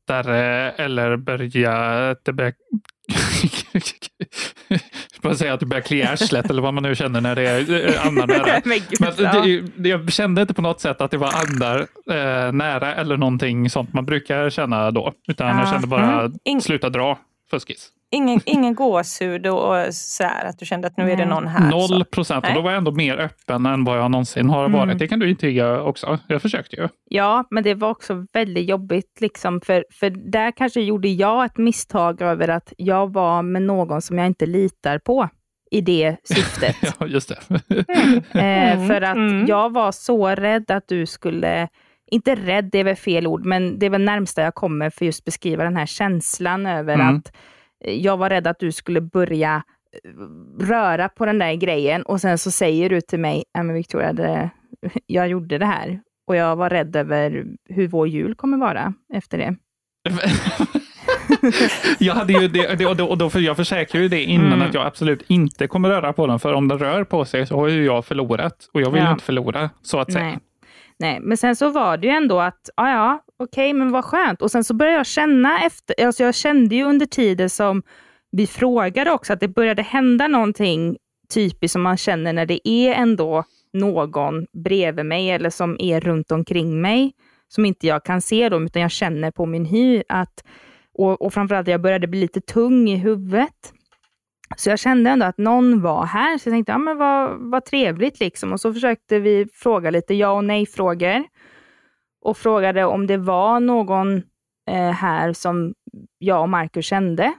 lättare 0.09 0.71
eller 0.85 1.17
började... 1.17 2.17
Det 2.25 2.33
började 2.33 2.57
jag 5.23 5.37
säga 5.37 5.55
att 5.55 5.61
det 5.61 5.67
börjar 5.67 5.83
klia 5.83 6.11
arslet 6.11 6.51
eller 6.51 6.63
vad 6.63 6.75
man 6.75 6.83
nu 6.83 6.95
känner 6.95 7.21
när 7.21 7.35
det 7.35 7.49
är 7.49 7.89
eh, 7.89 8.07
andar 8.07 8.27
nära. 8.27 8.61
Men 9.01 9.17
det, 9.17 9.63
det, 9.77 9.89
jag 9.89 10.13
kände 10.13 10.41
inte 10.41 10.55
på 10.55 10.63
något 10.63 10.81
sätt 10.81 11.01
att 11.01 11.11
det 11.11 11.17
var 11.17 11.33
andar 11.33 11.79
eh, 12.11 12.53
nära 12.53 12.95
eller 12.95 13.17
någonting 13.17 13.71
sånt 13.71 13.93
man 13.93 14.07
brukar 14.07 14.51
känna 14.51 14.91
då. 14.91 15.13
Utan 15.29 15.59
jag 15.59 15.69
kände 15.69 15.87
bara, 15.87 16.31
mm. 16.45 16.61
Sluta 16.61 16.91
dra, 16.91 17.19
fuskis. 17.51 17.91
Ingen, 18.15 18.41
ingen 18.45 18.75
gåshud 18.75 19.47
och, 19.47 19.71
och 19.87 19.95
så 19.95 20.25
här, 20.25 20.45
att 20.45 20.59
du 20.59 20.67
kände 20.67 20.87
att 20.89 20.97
nu 20.97 21.11
är 21.11 21.17
det 21.17 21.25
någon 21.27 21.47
här. 21.47 21.71
Noll 21.71 22.05
procent. 22.05 22.49
Och 22.49 22.55
då 22.55 22.61
var 22.61 22.71
jag 22.71 22.79
ändå 22.79 22.93
mer 22.93 23.17
öppen 23.19 23.67
än 23.67 23.85
vad 23.85 23.99
jag 23.99 24.11
någonsin 24.11 24.51
har 24.51 24.69
varit. 24.69 24.85
Mm. 24.85 24.99
Det 24.99 25.09
kan 25.09 25.19
du 25.19 25.31
intyga 25.31 25.81
också. 25.83 26.19
Jag 26.29 26.43
försökte 26.43 26.77
ju. 26.77 26.89
Ja, 27.11 27.45
men 27.51 27.63
det 27.65 27.75
var 27.75 27.91
också 27.91 28.27
väldigt 28.33 28.69
jobbigt, 28.69 29.21
liksom, 29.21 29.61
för, 29.61 29.85
för 29.93 30.11
där 30.11 30.51
kanske 30.51 30.81
gjorde 30.81 31.09
jag 31.09 31.45
ett 31.45 31.57
misstag 31.57 32.23
över 32.23 32.49
att 32.49 32.73
jag 32.77 33.13
var 33.13 33.43
med 33.43 33.63
någon 33.63 34.03
som 34.03 34.19
jag 34.19 34.27
inte 34.27 34.47
litar 34.47 34.99
på 34.99 35.29
i 35.71 35.81
det 35.81 36.17
syftet. 36.25 36.77
Ja, 36.99 37.07
just 37.07 37.29
det. 37.29 37.39
Eh, 38.41 38.87
för 38.87 39.01
att 39.03 39.17
Mm. 39.17 39.47
jag 39.47 39.73
var 39.73 39.93
så 39.93 40.29
rädd 40.29 40.71
att 40.71 40.89
du 40.89 41.07
skulle, 41.07 41.69
inte 42.11 42.35
rädd, 42.35 42.69
det 42.73 42.79
är 42.79 42.85
väl 42.85 42.97
fel 42.97 43.27
ord, 43.27 43.45
men 43.47 43.79
det 43.79 43.87
är 43.87 43.91
väl 43.91 44.05
närmsta 44.05 44.43
jag 44.43 44.55
kommer 44.55 44.91
för 44.91 45.05
just 45.05 45.25
beskriva 45.25 45.65
den 45.65 45.77
här 45.77 45.87
känslan 45.87 46.67
över 46.67 46.95
Mm. 46.95 47.07
att 47.17 47.27
eh, 47.27 47.33
jag 47.87 48.17
var 48.17 48.31
rädd 48.31 48.47
att 48.47 48.59
du 48.59 48.73
skulle 48.73 49.01
börja 49.01 49.63
eh, 50.05 50.65
röra 50.67 51.09
på 51.09 51.27
den 51.27 51.39
där 51.39 51.55
grejen 51.55 52.03
och 52.03 52.21
sen 52.21 52.39
så 52.39 52.51
säger 52.51 52.91
du 52.91 53.01
till 53.01 53.19
mig, 53.21 53.45
"Nej, 53.55 53.65
men 53.65 53.75
Victoria, 53.75 54.13
det, 54.13 54.51
jag 55.07 55.29
gjorde 55.29 55.59
det 55.59 55.67
här 55.67 56.01
och 56.27 56.37
jag 56.37 56.57
var 56.57 56.71
rädd 56.71 56.97
över 56.97 57.45
hur 57.69 57.89
vår 57.89 58.09
jul 58.09 58.35
kommer 58.35 58.59
vara 58.59 58.95
efter 59.15 59.39
det. 59.39 59.57
jag 61.99 62.15
hade 62.15 62.33
ju 62.33 62.49
det, 62.49 62.75
det, 62.79 62.87
och 62.87 62.97
då, 62.97 63.07
och 63.07 63.19
då, 63.19 63.31
för 63.31 63.41
jag 63.41 63.57
försäkrar 63.57 64.01
ju 64.01 64.09
det 64.09 64.23
innan 64.25 64.53
Mm. 64.53 64.63
att 64.69 64.75
jag 64.75 64.87
absolut 64.87 65.23
inte 65.27 65.67
kommer 65.67 65.89
röra 65.89 66.13
på 66.13 66.27
den. 66.27 66.39
För 66.39 66.53
om 66.53 66.69
den 66.69 66.79
rör 66.79 67.05
på 67.05 67.25
sig 67.25 67.47
så 67.47 67.57
har 67.57 67.69
ju 67.69 67.85
jag 67.85 68.05
förlorat. 68.05 68.69
Och 68.75 68.81
jag 68.81 68.91
vill 68.91 69.03
Ja. 69.03 69.13
inte 69.13 69.25
förlora, 69.25 69.71
så 69.83 69.99
att 69.99 70.13
säga. 70.13 70.25
Nej. 70.25 70.39
Nej, 70.99 71.21
men 71.21 71.37
sen 71.37 71.57
så 71.57 71.71
var 71.71 71.97
det 71.97 72.07
ju 72.07 72.13
ändå 72.13 72.41
att, 72.41 72.71
ja 72.77 72.91
ja, 72.91 73.25
okej, 73.39 73.73
men 73.73 73.93
vad 73.93 74.05
skönt. 74.05 74.43
Och 74.43 74.51
sen 74.51 74.65
så 74.65 74.75
började 74.75 74.97
jag 74.97 75.07
känna 75.07 75.63
efter, 75.63 76.07
alltså 76.07 76.23
jag 76.23 76.35
kände 76.35 76.75
ju 76.75 76.85
under 76.85 77.07
tiden 77.07 77.51
som 77.51 77.83
vi 78.31 78.47
frågade 78.47 79.11
också 79.11 79.33
att 79.33 79.41
det 79.41 79.49
började 79.49 79.83
hända 79.83 80.29
någonting 80.29 80.97
typiskt 81.35 81.73
som 81.73 81.83
man 81.83 81.97
känner 81.97 82.33
när 82.33 82.47
det 82.47 82.69
är 82.69 82.95
ändå 82.95 83.45
någon 83.73 84.47
bredvid 84.65 85.07
mig 85.07 85.31
eller 85.31 85.51
som 85.51 85.77
är 85.81 86.01
runt 86.01 86.33
omkring 86.33 86.81
mig 86.81 87.13
som 87.49 87.65
inte 87.65 87.87
jag 87.87 88.05
kan 88.05 88.21
se 88.21 88.49
dem, 88.49 88.65
utan 88.65 88.83
jag 88.83 88.91
känner 88.91 89.31
på 89.31 89.47
min 89.47 89.65
hy 89.65 90.03
att, 90.09 90.45
och, 90.95 91.23
och 91.23 91.35
framförallt 91.35 91.69
jag 91.69 91.81
började 91.81 92.07
bli 92.07 92.21
lite 92.21 92.41
tung 92.41 92.89
i 92.89 92.97
huvudet. 92.97 93.74
Så 94.57 94.71
jag 94.71 94.79
kände 94.79 95.11
ändå 95.11 95.27
att 95.27 95.39
någon 95.39 95.81
var 95.81 96.07
här, 96.07 96.39
så 96.39 96.49
jag 96.49 96.55
tänkte, 96.55 96.73
ja 96.73 96.79
men 96.79 96.99
vad, 96.99 97.51
vad 97.51 97.65
trevligt 97.65 98.21
liksom. 98.21 98.53
Och 98.53 98.61
så 98.61 98.73
försökte 98.73 99.19
vi 99.19 99.47
fråga 99.53 99.91
lite 99.91 100.15
ja 100.15 100.31
och 100.31 100.45
nej-frågor. 100.45 101.25
Och 102.21 102.37
frågade 102.37 102.85
om 102.85 103.07
det 103.07 103.17
var 103.17 103.61
någon 103.61 104.17
eh, 104.71 104.91
här 104.91 105.33
som 105.33 105.75
jag 106.19 106.43
och 106.43 106.49
Marcus 106.49 106.87
kände. 106.87 107.33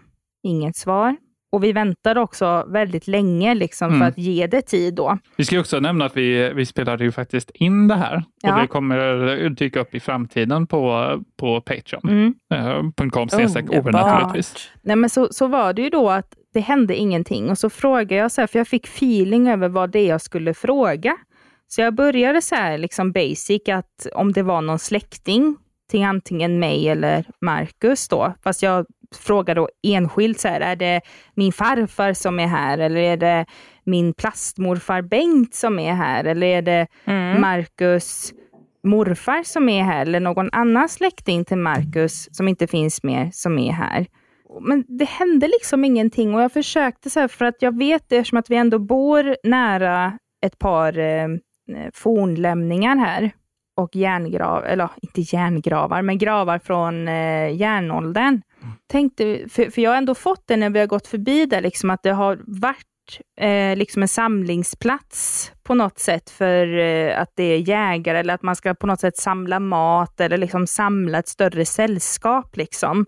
Inget 0.44 0.76
svar. 0.76 1.16
Och 1.52 1.64
vi 1.64 1.74
väntade 1.74 2.20
också 2.22 2.66
väldigt 2.68 3.08
länge 3.08 3.56
liksom, 3.56 3.88
Mm. 3.88 4.00
för 4.00 4.08
att 4.08 4.18
ge 4.18 4.48
det 4.48 4.62
tid 4.62 4.94
då. 4.94 5.18
Vi 5.38 5.46
ska 5.46 5.60
också 5.60 5.80
nämna 5.80 6.06
att 6.06 6.18
vi, 6.18 6.54
vi 6.54 6.66
spelade 6.66 7.04
ju 7.04 7.12
faktiskt 7.12 7.50
in 7.54 7.88
det 7.88 7.96
här 7.96 8.16
och 8.18 8.24
Ja. 8.42 8.56
det 8.62 8.68
kommer 8.68 9.50
dyka 9.50 9.80
upp 9.80 9.96
i 9.96 10.00
framtiden 10.00 10.68
på, 10.68 11.12
på 11.40 11.62
Patreon. 11.62 12.02
Mm. 12.10 12.34
Nej, 14.82 14.96
men 14.96 15.10
så, 15.10 15.28
så 15.32 15.48
var 15.48 15.74
det 15.74 15.82
ju 15.82 15.90
då 15.90 16.10
att 16.10 16.34
det 16.54 16.60
hände 16.60 16.96
ingenting 16.96 17.50
och 17.50 17.58
så 17.58 17.70
frågade 17.70 18.16
jag, 18.16 18.32
så 18.32 18.42
här, 18.42 18.48
för 18.48 18.60
jag 18.60 18.68
fick 18.68 18.88
feeling 18.88 19.48
över 19.50 19.70
vad 19.70 19.92
det 19.92 20.00
är 20.00 20.10
jag 20.10 20.22
skulle 20.22 20.54
fråga. 20.54 21.18
Så 21.68 21.82
jag 21.82 21.94
började 21.96 22.42
så 22.42 22.56
här 22.56 22.78
liksom 22.78 23.12
basic, 23.12 23.62
att 23.70 24.08
om 24.16 24.32
det 24.34 24.44
var 24.44 24.62
någon 24.62 24.80
släkting 24.80 25.58
till 25.90 26.04
antingen 26.04 26.60
mig 26.60 26.90
eller 26.90 27.26
Marcus 27.42 28.08
då, 28.08 28.34
fast 28.44 28.64
jag 28.64 28.86
frågade 29.16 29.62
då 29.62 29.70
enskilt, 29.84 30.40
så 30.40 30.48
här, 30.48 30.62
är 30.62 30.76
det 30.76 31.02
min 31.36 31.52
farfar 31.52 32.14
som 32.14 32.40
är 32.40 32.48
här 32.48 32.78
eller 32.78 33.02
är 33.02 33.18
det 33.18 33.46
min 33.84 34.14
plastmorfar 34.14 35.02
Bengt 35.02 35.56
som 35.56 35.80
är 35.80 35.94
här 35.94 36.24
eller 36.24 36.48
är 36.48 36.62
det 36.62 36.88
Mm. 37.06 37.42
Marcus 37.42 38.34
morfar 38.84 39.44
som 39.44 39.70
är 39.70 39.84
här 39.84 40.02
eller 40.02 40.20
någon 40.20 40.50
annan 40.52 40.90
släkting 40.90 41.46
till 41.46 41.58
Marcus 41.58 42.36
som 42.36 42.48
inte 42.48 42.68
finns 42.68 43.04
mer 43.04 43.30
som 43.34 43.60
är 43.60 43.72
här. 43.72 44.08
Men 44.62 44.86
det 44.88 45.06
hände 45.06 45.48
liksom 45.48 45.86
ingenting 45.86 46.36
och 46.36 46.42
jag 46.42 46.52
försökte 46.52 47.10
så 47.10 47.20
här 47.20 47.28
för 47.28 47.46
att 47.46 47.62
jag 47.62 47.78
vet 47.78 48.10
det 48.10 48.18
eftersom 48.18 48.40
att 48.40 48.50
vi 48.50 48.56
ändå 48.56 48.80
bor 48.80 49.36
nära 49.44 50.20
ett 50.46 50.60
par 50.60 51.00
eh, 51.00 51.28
fornlämningar 51.94 52.96
här 52.96 53.32
och 53.76 53.96
järngrav, 53.96 54.66
eller 54.66 54.90
inte 55.02 55.22
järngravar, 55.22 56.02
men 56.02 56.18
gravar 56.18 56.60
från 56.60 57.08
eh, 57.08 57.56
järnåldern. 57.56 58.42
Tänkte, 58.88 59.46
för, 59.50 59.70
för 59.70 59.82
jag 59.82 59.92
har 59.92 59.98
ändå 59.98 60.16
fått 60.16 60.44
det 60.48 60.58
när 60.58 60.70
vi 60.70 60.80
har 60.80 60.88
gått 60.88 61.08
förbi 61.08 61.46
där, 61.46 61.62
liksom 61.62 61.90
att 61.90 62.04
det 62.04 62.12
har 62.12 62.40
varit 62.46 62.86
eh, 63.42 63.78
liksom 63.78 64.02
en 64.02 64.08
samlingsplats 64.08 65.52
på 65.64 65.74
något 65.74 66.00
sätt 66.00 66.30
för 66.30 66.78
eh, 66.78 67.22
att 67.22 67.32
det 67.36 67.44
är 67.44 67.70
jägare 67.70 68.20
eller 68.20 68.34
att 68.34 68.44
man 68.44 68.56
ska 68.56 68.74
på 68.74 68.88
något 68.88 69.00
sätt 69.00 69.18
samla 69.18 69.60
mat 69.60 70.22
eller 70.22 70.38
liksom 70.38 70.68
samla 70.68 71.20
ett 71.20 71.28
större 71.28 71.66
sällskap. 71.66 72.58
Liksom. 72.58 73.06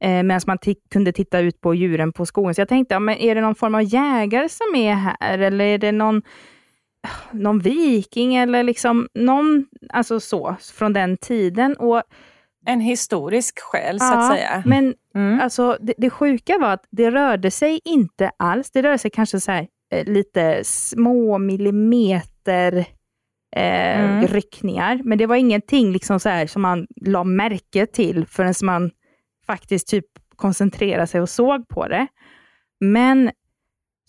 Eh, 0.00 0.22
Medan 0.22 0.40
man 0.46 0.58
kunde 0.90 1.12
titta 1.12 1.38
ut 1.38 1.60
på 1.60 1.74
djuren 1.74 2.12
på 2.12 2.26
skogen. 2.26 2.54
Så 2.54 2.60
jag 2.60 2.68
tänkte, 2.68 2.94
ja, 2.94 2.98
men 2.98 3.16
är 3.16 3.34
det 3.34 3.40
någon 3.40 3.54
form 3.54 3.74
av 3.74 3.82
jägare 3.82 4.48
som 4.48 4.74
är 4.74 4.94
här 4.94 5.38
eller 5.38 5.64
är 5.64 5.78
det 5.78 5.92
någon, 5.92 6.22
någon 7.32 7.58
viking 7.58 8.36
eller 8.36 8.62
liksom 8.62 9.08
någon, 9.14 9.66
alltså 9.88 10.20
så, 10.20 10.56
från 10.74 10.92
den 10.92 11.16
tiden. 11.16 11.76
Och 11.76 12.02
En 12.66 12.80
historisk 12.80 13.58
själ 13.60 14.00
så 14.00 14.04
Ja, 14.06 14.18
att 14.18 14.36
säga. 14.36 14.62
Men 14.66 14.94
Mm. 15.14 15.40
alltså, 15.40 15.76
det, 15.80 15.94
det 15.98 16.10
sjuka 16.10 16.58
var 16.58 16.68
att 16.70 16.84
det 16.90 17.10
rörde 17.10 17.50
sig 17.50 17.80
inte 17.84 18.30
alls. 18.36 18.70
Det 18.70 18.82
rörde 18.82 18.98
sig 18.98 19.10
kanske 19.10 19.40
så 19.40 19.52
här, 19.52 19.66
eh, 19.92 20.04
lite 20.04 20.60
små 20.64 21.38
millimeter 21.38 22.76
eh, 23.56 24.00
Mm. 24.00 24.26
ryckningar. 24.26 25.00
Men 25.04 25.18
det 25.18 25.26
var 25.26 25.36
ingenting 25.36 25.92
liksom 25.92 26.20
så 26.20 26.28
här 26.28 26.46
som 26.46 26.62
man 26.62 26.86
la 27.06 27.24
märke 27.24 27.86
till 27.86 28.26
förrän 28.26 28.54
man 28.62 28.90
faktiskt 29.46 29.88
typ 29.88 30.04
koncentrerade 30.36 31.06
sig 31.06 31.20
och 31.20 31.28
såg 31.28 31.68
på 31.68 31.88
det. 31.88 32.06
Men 32.80 33.30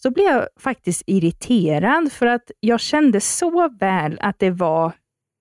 så 0.08 0.12
blev 0.12 0.26
jag 0.26 0.48
faktiskt 0.60 1.04
irriterad 1.06 2.12
för 2.12 2.26
att 2.26 2.52
jag 2.60 2.80
kände 2.80 3.22
så 3.22 3.70
väl 3.80 4.18
att 4.22 4.40
det 4.40 4.52
var 4.52 4.92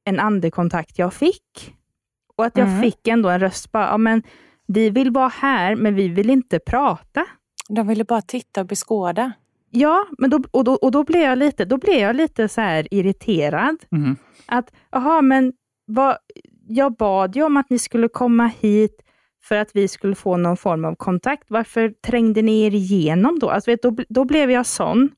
en 0.04 0.20
andekontakt 0.20 0.98
jag 0.98 1.14
fick. 1.14 1.74
Och 2.36 2.44
att 2.44 2.56
jag 2.56 2.68
Mm. 2.68 2.82
fick 2.82 3.08
ändå 3.08 3.28
en 3.28 3.40
röst 3.40 3.72
bara, 3.72 3.86
ja 3.86 3.98
men 3.98 4.22
vi 4.66 4.90
vill 4.90 5.10
vara 5.10 5.28
här 5.28 5.76
men 5.76 5.94
vi 5.94 6.08
vill 6.08 6.30
inte 6.30 6.58
prata. 6.58 7.26
De 7.68 7.86
ville 7.88 8.04
bara 8.04 8.22
titta 8.22 8.60
och 8.60 8.66
beskåda. 8.66 9.32
Ja, 9.70 10.06
men 10.18 10.30
då, 10.30 10.42
och, 10.50 10.64
då, 10.64 10.72
och 10.74 10.90
då 10.90 11.04
blev 11.04 11.22
jag 11.22 11.38
lite, 11.38 11.64
då 11.64 11.76
blev 11.78 11.96
jag 11.98 12.16
lite 12.16 12.48
så 12.48 12.60
här 12.60 12.94
irriterad. 12.94 13.76
Mhm. 13.90 14.16
Att, 14.46 14.72
jaha, 14.90 15.22
men 15.22 15.52
vad, 15.86 16.16
jag 16.68 16.96
bad 16.96 17.36
ju 17.36 17.42
om 17.42 17.56
att 17.56 17.70
ni 17.70 17.78
skulle 17.78 18.08
komma 18.08 18.46
hit 18.60 19.02
för 19.48 19.56
att 19.56 19.70
vi 19.74 19.88
skulle 19.88 20.14
få 20.14 20.36
någon 20.36 20.56
form 20.56 20.84
av 20.84 20.94
kontakt. 20.94 21.44
Varför 21.48 21.92
trängde 22.06 22.42
ni 22.42 22.62
er 22.62 22.74
igenom 22.74 23.38
då? 23.38 23.50
Alltså, 23.50 23.70
vet, 23.70 23.82
då, 23.82 23.96
då 24.08 24.24
blev 24.24 24.50
jag 24.50 24.66
sån. 24.66 25.10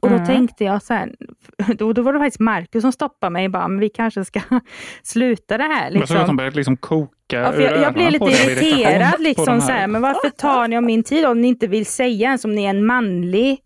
Och 0.00 0.08
då 0.10 0.14
Mm. 0.14 0.26
tänkte 0.26 0.64
jag 0.64 0.82
så 0.82 0.94
här, 0.94 1.14
då, 1.78 1.92
då 1.92 2.02
var 2.02 2.12
det 2.12 2.18
faktiskt 2.18 2.40
Markus 2.40 2.82
som 2.82 2.92
stoppade 2.92 3.30
mig. 3.30 3.48
Bara, 3.48 3.68
men 3.68 3.78
vi 3.80 3.88
kanske 3.88 4.24
ska 4.24 4.40
sluta 5.02 5.58
det 5.58 5.64
här. 5.64 5.90
Jag 5.90 5.92
såg 5.92 6.02
att 6.02 6.08
Liksom. 6.10 6.26
de 6.26 6.36
började 6.36 6.56
liksom 6.56 6.76
koka 6.76 7.12
Ja, 7.28 7.54
jag, 7.54 7.80
jag 7.82 7.94
blev 7.94 8.10
lite 8.10 8.24
av 8.24 8.30
irriterad. 8.30 9.20
Liksom, 9.20 9.60
så 9.60 9.72
här, 9.72 9.86
men 9.86 10.02
varför 10.02 10.30
tar 10.30 10.68
ni 10.68 10.78
om 10.78 10.84
min 10.86 11.02
tid 11.02 11.26
om 11.26 11.40
ni 11.40 11.48
inte 11.48 11.66
vill 11.66 11.86
säga 11.86 12.26
ens 12.26 12.44
om 12.44 12.54
ni 12.54 12.64
är 12.64 12.70
en 12.70 12.86
manlig 12.86 13.58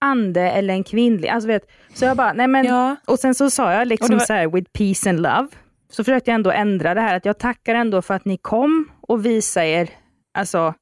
ande 0.00 0.40
eller 0.42 0.74
en 0.74 0.84
kvinnlig? 0.84 1.28
Alltså, 1.28 1.48
vet, 1.48 1.62
så 1.94 2.04
jag 2.04 2.16
bara, 2.16 2.32
nej 2.32 2.46
men, 2.48 2.64
Ja. 2.66 2.96
och 3.06 3.18
sen 3.18 3.34
så 3.34 3.50
sa 3.50 3.72
jag 3.72 3.88
liksom 3.88 4.18
var- 4.18 4.24
så 4.24 4.32
här, 4.32 4.48
with 4.48 4.70
peace 4.72 5.10
and 5.10 5.20
love. 5.20 5.48
Så 5.90 6.04
försökte 6.04 6.30
jag 6.30 6.34
ändå 6.34 6.50
ändra 6.50 6.94
det 6.94 7.00
här, 7.00 7.16
att 7.16 7.24
jag 7.24 7.38
tackar 7.38 7.74
ändå 7.74 8.02
för 8.02 8.14
att 8.14 8.24
ni 8.24 8.36
kom 8.36 8.90
och 9.00 9.26
visade 9.26 9.66
er, 9.66 9.90
alltså 10.34 10.74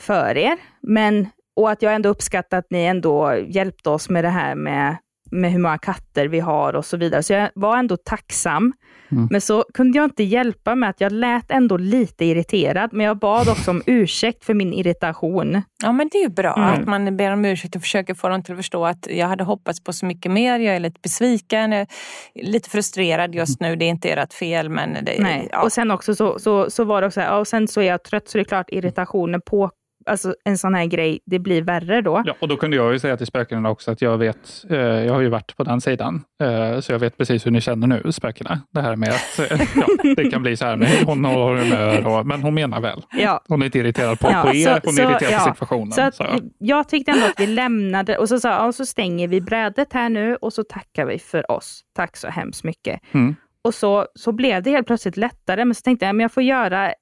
för 0.00 0.36
er, 0.36 0.58
men 0.82 1.28
och 1.56 1.70
att 1.70 1.82
jag 1.82 1.94
ändå 1.94 2.08
uppskattar 2.08 2.58
att 2.58 2.70
ni 2.70 2.84
ändå 2.84 3.34
hjälpte 3.34 3.90
oss 3.90 4.08
med 4.08 4.24
det 4.24 4.28
här 4.28 4.54
med, 4.54 4.96
med 5.30 5.52
hur 5.52 5.58
många 5.58 5.78
katter 5.78 6.28
vi 6.28 6.40
har 6.40 6.76
och 6.76 6.84
så 6.84 6.96
vidare. 6.96 7.22
Så 7.22 7.32
jag 7.32 7.50
var 7.54 7.76
ändå 7.76 7.96
tacksam. 7.96 8.72
Mm. 9.12 9.28
Men 9.30 9.40
så 9.40 9.64
kunde 9.74 9.98
jag 9.98 10.04
inte 10.04 10.22
hjälpa 10.22 10.74
med 10.74 10.90
att 10.90 11.00
jag 11.00 11.12
lät 11.12 11.50
ändå 11.50 11.76
lite 11.76 12.24
irriterad, 12.24 12.92
men 12.92 13.06
jag 13.06 13.18
bad 13.18 13.48
också 13.48 13.70
om 13.70 13.82
ursäkt 13.86 14.44
för 14.44 14.54
min 14.54 14.72
irritation. 14.72 15.62
Ja, 15.82 15.92
men 15.92 16.08
det 16.12 16.18
är 16.18 16.22
ju 16.22 16.28
bra 16.28 16.54
Mm. 16.56 16.68
att 16.68 16.86
man 16.88 17.16
ber 17.16 17.32
om 17.32 17.44
ursäkt 17.44 17.76
och 17.76 17.82
försöker 17.82 18.14
få 18.14 18.28
dem 18.28 18.42
till 18.42 18.52
att 18.52 18.58
förstå 18.58 18.86
att 18.86 19.06
jag 19.10 19.26
hade 19.28 19.44
hoppats 19.44 19.84
på 19.84 19.92
så 19.92 20.06
mycket 20.06 20.32
mer. 20.32 20.58
Jag 20.58 20.76
är 20.76 20.80
lite 20.80 21.00
besviken, 21.02 21.72
jag 21.72 21.80
är 21.80 21.86
lite 22.34 22.70
frustrerad 22.70 23.34
just 23.34 23.60
nu. 23.60 23.76
Det 23.76 23.84
är 23.84 23.88
inte 23.90 24.08
ert 24.10 24.32
fel, 24.32 24.68
men 24.68 25.04
det, 25.04 25.16
Nej. 25.18 25.48
ja. 25.52 25.62
Och 25.62 25.72
sen 25.72 25.90
också 25.90 26.14
så, 26.14 26.38
så, 26.38 26.70
så 26.70 26.84
var 26.84 27.00
det 27.00 27.06
också, 27.06 27.20
ja, 27.20 27.36
och 27.38 27.48
sen 27.48 27.68
så 27.68 27.80
är 27.80 27.84
jag 27.86 28.02
trött, 28.04 28.28
så 28.28 28.38
det 28.38 28.42
är 28.42 28.44
klart 28.44 28.70
irritationen 28.70 29.40
på 29.40 29.70
alltså 30.08 30.34
en 30.44 30.58
sån 30.58 30.74
här 30.74 30.84
grej, 30.86 31.20
det 31.26 31.38
blir 31.38 31.62
värre 31.62 32.00
då. 32.00 32.22
Ja, 32.26 32.34
och 32.40 32.48
då 32.48 32.56
kunde 32.56 32.76
jag 32.76 32.92
ju 32.92 32.98
säga 32.98 33.16
till 33.16 33.26
spökena 33.26 33.70
också 33.70 33.90
att 33.90 34.02
jag 34.02 34.18
vet, 34.18 34.64
eh, 34.70 34.76
jag 34.78 35.12
har 35.14 35.20
ju 35.20 35.28
varit 35.28 35.56
på 35.56 35.64
den 35.64 35.80
sidan, 35.80 36.22
eh, 36.42 36.80
så 36.80 36.92
jag 36.92 36.98
vet 36.98 37.16
precis 37.18 37.46
hur 37.46 37.50
ni 37.50 37.60
känner 37.60 37.86
nu, 37.86 38.12
spökena. 38.12 38.60
Det 38.70 38.80
här 38.80 38.96
med 38.96 39.08
att 39.08 39.38
eh, 39.50 39.60
ja, 39.76 39.86
det 40.16 40.30
kan 40.30 40.42
bli 40.42 40.56
så 40.56 40.64
här 40.64 40.76
med 40.76 40.88
hon 41.06 41.24
har 41.24 41.56
humör, 41.56 42.06
och, 42.06 42.26
men 42.26 42.42
hon 42.42 42.54
menar 42.54 42.80
väl. 42.80 43.02
Ja. 43.18 43.42
Hon 43.48 43.62
är 43.62 43.66
inte 43.66 43.78
irriterad 43.78 44.20
på, 44.20 44.28
Ja, 44.30 44.42
på 44.42 44.54
er, 44.56 44.64
så- 44.66 44.80
hon 44.84 44.92
så- 44.94 45.02
är 45.02 45.10
irriterad 45.10 45.32
ja. 45.32 45.38
på 45.38 45.54
situationen. 45.54 45.92
Så 45.92 46.00
att, 46.02 46.14
så. 46.14 46.26
jag 46.58 46.88
tyckte 46.88 47.10
ändå 47.12 47.26
att 47.26 47.40
vi 47.40 47.46
lämnade 47.46 48.18
och 48.18 48.28
så 48.28 48.40
sa 48.40 48.66
och 48.66 48.74
så 48.74 48.86
stänger 48.86 49.28
vi 49.28 49.40
brädet 49.40 49.92
här 49.92 50.08
nu 50.08 50.36
och 50.36 50.52
så 50.52 50.64
tackar 50.64 51.06
vi 51.06 51.18
för 51.18 51.50
oss. 51.50 51.80
Tack 51.96 52.16
så 52.16 52.28
hemskt 52.28 52.64
mycket. 52.64 53.00
Mm. 53.12 53.34
Och 53.64 53.74
så, 53.74 54.06
så 54.14 54.32
blev 54.32 54.62
det 54.62 54.70
helt 54.70 54.86
plötsligt 54.86 55.16
lättare, 55.16 55.64
men 55.64 55.74
så 55.74 55.80
tänkte 55.82 56.06
jag, 56.06 56.14
men 56.16 56.22
jag 56.24 56.32
får 56.32 56.42
göra, 56.42 56.92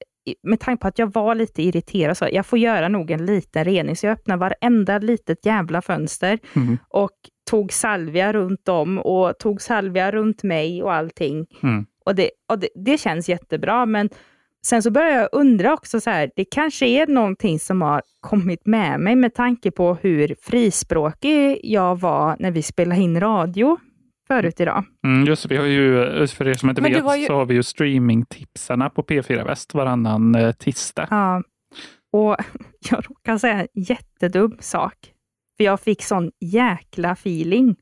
med 0.43 0.59
tanke 0.59 0.81
på 0.81 0.87
att 0.87 0.99
jag 0.99 1.13
var 1.13 1.35
lite 1.35 1.63
irriterad, 1.63 2.17
så 2.17 2.27
jag 2.31 2.45
får 2.45 2.59
göra 2.59 2.87
nog 2.87 3.11
en 3.11 3.25
liten 3.25 3.65
rening. 3.65 3.95
Så 3.95 4.05
jag 4.05 4.13
öppnade 4.13 4.39
varenda 4.39 4.97
litet 4.97 5.45
jävla 5.45 5.81
fönster 5.81 6.39
Mm. 6.55 6.77
och 6.89 7.11
tog 7.49 7.73
salvia 7.73 8.33
runt 8.33 8.69
om 8.69 8.97
och 8.99 9.37
tog 9.39 9.61
salvia 9.61 10.11
runt 10.11 10.43
mig 10.43 10.83
och 10.83 10.93
allting. 10.93 11.45
Mm. 11.63 11.85
Och, 12.05 12.15
det, 12.15 12.29
och 12.49 12.59
det, 12.59 12.69
det 12.75 12.97
känns 12.97 13.29
jättebra, 13.29 13.85
men 13.85 14.09
sen 14.65 14.83
så 14.83 14.91
börjar 14.91 15.17
jag 15.19 15.29
undra 15.31 15.73
också, 15.73 15.99
så 16.01 16.09
här, 16.09 16.31
det 16.35 16.45
kanske 16.45 16.85
är 16.87 17.07
någonting 17.07 17.59
som 17.59 17.81
har 17.81 18.01
kommit 18.19 18.65
med 18.65 18.99
mig 18.99 19.15
med 19.15 19.33
tanke 19.33 19.71
på 19.71 19.97
hur 20.01 20.35
frispråkig 20.41 21.59
jag 21.63 21.99
var 21.99 22.35
när 22.39 22.51
vi 22.51 22.61
spelade 22.61 23.01
in 23.01 23.19
radio 23.19 23.77
förut 24.27 24.59
idag. 24.59 24.83
Mm, 25.07 25.25
just 25.25 25.43
det, 25.43 25.49
vi 25.49 25.57
har 25.57 25.65
ju, 25.65 26.27
för 26.27 26.47
er 26.47 26.53
som 26.53 26.69
inte 26.69 26.81
Men 26.81 26.91
vet, 26.93 27.19
ju- 27.19 27.25
så 27.25 27.33
har 27.35 27.45
vi 27.45 27.53
ju 27.55 27.63
streamingtipsarna 27.63 28.89
på 28.89 29.03
P4 29.03 29.45
Väst 29.45 29.73
varannan 29.73 30.35
eh, 30.35 30.51
tisdag. 30.51 31.07
Ja, 31.09 31.43
och 32.13 32.35
jag 32.89 33.03
råkar 33.09 33.37
säga 33.37 33.53
en 33.61 33.67
jättedum 33.73 34.57
sak. 34.59 34.93
För 35.57 35.63
jag 35.63 35.79
fick 35.79 36.03
sån 36.03 36.31
jäkla 36.45 37.11
feeling. 37.11 37.75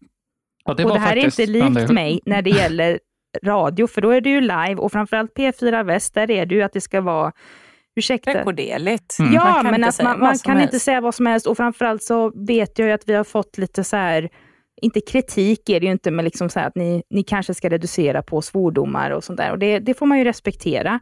Ja, 0.66 0.72
och 0.72 0.78
det 0.78 1.00
här 1.00 1.18
är 1.18 1.26
inte 1.26 1.46
likt 1.46 1.76
det- 1.88 1.94
mig 1.94 2.20
när 2.26 2.42
det 2.42 2.50
gäller 2.50 3.00
radio, 3.44 3.88
för 3.88 4.02
då 4.02 4.10
är 4.10 4.22
det 4.22 4.30
ju 4.30 4.42
live 4.42 4.76
och 4.76 4.92
framförallt 4.92 5.32
P4 5.38 5.84
Väst, 5.84 6.14
där 6.14 6.32
är 6.32 6.46
det 6.46 6.56
ju 6.56 6.62
att 6.62 6.74
det 6.74 6.82
ska 6.82 7.02
vara 7.02 7.32
Ursäkta. 7.98 8.34
Rekorderligt. 8.34 9.20
Mm. 9.20 9.34
Ja, 9.34 9.44
Man 9.44 9.54
kan 9.54 9.66
men 9.66 9.76
inte 9.76 9.88
att 9.88 9.96
säga 9.96 10.10
man, 10.10 10.20
man 10.20 10.38
kan 10.38 10.58
helst. 10.58 10.74
inte 10.74 10.84
säga 10.84 11.02
vad 11.02 11.16
som 11.16 11.26
helst 11.26 11.48
och 11.48 11.58
framförallt 11.58 12.04
så 12.04 12.46
vet 12.48 12.80
jag 12.80 12.88
ju 12.88 12.92
att 12.94 13.10
vi 13.10 13.14
har 13.14 13.24
fått 13.24 13.58
lite 13.58 13.84
så 13.84 13.96
här, 13.98 14.30
inte 14.82 15.02
kritik 15.02 15.70
är 15.70 15.80
det 15.80 15.86
ju 15.86 15.92
inte, 15.92 16.12
men 16.12 16.26
liksom 16.26 16.50
så 16.50 16.60
här 16.60 16.68
att 16.68 16.76
ni, 16.76 17.04
ni 17.10 17.24
kanske 17.24 17.54
ska 17.54 17.70
reducera 17.70 18.22
på 18.22 18.42
svordomar 18.42 19.12
och 19.12 19.24
sånt 19.24 19.38
där. 19.38 19.52
Och 19.52 19.60
det, 19.60 19.80
det 19.80 19.94
får 19.94 20.06
man 20.06 20.18
ju 20.18 20.24
respektera. 20.24 21.00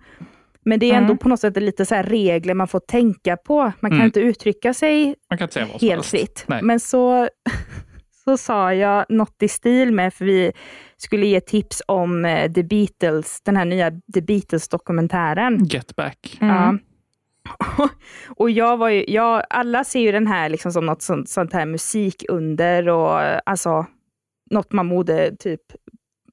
Men 0.66 0.80
det 0.80 0.86
är 0.92 0.94
ändå 0.94 1.06
Mm. 1.12 1.18
på 1.18 1.30
något 1.30 1.40
sätt 1.40 1.58
lite 1.58 1.86
så 1.86 1.96
här 1.96 2.04
regler 2.04 2.54
man 2.54 2.68
får 2.68 2.80
tänka 2.80 3.38
på. 3.38 3.58
Man 3.80 3.92
kan 3.92 3.94
Mm. 3.94 4.06
inte 4.06 4.20
uttrycka 4.20 4.74
sig 4.74 5.16
Man 5.30 5.38
kan 5.38 5.46
inte 5.46 5.54
säga 5.54 5.66
vad 5.72 5.80
som 5.80 5.90
helt 5.90 6.06
fritt. 6.06 6.46
Men 6.62 6.80
så, 6.80 7.30
så 8.26 8.38
sa 8.38 8.74
jag 8.74 9.06
något 9.10 9.44
i 9.44 9.48
stil 9.48 9.92
med, 9.92 10.14
för 10.14 10.26
vi 10.26 10.52
skulle 10.98 11.26
ge 11.26 11.40
tips 11.42 11.82
om 11.88 12.26
eh, 12.26 12.52
The 12.52 12.64
Beatles, 12.64 13.42
den 13.42 13.56
här 13.58 13.66
nya 13.66 13.92
The 14.14 14.22
Beatles-dokumentären. 14.22 15.64
Get 15.66 15.96
back. 15.96 16.38
Ja. 16.42 16.78
Och 18.38 18.50
jag 18.50 18.78
var 18.78 18.90
ju, 18.90 19.06
jag, 19.08 19.44
alla 19.50 19.84
ser 19.84 20.00
ju 20.00 20.12
den 20.12 20.28
här 20.28 20.50
liksom 20.50 20.72
som 20.72 20.86
något 20.86 21.02
sånt, 21.02 21.30
sånt 21.30 21.54
här 21.54 21.66
musikunder 21.66 22.90
och 22.90 23.20
alltså 23.50 23.86
något 24.52 24.72
man 24.72 24.90
borde 24.90 25.36
typ 25.36 25.62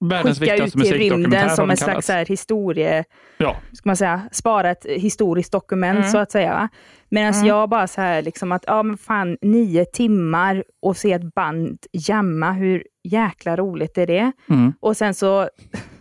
Världens 0.01 0.39
skicka 0.39 0.55
ut 0.57 0.75
i 0.75 0.79
musikdokumentär 0.79 1.17
rymden 1.17 1.51
som 1.57 1.71
en 1.71 1.77
slags 1.77 2.09
här 2.09 2.27
historie, 2.27 3.05
Ja, 3.39 3.57
ska 3.73 3.89
man 3.89 3.97
säga, 3.97 4.23
spara 4.33 4.71
ett 4.71 4.87
historiskt 4.87 5.53
dokument 5.53 5.99
Mm. 5.99 6.11
så 6.11 6.19
att 6.19 6.31
säga. 6.31 6.69
Medan 7.09 7.35
Mm. 7.35 7.47
jag 7.47 7.69
bara 7.69 7.87
så 7.87 8.01
här, 8.01 8.23
liksom 8.23 8.53
att, 8.53 8.65
ja 8.67 8.83
men 8.83 8.97
fan, 8.99 9.37
nio 9.43 9.85
timmar 9.85 10.65
och 10.83 10.97
se 10.97 11.13
ett 11.13 11.35
band 11.35 11.79
jamma, 11.93 12.53
hur 12.53 12.85
jäkla 13.05 13.57
roligt 13.57 13.99
är 13.99 14.07
det? 14.07 14.33
mm, 14.51 14.73
Och 14.81 14.97
sen 14.97 15.15
så, 15.15 15.49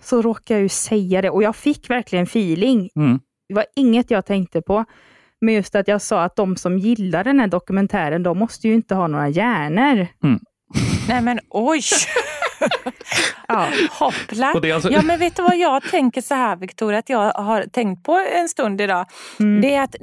så 0.01 0.21
råkade 0.21 0.53
jag 0.53 0.61
ju 0.61 0.69
säga 0.69 1.21
det 1.21 1.29
och 1.29 1.43
jag 1.43 1.55
fick 1.55 1.89
verkligen 1.89 2.23
feeling. 2.23 2.89
mm. 2.95 3.19
Det 3.49 3.55
var 3.55 3.65
inget 3.75 4.11
jag 4.11 4.25
tänkte 4.25 4.61
på. 4.61 4.85
Men 5.41 5.53
just 5.53 5.75
att 5.75 5.87
jag 5.87 6.01
sa 6.01 6.23
att 6.23 6.35
de 6.35 6.55
som 6.55 6.77
gillar 6.79 7.23
den 7.23 7.39
här 7.39 7.47
dokumentären, 7.47 8.23
de 8.23 8.37
måste 8.39 8.67
ju 8.67 8.73
inte 8.73 8.95
ha 8.95 9.07
några 9.07 9.29
hjärnor. 9.29 10.07
Nej 11.07 11.21
men 11.21 11.39
oj! 11.49 11.81
Ja. 13.47 13.67
Hoppla! 13.91 14.47
Alltså- 14.47 14.91
Ja 14.91 15.01
men 15.01 15.19
vet 15.19 15.35
du 15.35 15.43
vad 15.43 15.57
jag 15.57 15.83
tänker 15.83 16.21
så 16.21 16.35
här 16.35 16.55
Victoria, 16.55 16.99
att 16.99 17.09
jag 17.09 17.31
har 17.31 17.63
tänkt 17.63 18.03
på 18.03 18.25
en 18.35 18.49
stund 18.49 18.81
idag. 18.81 19.05
Mm. 19.39 19.61
Det 19.61 19.75
är 19.75 19.83
att 19.83 19.95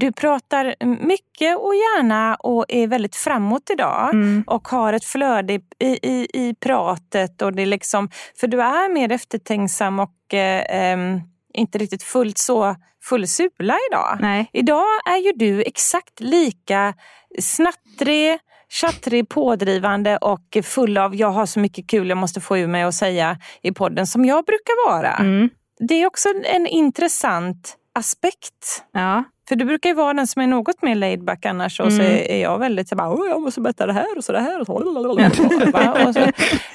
du 0.00 0.12
pratar 0.12 0.74
mycket 1.06 1.58
och 1.58 1.74
gärna 1.74 2.34
och 2.34 2.64
är 2.68 2.86
väldigt 2.86 3.16
framåt 3.16 3.70
idag. 3.72 4.14
Mm. 4.14 4.44
och 4.46 4.68
har 4.68 4.92
ett 4.92 5.04
flöde 5.04 5.52
i, 5.54 5.60
i, 6.02 6.26
i 6.34 6.54
pratet. 6.60 7.42
Och 7.42 7.52
det 7.52 7.62
är 7.62 7.66
liksom, 7.66 8.08
för 8.40 8.46
du 8.46 8.62
är 8.62 8.92
mer 8.92 9.12
eftertänksam 9.12 9.98
och 10.00 10.34
eh, 10.34 10.92
em, 10.92 11.20
inte 11.54 11.78
riktigt 11.78 12.02
fullt 12.02 12.38
så 12.38 12.76
full 13.02 13.28
sula 13.28 13.76
idag. 13.90 14.18
Nej. 14.20 14.50
Idag 14.52 14.86
är 15.06 15.16
ju 15.16 15.32
du 15.32 15.62
exakt 15.62 16.20
lika 16.20 16.94
snattrig, 17.38 18.38
tjattrig, 18.68 19.28
pådrivande 19.28 20.16
och 20.16 20.56
full 20.62 20.98
av 20.98 21.14
jag 21.14 21.30
har 21.30 21.46
så 21.46 21.60
mycket 21.60 21.90
kul 21.90 22.08
jag 22.08 22.18
måste 22.18 22.40
få 22.40 22.58
ur 22.58 22.66
mig 22.66 22.82
att 22.82 22.94
säga 22.94 23.38
i 23.62 23.72
podden 23.72 24.06
som 24.06 24.24
jag 24.24 24.44
brukar 24.44 24.88
vara. 24.88 25.16
Mm. 25.16 25.50
Det 25.88 25.94
är 25.94 26.06
också 26.06 26.28
en 26.44 26.66
intressant 26.66 27.76
aspekt. 27.92 28.84
Ja. 28.92 29.24
För 29.48 29.56
du 29.56 29.64
brukar 29.64 29.88
ju 29.90 29.94
vara 29.94 30.14
den 30.14 30.26
som 30.26 30.42
är 30.42 30.46
något 30.46 30.82
mer 30.82 30.94
laid 30.94 31.24
back 31.24 31.46
annars 31.46 31.80
och 31.80 31.92
så 31.92 32.00
Mm. 32.00 32.12
är 32.12 32.30
är 32.30 32.42
jag 32.42 32.58
väldigt 32.58 32.88
så 32.88 32.96
bara, 32.96 33.10
"Åh, 33.10 33.26
jag 33.28 33.42
måste 33.42 33.60
berätta 33.60 33.86
det 33.86 33.92
här 33.92 34.18
och 34.18 34.24
så 34.24 34.32
det 34.32 34.40
här 34.40 34.60
och 34.60 34.66
så. 34.66 34.72
Och 36.08 36.14
så, 36.14 36.20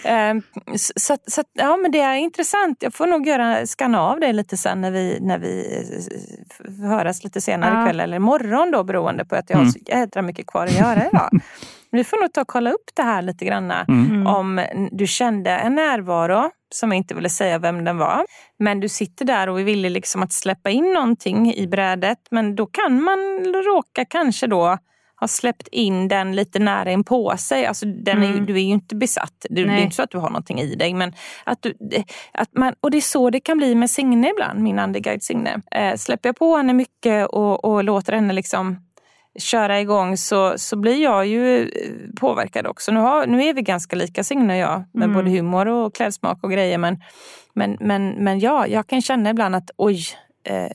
ehm, 0.03 0.41
så, 0.75 0.93
så, 0.95 1.17
så 1.27 1.43
ja 1.53 1.77
men 1.77 1.91
det 1.91 1.99
är 1.99 2.15
intressant. 2.15 2.77
Jag 2.83 2.93
får 2.93 3.07
nog 3.07 3.27
göra, 3.27 3.65
skanna 3.65 4.01
av 4.01 4.19
det 4.19 4.33
lite 4.33 4.57
sen 4.57 4.81
när 4.81 4.91
vi, 4.91 5.17
när 5.21 5.37
vi 5.39 5.83
eh, 6.81 6.89
höras 6.89 7.23
lite 7.23 7.41
senare 7.41 7.73
Ja. 7.75 7.81
ikväll 7.83 7.99
eller 7.99 8.15
imorgon 8.17 8.71
då 8.71 8.83
beroende 8.83 9.25
på 9.25 9.35
att 9.35 9.49
jag 9.49 9.57
har 9.57 9.61
Mm. 9.63 9.71
så 9.73 9.79
jädra 9.87 10.21
mycket 10.21 10.47
kvar 10.47 10.65
att 10.65 10.79
göra 10.79 11.07
idag. 11.11 11.29
Vi 11.91 12.03
får 12.03 12.17
nog 12.21 12.33
ta 12.33 12.41
och 12.41 12.47
kolla 12.47 12.71
upp 12.71 12.89
det 12.93 13.03
här 13.03 13.21
lite 13.21 13.45
granna. 13.45 13.85
Mm. 13.87 14.27
Om 14.27 14.65
du 14.91 15.07
kände 15.07 15.51
en 15.51 15.75
närvaro 15.75 16.49
som 16.73 16.91
jag 16.91 16.97
inte 16.97 17.15
ville 17.15 17.29
säga 17.29 17.59
vem 17.59 17.83
den 17.83 17.97
var. 17.97 18.25
Men 18.59 18.79
du 18.79 18.89
sitter 18.89 19.25
där 19.25 19.49
och 19.49 19.59
är 19.59 19.63
villig 19.63 19.91
liksom 19.91 20.23
att 20.23 20.33
släppa 20.33 20.69
in 20.69 20.93
någonting 20.93 21.53
i 21.53 21.67
brädet. 21.67 22.17
Men 22.31 22.55
då 22.55 22.65
kan 22.65 23.03
man 23.03 23.19
råka 23.45 24.05
kanske 24.05 24.47
då 24.47 24.77
ha 25.19 25.27
släppt 25.27 25.67
in 25.67 26.07
den 26.07 26.35
lite 26.35 26.59
nära 26.59 26.91
in 26.91 27.03
på 27.03 27.37
sig. 27.37 27.65
Alltså 27.65 27.85
den 27.85 28.23
är, 28.23 28.29
Mm. 28.29 28.45
Du 28.45 28.53
är 28.53 28.59
ju 28.59 28.73
inte 28.73 28.95
besatt. 28.95 29.45
Det, 29.49 29.63
det 29.63 29.71
är 29.71 29.77
inte 29.83 29.95
så 29.95 30.03
att 30.03 30.11
du 30.11 30.17
har 30.17 30.29
någonting 30.29 30.59
i 30.59 30.75
dig. 30.75 30.93
Men 30.93 31.13
att 31.43 31.61
du, 31.61 31.73
att 32.33 32.49
man, 32.57 32.73
och 32.81 32.91
det 32.91 32.97
är 32.97 33.01
så 33.01 33.29
det 33.29 33.39
kan 33.39 33.57
bli 33.57 33.75
med 33.75 33.89
Signe 33.89 34.29
ibland, 34.29 34.59
min 34.59 34.79
andeguide 34.79 35.23
Signe. 35.23 35.61
Eh, 35.71 35.95
släpper 35.95 36.29
jag 36.29 36.35
på 36.35 36.55
henne 36.55 36.73
mycket 36.73 37.27
och, 37.27 37.65
och 37.65 37.83
låter 37.83 38.13
henne 38.13 38.33
liksom 38.33 38.77
köra 39.39 39.79
igång 39.81 40.17
så, 40.17 40.53
så 40.57 40.75
blir 40.75 41.03
jag 41.03 41.25
ju 41.25 41.61
eh, 41.61 41.69
påverkad 42.19 42.67
också. 42.67 42.91
Nu, 42.91 42.99
har, 42.99 43.27
nu 43.27 43.43
är 43.43 43.53
vi 43.53 43.61
ganska 43.61 43.95
lika 43.95 44.23
Signe 44.23 44.53
och 44.53 44.59
jag 44.59 44.83
med 44.93 45.03
Mm. 45.03 45.13
både 45.13 45.29
humor 45.29 45.67
och 45.67 45.95
klädsmak 45.95 46.43
och 46.43 46.51
grejer. 46.51 46.77
Men, 46.77 46.97
men, 47.53 47.77
men, 47.79 48.09
men 48.09 48.39
ja, 48.39 48.67
jag 48.67 48.87
kan 48.87 49.01
känna 49.01 49.29
ibland 49.29 49.55
att 49.55 49.71
oj, 49.77 50.03
eh, 50.43 50.67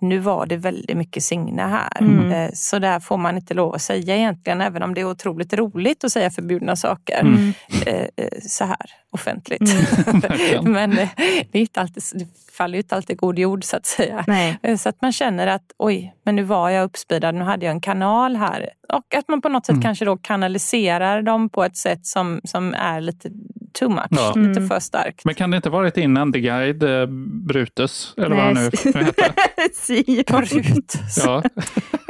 nu 0.00 0.18
var 0.18 0.46
det 0.46 0.56
väldigt 0.56 0.96
mycket 0.96 1.22
Signe 1.22 1.62
här. 1.62 2.00
Mm. 2.00 2.32
Eh, 2.32 2.50
så 2.54 2.78
där 2.78 3.00
får 3.00 3.16
man 3.16 3.36
inte 3.36 3.54
lov 3.54 3.74
att 3.74 3.82
säga 3.82 4.16
egentligen, 4.16 4.60
även 4.60 4.82
om 4.82 4.94
det 4.94 5.00
är 5.00 5.04
otroligt 5.10 5.52
roligt 5.52 6.04
att 6.04 6.12
säga 6.12 6.30
förbjudna 6.30 6.76
saker 6.76 7.20
Mm. 7.20 7.52
eh, 7.86 7.94
eh, 8.16 8.28
så 8.42 8.64
här 8.64 8.76
offentligt. 9.10 9.62
Verkligen. 10.06 10.72
men 10.72 10.90
det, 10.90 11.08
är 11.52 11.60
inte 11.60 11.80
alltid, 11.80 12.02
det 12.14 12.26
faller 12.52 12.74
ju 12.74 12.80
inte 12.80 12.96
alltid 12.96 13.16
god 13.18 13.38
jord 13.38 13.64
så 13.64 13.76
att 13.76 13.86
säga. 13.86 14.24
Nej. 14.26 14.78
Så 14.78 14.88
att 14.88 15.02
man 15.02 15.12
känner 15.12 15.46
att 15.46 15.72
oj, 15.78 16.14
men 16.24 16.36
nu 16.36 16.42
var 16.42 16.70
jag 16.70 16.84
uppspeedad, 16.84 17.34
nu 17.34 17.44
hade 17.44 17.66
jag 17.66 17.72
en 17.72 17.80
kanal 17.80 18.36
här. 18.36 18.70
Och 18.92 19.14
att 19.14 19.28
man 19.28 19.40
på 19.40 19.48
något 19.48 19.66
sätt 19.66 19.72
Mm. 19.72 19.82
kanske 19.82 20.04
då 20.04 20.16
kanaliserar 20.16 21.22
dem 21.22 21.48
på 21.48 21.64
ett 21.64 21.76
sätt 21.76 22.06
som, 22.06 22.40
som 22.44 22.74
är 22.74 23.00
lite 23.00 23.30
too 23.78 23.88
much, 23.88 24.06
Ja. 24.10 24.32
lite 24.36 24.50
Mm. 24.60 24.68
för 24.68 24.80
starkt. 24.80 25.24
Men 25.24 25.34
kan 25.34 25.50
det 25.50 25.56
inte 25.56 25.70
varit 25.70 25.94
din 25.94 26.16
andeguide 26.16 26.82
eh, 26.82 27.06
Brutus? 27.46 28.14
Eller 28.16 28.28
vad 28.36 28.44
han 28.44 28.54
nu 28.54 28.70
Nej. 28.94 29.04
Sion. 30.24 30.24
Brutus. 30.64 31.18
Ja. 31.24 31.42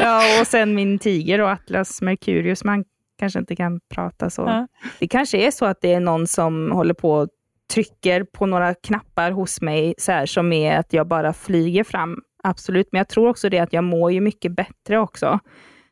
Ja, 0.00 0.40
och 0.40 0.46
sen 0.46 0.74
min 0.74 0.98
tiger 0.98 1.40
och 1.40 1.50
Atlas 1.50 2.02
Mercurius. 2.02 2.64
Man 2.64 2.84
kanske 3.18 3.38
inte 3.38 3.56
kan 3.56 3.80
prata 3.94 4.30
så. 4.30 4.42
Ja. 4.42 4.66
Det 4.98 5.08
kanske 5.08 5.38
är 5.46 5.50
så 5.50 5.64
att 5.64 5.78
det 5.80 5.92
är 5.94 6.00
någon 6.00 6.26
som 6.26 6.70
håller 6.72 6.94
på 6.94 7.12
och 7.12 7.28
trycker 7.74 8.24
på 8.24 8.46
några 8.46 8.74
knappar 8.74 9.30
hos 9.30 9.60
mig 9.60 9.94
så 9.98 10.12
här, 10.12 10.26
som 10.26 10.52
är 10.52 10.76
att 10.78 10.92
jag 10.92 11.08
bara 11.08 11.32
flyger 11.32 11.84
fram. 11.84 12.18
Absolut, 12.44 12.88
men 12.92 12.98
jag 12.98 13.08
tror 13.08 13.28
också 13.28 13.48
det 13.48 13.58
att 13.58 13.72
jag 13.72 13.84
mår 13.84 14.12
ju 14.12 14.20
mycket 14.20 14.52
bättre 14.56 14.98
också. 14.98 15.38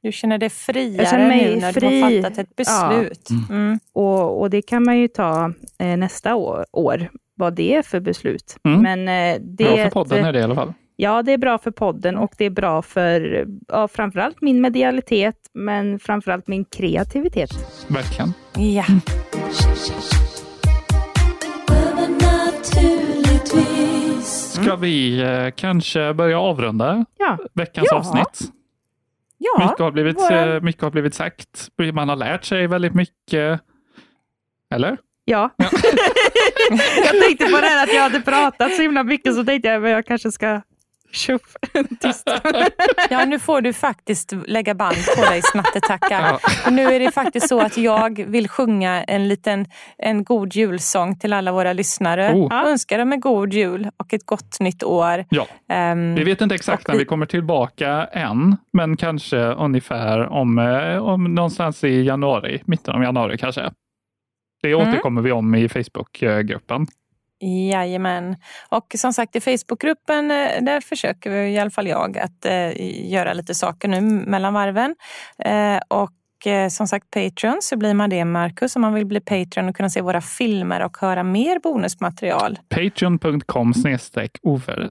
Du 0.07 0.13
känner 0.13 0.39
dig 0.39 0.47
Jag 0.47 0.53
friare 0.53 1.07
känner 1.07 1.29
mig 1.29 1.55
nu 1.55 1.61
när 1.61 1.73
du 1.73 1.81
fri. 1.81 2.01
har 2.03 2.11
fattat 2.23 2.39
ett 2.39 2.49
Ja. 2.57 2.89
beslut. 2.89 3.29
Mm. 3.51 3.79
Och, 3.93 4.41
och 4.41 4.51
det 4.51 4.63
kan 4.63 4.85
man 4.85 4.99
ju 4.99 5.09
ta 5.09 5.53
eh, 5.79 5.97
nästa 5.97 6.35
år, 6.35 6.65
år, 6.73 7.09
vad 7.35 7.55
det 7.55 7.75
är 7.75 7.83
för 7.83 8.01
beslut. 8.01 8.57
Mm. 8.65 8.83
Men 8.83 9.09
eh, 9.35 9.41
det 9.43 9.65
Bra 9.65 9.77
för 9.77 9.91
podden 9.91 10.25
är 10.25 10.33
det 10.33 10.39
i 10.39 10.43
alla 10.43 10.55
fall. 10.55 10.73
Ja, 10.97 11.23
det 11.23 11.33
är 11.33 11.39
bra 11.39 11.59
för 11.59 11.71
podden 11.71 12.17
och 12.17 12.33
det 12.39 12.45
är 12.45 12.51
bra 12.51 12.83
för 12.83 13.47
ja, 13.69 13.89
framförallt 13.89 14.41
min 14.43 14.61
medialitet, 14.61 15.37
men 15.55 15.99
framförallt 15.99 16.47
min 16.49 16.65
kreativitet. 16.65 17.51
Verkligen. 17.89 18.33
Ja. 18.57 18.85
Övernaturligtvis. 23.27 24.53
Ska 24.63 24.77
vi 24.77 25.23
eh, 25.23 25.51
kanske 25.57 26.15
börja 26.15 26.41
avrunda 26.41 27.05
Ja, 27.19 27.39
veckans 27.55 27.89
Ja. 27.91 27.97
avsnitt? 27.97 28.53
Ja. 29.39 29.67
Mycket, 29.67 29.79
har 29.79 29.91
blivit, 29.91 30.17
våra- 30.17 30.55
eh, 30.57 30.61
mycket 30.63 30.83
har 30.83 30.91
blivit 30.91 31.15
sagt. 31.15 31.69
Man 31.93 32.09
har 32.09 32.17
lärt 32.17 32.45
sig 32.45 32.67
väldigt 32.67 32.95
mycket. 32.95 33.61
Eller? 34.75 34.99
ja. 35.25 35.51
jag 37.05 37.23
tänkte 37.23 37.45
på 37.47 37.61
det 37.61 37.67
här 37.67 37.85
att 37.85 37.95
jag 37.95 38.03
hade 38.03 38.21
pratat 38.21 38.75
så 38.75 38.83
himla 38.83 39.03
mycket, 39.03 39.35
så 39.35 39.45
tänkte 39.45 39.69
jag 39.69 39.85
att 39.85 39.91
jag 39.91 40.07
kanske 40.07 40.33
ska 40.33 40.61
tjuff, 41.11 41.57
tyst. 42.01 42.31
Ja, 43.11 43.25
nu 43.25 43.39
får 43.39 43.61
du 43.61 43.73
faktiskt 43.73 44.33
lägga 44.47 44.75
band 44.75 44.97
på 45.17 45.23
dig 45.25 45.41
snattetackar. 45.43 46.39
Ja. 46.65 46.71
Nu 46.71 46.83
är 46.83 47.01
det 47.01 47.11
faktiskt 47.11 47.49
så 47.49 47.61
att 47.61 47.77
jag 47.77 48.25
vill 48.27 48.49
sjunga 48.49 49.05
en 49.05 49.29
liten 49.29 49.67
en 49.99 50.25
god 50.25 50.55
julsång 50.55 51.19
till 51.19 51.33
alla 51.33 51.53
våra 51.53 51.73
lyssnare. 51.73 52.33
Oh. 52.35 52.47
Jag 52.51 52.69
önskar 52.69 52.99
dem 52.99 53.13
en 53.13 53.21
god 53.21 53.53
jul 53.53 53.91
och 53.97 54.13
ett 54.15 54.27
gott 54.27 54.61
nytt 54.61 54.83
år. 54.83 55.25
Ja, 55.31 55.47
Ehm, 55.69 56.15
vi 56.15 56.25
vet 56.25 56.41
inte 56.41 56.55
exakt 56.55 56.89
när 56.89 56.95
vi- 56.95 56.99
vi 56.99 57.05
kommer 57.05 57.27
tillbaka 57.27 57.89
än, 58.13 58.57
men 58.73 58.97
kanske 58.97 59.37
ungefär 59.39 60.27
om, 60.29 60.59
eh, 60.59 60.97
om 60.99 61.35
någonstans 61.35 61.85
i 61.85 62.03
januari, 62.03 62.63
mitten 62.65 62.95
av 62.95 63.03
januari 63.03 63.39
kanske. 63.39 63.71
Det 64.63 64.71
Mm. 64.73 64.89
återkommer 64.89 65.23
vi 65.23 65.33
om 65.33 65.55
i 65.55 65.69
Facebookgruppen. 65.69 66.87
Jajamän. 67.41 68.37
Och 68.69 68.95
som 68.99 69.13
sagt 69.13 69.37
i 69.37 69.41
Facebookgruppen 69.41 70.31
eh, 70.31 70.63
där 70.63 70.81
försöker 70.81 71.31
vi, 71.31 71.49
i 71.49 71.59
alla 71.59 71.71
fall 71.71 71.87
jag 71.87 72.19
att 72.19 72.45
eh, 72.45 73.11
göra 73.13 73.33
lite 73.33 73.55
saker 73.55 73.89
nu 73.89 74.01
mellan 74.01 74.55
varven. 74.55 74.97
Eh, 75.39 75.79
och 75.89 76.47
eh, 76.47 76.69
som 76.69 76.87
sagt 76.87 77.11
Patreon 77.11 77.59
så 77.61 77.77
blir 77.77 77.95
man 77.95 78.11
det 78.11 78.25
Marcus 78.25 78.77
om 78.77 78.83
man 78.83 78.95
vill 78.95 79.07
bli 79.07 79.21
Patreon 79.21 79.69
och 79.69 79.77
kunna 79.77 79.91
se 79.91 80.01
våra 80.01 80.21
filmer 80.21 80.85
och 80.85 80.97
höra 80.97 81.23
mer 81.23 81.59
bonusmaterial. 81.59 82.59
Patreon.com 82.69 83.75
snedstreck 83.75 84.39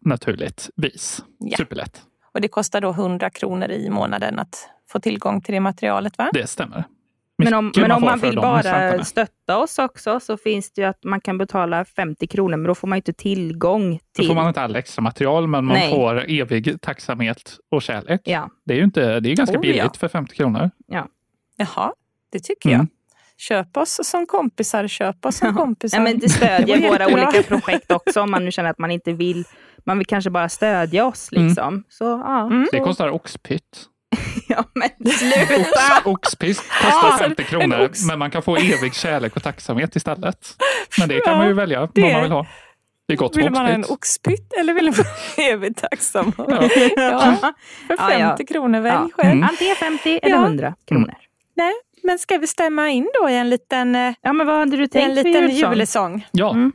naturligtvis. 0.02 1.24
Ja. 1.40 1.58
Superlätt. 1.58 2.02
Och 2.34 2.42
det 2.42 2.48
kostar 2.48 2.82
då 2.82 2.90
100 2.90 3.30
kronor 3.30 3.72
i 3.72 3.90
månaden 3.90 4.40
att 4.40 4.70
få 4.90 5.00
tillgång 5.00 5.42
till 5.42 5.54
det 5.54 5.60
materialet 5.60 6.18
va? 6.18 6.30
Det 6.34 6.48
stämmer. 6.48 6.84
Men 7.38 7.54
om, 7.54 7.72
men 7.78 7.92
om 7.92 8.02
man 8.02 8.20
vill 8.20 8.36
bara 8.36 8.62
slantarna. 8.62 9.04
stötta 9.04 9.58
oss 9.58 9.80
också 9.80 10.20
så 10.20 10.38
finns 10.38 10.72
det 10.72 10.82
ju 10.82 10.88
att 10.88 11.04
man 11.04 11.22
kan 11.22 11.38
betala 11.38 11.86
50 11.86 12.28
kronor, 12.28 12.58
men 12.58 12.68
då 12.68 12.76
får 12.76 12.88
man 12.88 12.96
ju 12.96 13.00
inte 13.00 13.14
tillgång 13.14 13.92
Då 13.94 14.00
till... 14.16 14.28
får 14.28 14.36
man 14.36 14.48
inte 14.48 14.62
all 14.62 14.76
extra 14.76 15.02
material, 15.02 15.48
men 15.48 15.66
man 15.66 15.78
Nej. 15.78 15.92
får 15.92 16.26
evig 16.30 16.82
tacksamhet 16.82 17.58
och 17.72 17.82
kärlek. 17.82 18.22
Ja, 18.24 18.50
Det 18.66 18.74
är 18.74 18.78
ju 18.78 18.84
inte, 18.84 19.20
det 19.20 19.30
är 19.32 19.36
ganska 19.36 19.58
Oh, 19.58 19.62
billigt 19.62 19.78
ja. 19.78 19.92
för 20.00 20.08
50 20.08 20.36
kronor. 20.36 20.70
Jaha, 21.58 21.94
det 22.32 22.40
tycker 22.40 22.70
Mm. 22.70 22.80
jag. 22.80 22.88
köp 23.38 23.78
oss 23.78 24.00
som 24.04 24.26
kompisar, 24.26 24.88
köp 24.88 25.26
oss 25.26 25.38
som 25.38 25.56
kompisar. 25.56 25.98
Ja, 25.98 26.04
men 26.04 26.20
det 26.20 26.30
stödjer 26.30 26.78
Det 26.82 26.90
våra 26.90 27.08
olika 27.08 27.44
projekt 27.44 27.92
också 27.92 28.22
om 28.22 28.32
man 28.32 28.46
nu 28.46 28.52
känner 28.52 28.70
att 28.70 28.78
man 28.80 28.92
inte 28.92 29.14
vill. 29.14 29.44
Man 29.86 29.98
vill 29.98 30.08
kanske 30.08 30.30
bara 30.30 30.50
stödja 30.50 31.06
oss. 31.06 31.32
Liksom. 31.32 31.84
Så 31.90 32.04
ja, 32.04 32.46
Mm. 32.46 32.68
Det 32.72 32.80
kostar 32.80 33.10
oxpytt. 33.10 33.86
ja 34.48 34.64
men 34.74 34.90
sluta! 35.14 36.10
Oxpiss 36.10 36.58
kostar 36.60 37.08
Ja, 37.10 37.18
50 37.20 37.42
en 37.42 37.48
kronor, 37.48 37.86
ox. 37.86 38.06
men 38.06 38.20
man 38.20 38.32
kan 38.32 38.42
få 38.42 38.56
evig 38.58 38.94
kärlek 38.96 39.36
och 39.36 39.44
tacksamhet 39.44 39.96
istället. 39.96 40.48
Men 41.00 41.10
det 41.10 41.20
kan 41.22 41.34
Ja, 41.34 41.38
man 41.38 41.48
ju 41.48 41.54
välja 41.54 41.90
det- 41.94 42.02
vad 42.02 42.12
man 42.12 42.22
vill 42.22 42.32
ha. 42.32 42.46
Det 43.08 43.14
är 43.14 43.18
gott 43.18 43.38
Vill 43.38 43.52
man 43.52 43.66
ha 43.66 43.72
en 43.72 43.86
oxpytt. 43.90 44.54
eller 44.60 44.74
vill 44.74 44.86
man 44.86 44.94
vara 44.94 45.48
evigt 45.52 45.78
tacksam? 45.82 46.32
Ja. 46.38 46.46
Ja, 46.50 46.70
för 46.70 47.96
Ja, 47.98 48.14
ja. 48.14 48.28
50 48.30 48.46
kronor, 48.46 48.80
välj 48.80 48.96
Ja. 48.96 49.10
själv. 49.14 49.32
Mm. 49.32 49.44
Antingen 49.50 49.76
50 49.76 50.20
eller 50.24 50.36
Ja. 50.36 50.42
100 50.44 50.74
kronor. 50.88 51.14
Nej, 51.56 51.74
men 52.04 52.20
ska 52.20 52.38
vi 52.38 52.48
stämma 52.48 52.90
in 52.90 53.10
då 53.22 53.30
i 53.30 53.36
en 53.38 53.50
liten, 53.50 53.96
eh, 53.96 54.14
Ja, 54.22 54.34
men 54.34 54.48
vad 54.48 54.56
hade 54.60 54.78
du 54.78 54.88
tänkt 54.88 55.06
en 55.08 55.16
liten 55.16 55.50
julsång? 55.50 56.28
Ja, 56.32 56.50
Mm. 56.52 56.72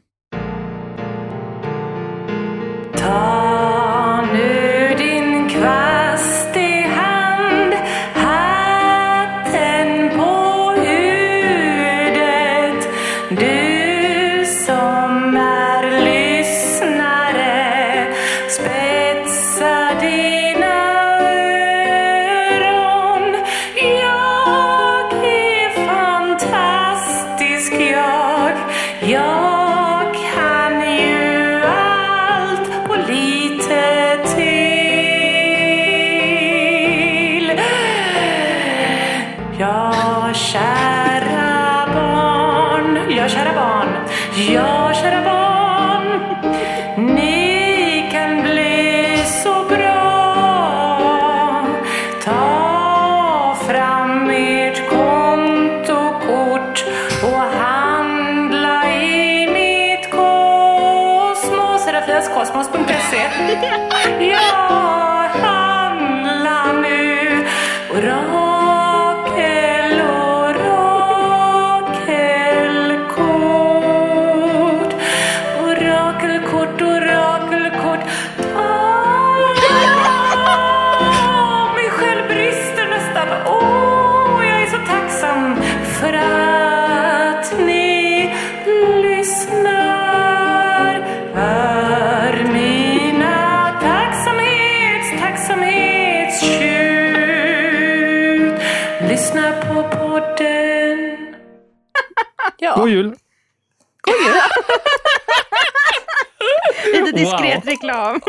Reklam. 108.14 108.20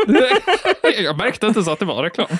Jag 1.04 1.18
märkte 1.18 1.46
inte 1.46 1.62
så 1.62 1.70
att 1.72 1.78
det 1.78 1.84
var 1.84 2.02
reklam. 2.02 2.28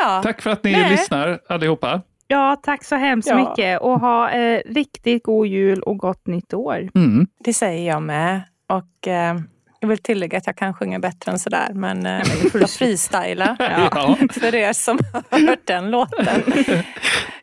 ja. 0.00 0.20
Tack 0.22 0.42
för 0.42 0.50
att 0.50 0.64
ni 0.64 0.72
Nej. 0.72 0.90
lyssnar 0.90 1.40
allihopa. 1.48 2.02
Ja, 2.26 2.56
tack 2.62 2.84
så 2.84 2.96
hemskt 2.96 3.28
Ja. 3.28 3.36
mycket 3.50 3.80
och 3.80 4.00
ha 4.00 4.30
eh, 4.30 4.60
riktigt 4.66 5.22
god 5.22 5.46
jul 5.46 5.82
och 5.82 5.98
gott 5.98 6.26
nytt 6.26 6.54
år. 6.54 6.88
Mm. 6.94 7.26
Det 7.44 7.54
säger 7.54 7.88
jag 7.88 8.02
med. 8.02 8.42
Och 8.68 9.08
eh, 9.08 9.36
jag 9.80 9.88
vill 9.88 9.98
tillägga 9.98 10.38
att 10.38 10.46
jag 10.46 10.56
kan 10.56 10.74
sjunga 10.74 10.98
bättre 10.98 11.32
än 11.32 11.38
sådär. 11.38 11.68
Men 11.74 12.06
eh, 12.06 12.22
jag 12.54 12.70
freestylar 12.70 13.56
Ja. 13.94 14.16
för 14.32 14.54
er 14.54 14.72
som 14.72 14.98
har 15.12 15.46
hört 15.46 15.66
den 15.66 15.90
låten. 15.90 16.26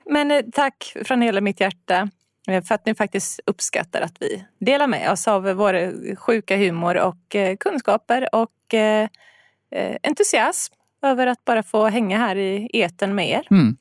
Men 0.09 0.32
eh, 0.32 0.41
tack 0.53 0.93
från 1.05 1.21
hela 1.21 1.41
mitt 1.41 1.59
hjärta 1.59 2.09
för 2.47 2.75
att 2.75 2.85
ni 2.85 2.95
faktiskt 2.95 3.39
uppskattar 3.45 4.01
att 4.01 4.15
vi 4.19 4.45
delar 4.59 4.87
med 4.87 5.11
oss 5.11 5.27
av 5.27 5.43
vår 5.43 6.15
sjuka 6.15 6.57
humor 6.57 6.97
och 6.97 7.35
eh, 7.35 7.57
kunskaper 7.57 8.35
och 8.35 8.73
eh, 8.73 9.09
eh, 9.71 9.95
entusiasm 10.03 10.73
över 11.03 11.27
att 11.27 11.45
bara 11.45 11.63
få 11.63 11.87
hänga 11.87 12.17
här 12.17 12.35
i 12.35 12.69
eten 12.73 13.15
med 13.15 13.29
er. 13.29 13.47
Mm. 13.51 13.77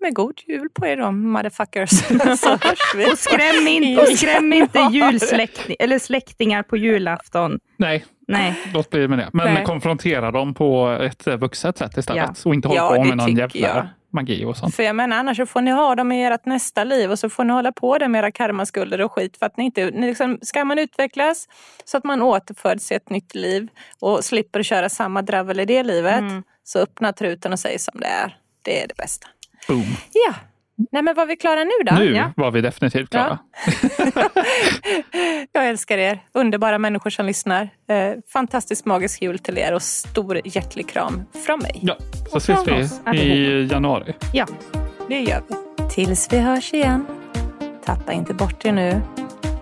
Med 0.00 0.14
god 0.14 0.40
jul 0.46 0.68
på 0.74 0.86
er 0.86 0.96
då, 0.96 1.10
motherfuckers. 1.10 1.90
Så 2.40 2.50
hörs 2.50 2.94
vi. 2.96 3.12
Och 3.12 3.18
skräm 3.18 3.68
inte, 3.68 4.02
och 4.02 4.08
skräm 4.08 4.52
inte 4.52 4.88
julsläkting, 4.92 5.76
eller 5.78 5.98
släktingar 5.98 6.62
på 6.62 6.76
julafton. 6.76 7.60
Nej, 7.76 8.04
Nej. 8.28 8.54
låt 8.74 8.90
bli 8.90 9.08
med 9.08 9.18
det. 9.18 9.30
Men 9.32 9.54
Nej. 9.54 9.64
konfrontera 9.64 10.30
dem 10.30 10.54
på 10.54 10.98
ett 11.02 11.26
eh, 11.26 11.36
vuxet 11.36 11.78
sätt 11.78 11.96
istället. 11.96 12.46
Och 12.46 12.54
inte 12.54 12.68
hålla 12.68 12.80
Ja, 12.80 12.94
på 12.94 13.04
med 13.04 13.16
någon 13.16 13.36
jävla. 13.36 13.88
Magi 14.10 14.44
och 14.44 14.56
sånt. 14.56 14.74
För 14.74 14.82
jag 14.82 14.96
menar 14.96 15.16
annars 15.16 15.36
så 15.36 15.46
får 15.46 15.60
ni 15.60 15.70
ha 15.70 15.94
dem 15.94 16.12
i 16.12 16.24
ert 16.24 16.46
nästa 16.46 16.84
liv 16.84 17.10
och 17.10 17.18
så 17.18 17.30
får 17.30 17.44
ni 17.44 17.52
hålla 17.52 17.72
på 17.72 17.98
det 17.98 18.08
med 18.08 18.18
era 18.18 18.30
karmaskulder 18.30 19.00
och 19.00 19.12
skit 19.12 19.36
för 19.36 19.46
att 19.46 19.56
ni 19.56 19.64
inte, 19.64 19.90
ni 19.90 20.06
liksom, 20.06 20.38
ska 20.42 20.64
man 20.64 20.78
utvecklas 20.78 21.48
så 21.84 21.96
att 21.96 22.04
man 22.04 22.22
återföds 22.22 22.92
i 22.92 22.94
ett 22.94 23.10
nytt 23.10 23.34
liv 23.34 23.68
och 24.00 24.24
slipper 24.24 24.62
köra 24.62 24.88
samma 24.88 25.22
dravel 25.22 25.60
i 25.60 25.64
det 25.64 25.82
livet 25.82 26.24
så 26.64 26.78
öppna 26.78 27.12
truten 27.12 27.52
och 27.52 27.58
säg 27.58 27.78
som 27.78 28.00
det 28.00 28.06
är. 28.06 28.36
Det 28.62 28.82
är 28.82 28.88
det 28.88 28.96
bästa. 28.96 29.28
Boom. 29.68 29.96
Ja, 30.12 30.34
nej 30.92 31.02
men 31.02 31.14
var 31.14 31.26
vi 31.26 31.36
klara 31.36 31.64
nu 31.64 31.70
då? 31.86 31.94
Nu 31.94 32.14
Ja. 32.16 32.32
var 32.36 32.50
vi 32.50 32.60
definitivt 32.60 33.10
klara. 33.10 33.38
Jag 35.52 35.68
älskar 35.68 35.98
er, 35.98 36.22
underbara 36.34 36.78
människor 36.78 37.10
som 37.10 37.26
lyssnar. 37.26 37.62
Eh, 37.62 37.68
fantastiskt 38.32 38.84
magisk 38.84 39.22
jul 39.22 39.38
till 39.38 39.58
er 39.58 39.74
och 39.74 39.82
stor 39.82 40.40
hjärtlig 40.44 40.88
kram 40.88 41.22
från 41.46 41.58
mig. 41.58 41.78
Ja, 41.82 41.96
så 42.28 42.30
Och 42.30 42.36
ses 42.36 42.66
vi 42.66 42.72
oss 42.72 43.00
i 43.14 43.68
januari. 43.72 44.14
Ja. 44.32 44.46
Det 45.08 45.20
gör 45.20 45.42
vi. 45.48 45.54
Tills 45.90 46.32
vi 46.32 46.38
hörs 46.38 46.74
igen. 46.74 47.06
Tappa 47.84 48.12
inte 48.12 48.34
bort 48.34 48.64
er 48.64 48.72
nu. 48.72 49.00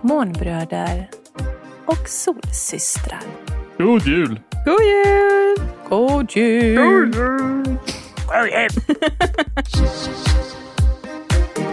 Månbröder 0.01 1.09
och 1.85 2.07
solsystrar. 2.09 3.19
God 3.77 4.07
jul! 4.07 4.39
God 4.65 4.81
jul! 4.81 5.57
God 5.89 6.31
jul! 6.35 7.13
Övernaturligtvis. 8.33 10.09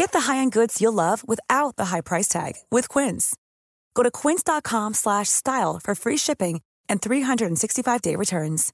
Get 0.00 0.12
the 0.12 0.32
high-end 0.32 0.52
goods 0.52 0.80
you'll 0.80 0.94
love 0.94 1.22
without 1.28 1.76
the 1.76 1.84
high 1.84 2.00
price 2.00 2.28
tag 2.28 2.52
with 2.70 2.88
Quince. 2.88 3.36
Go 3.94 4.02
to 4.02 4.10
quince.com 4.10 4.94
slash 4.94 5.28
style 5.28 5.78
for 5.82 5.94
free 5.94 6.16
shipping 6.16 6.60
and 6.88 7.00
365-day 7.00 8.16
returns. 8.16 8.70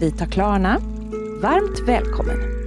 Vi 0.00 0.12
tar 0.12 0.26
Klarna, 0.26 0.78
varmt 1.42 1.80
välkommen. 1.86 2.57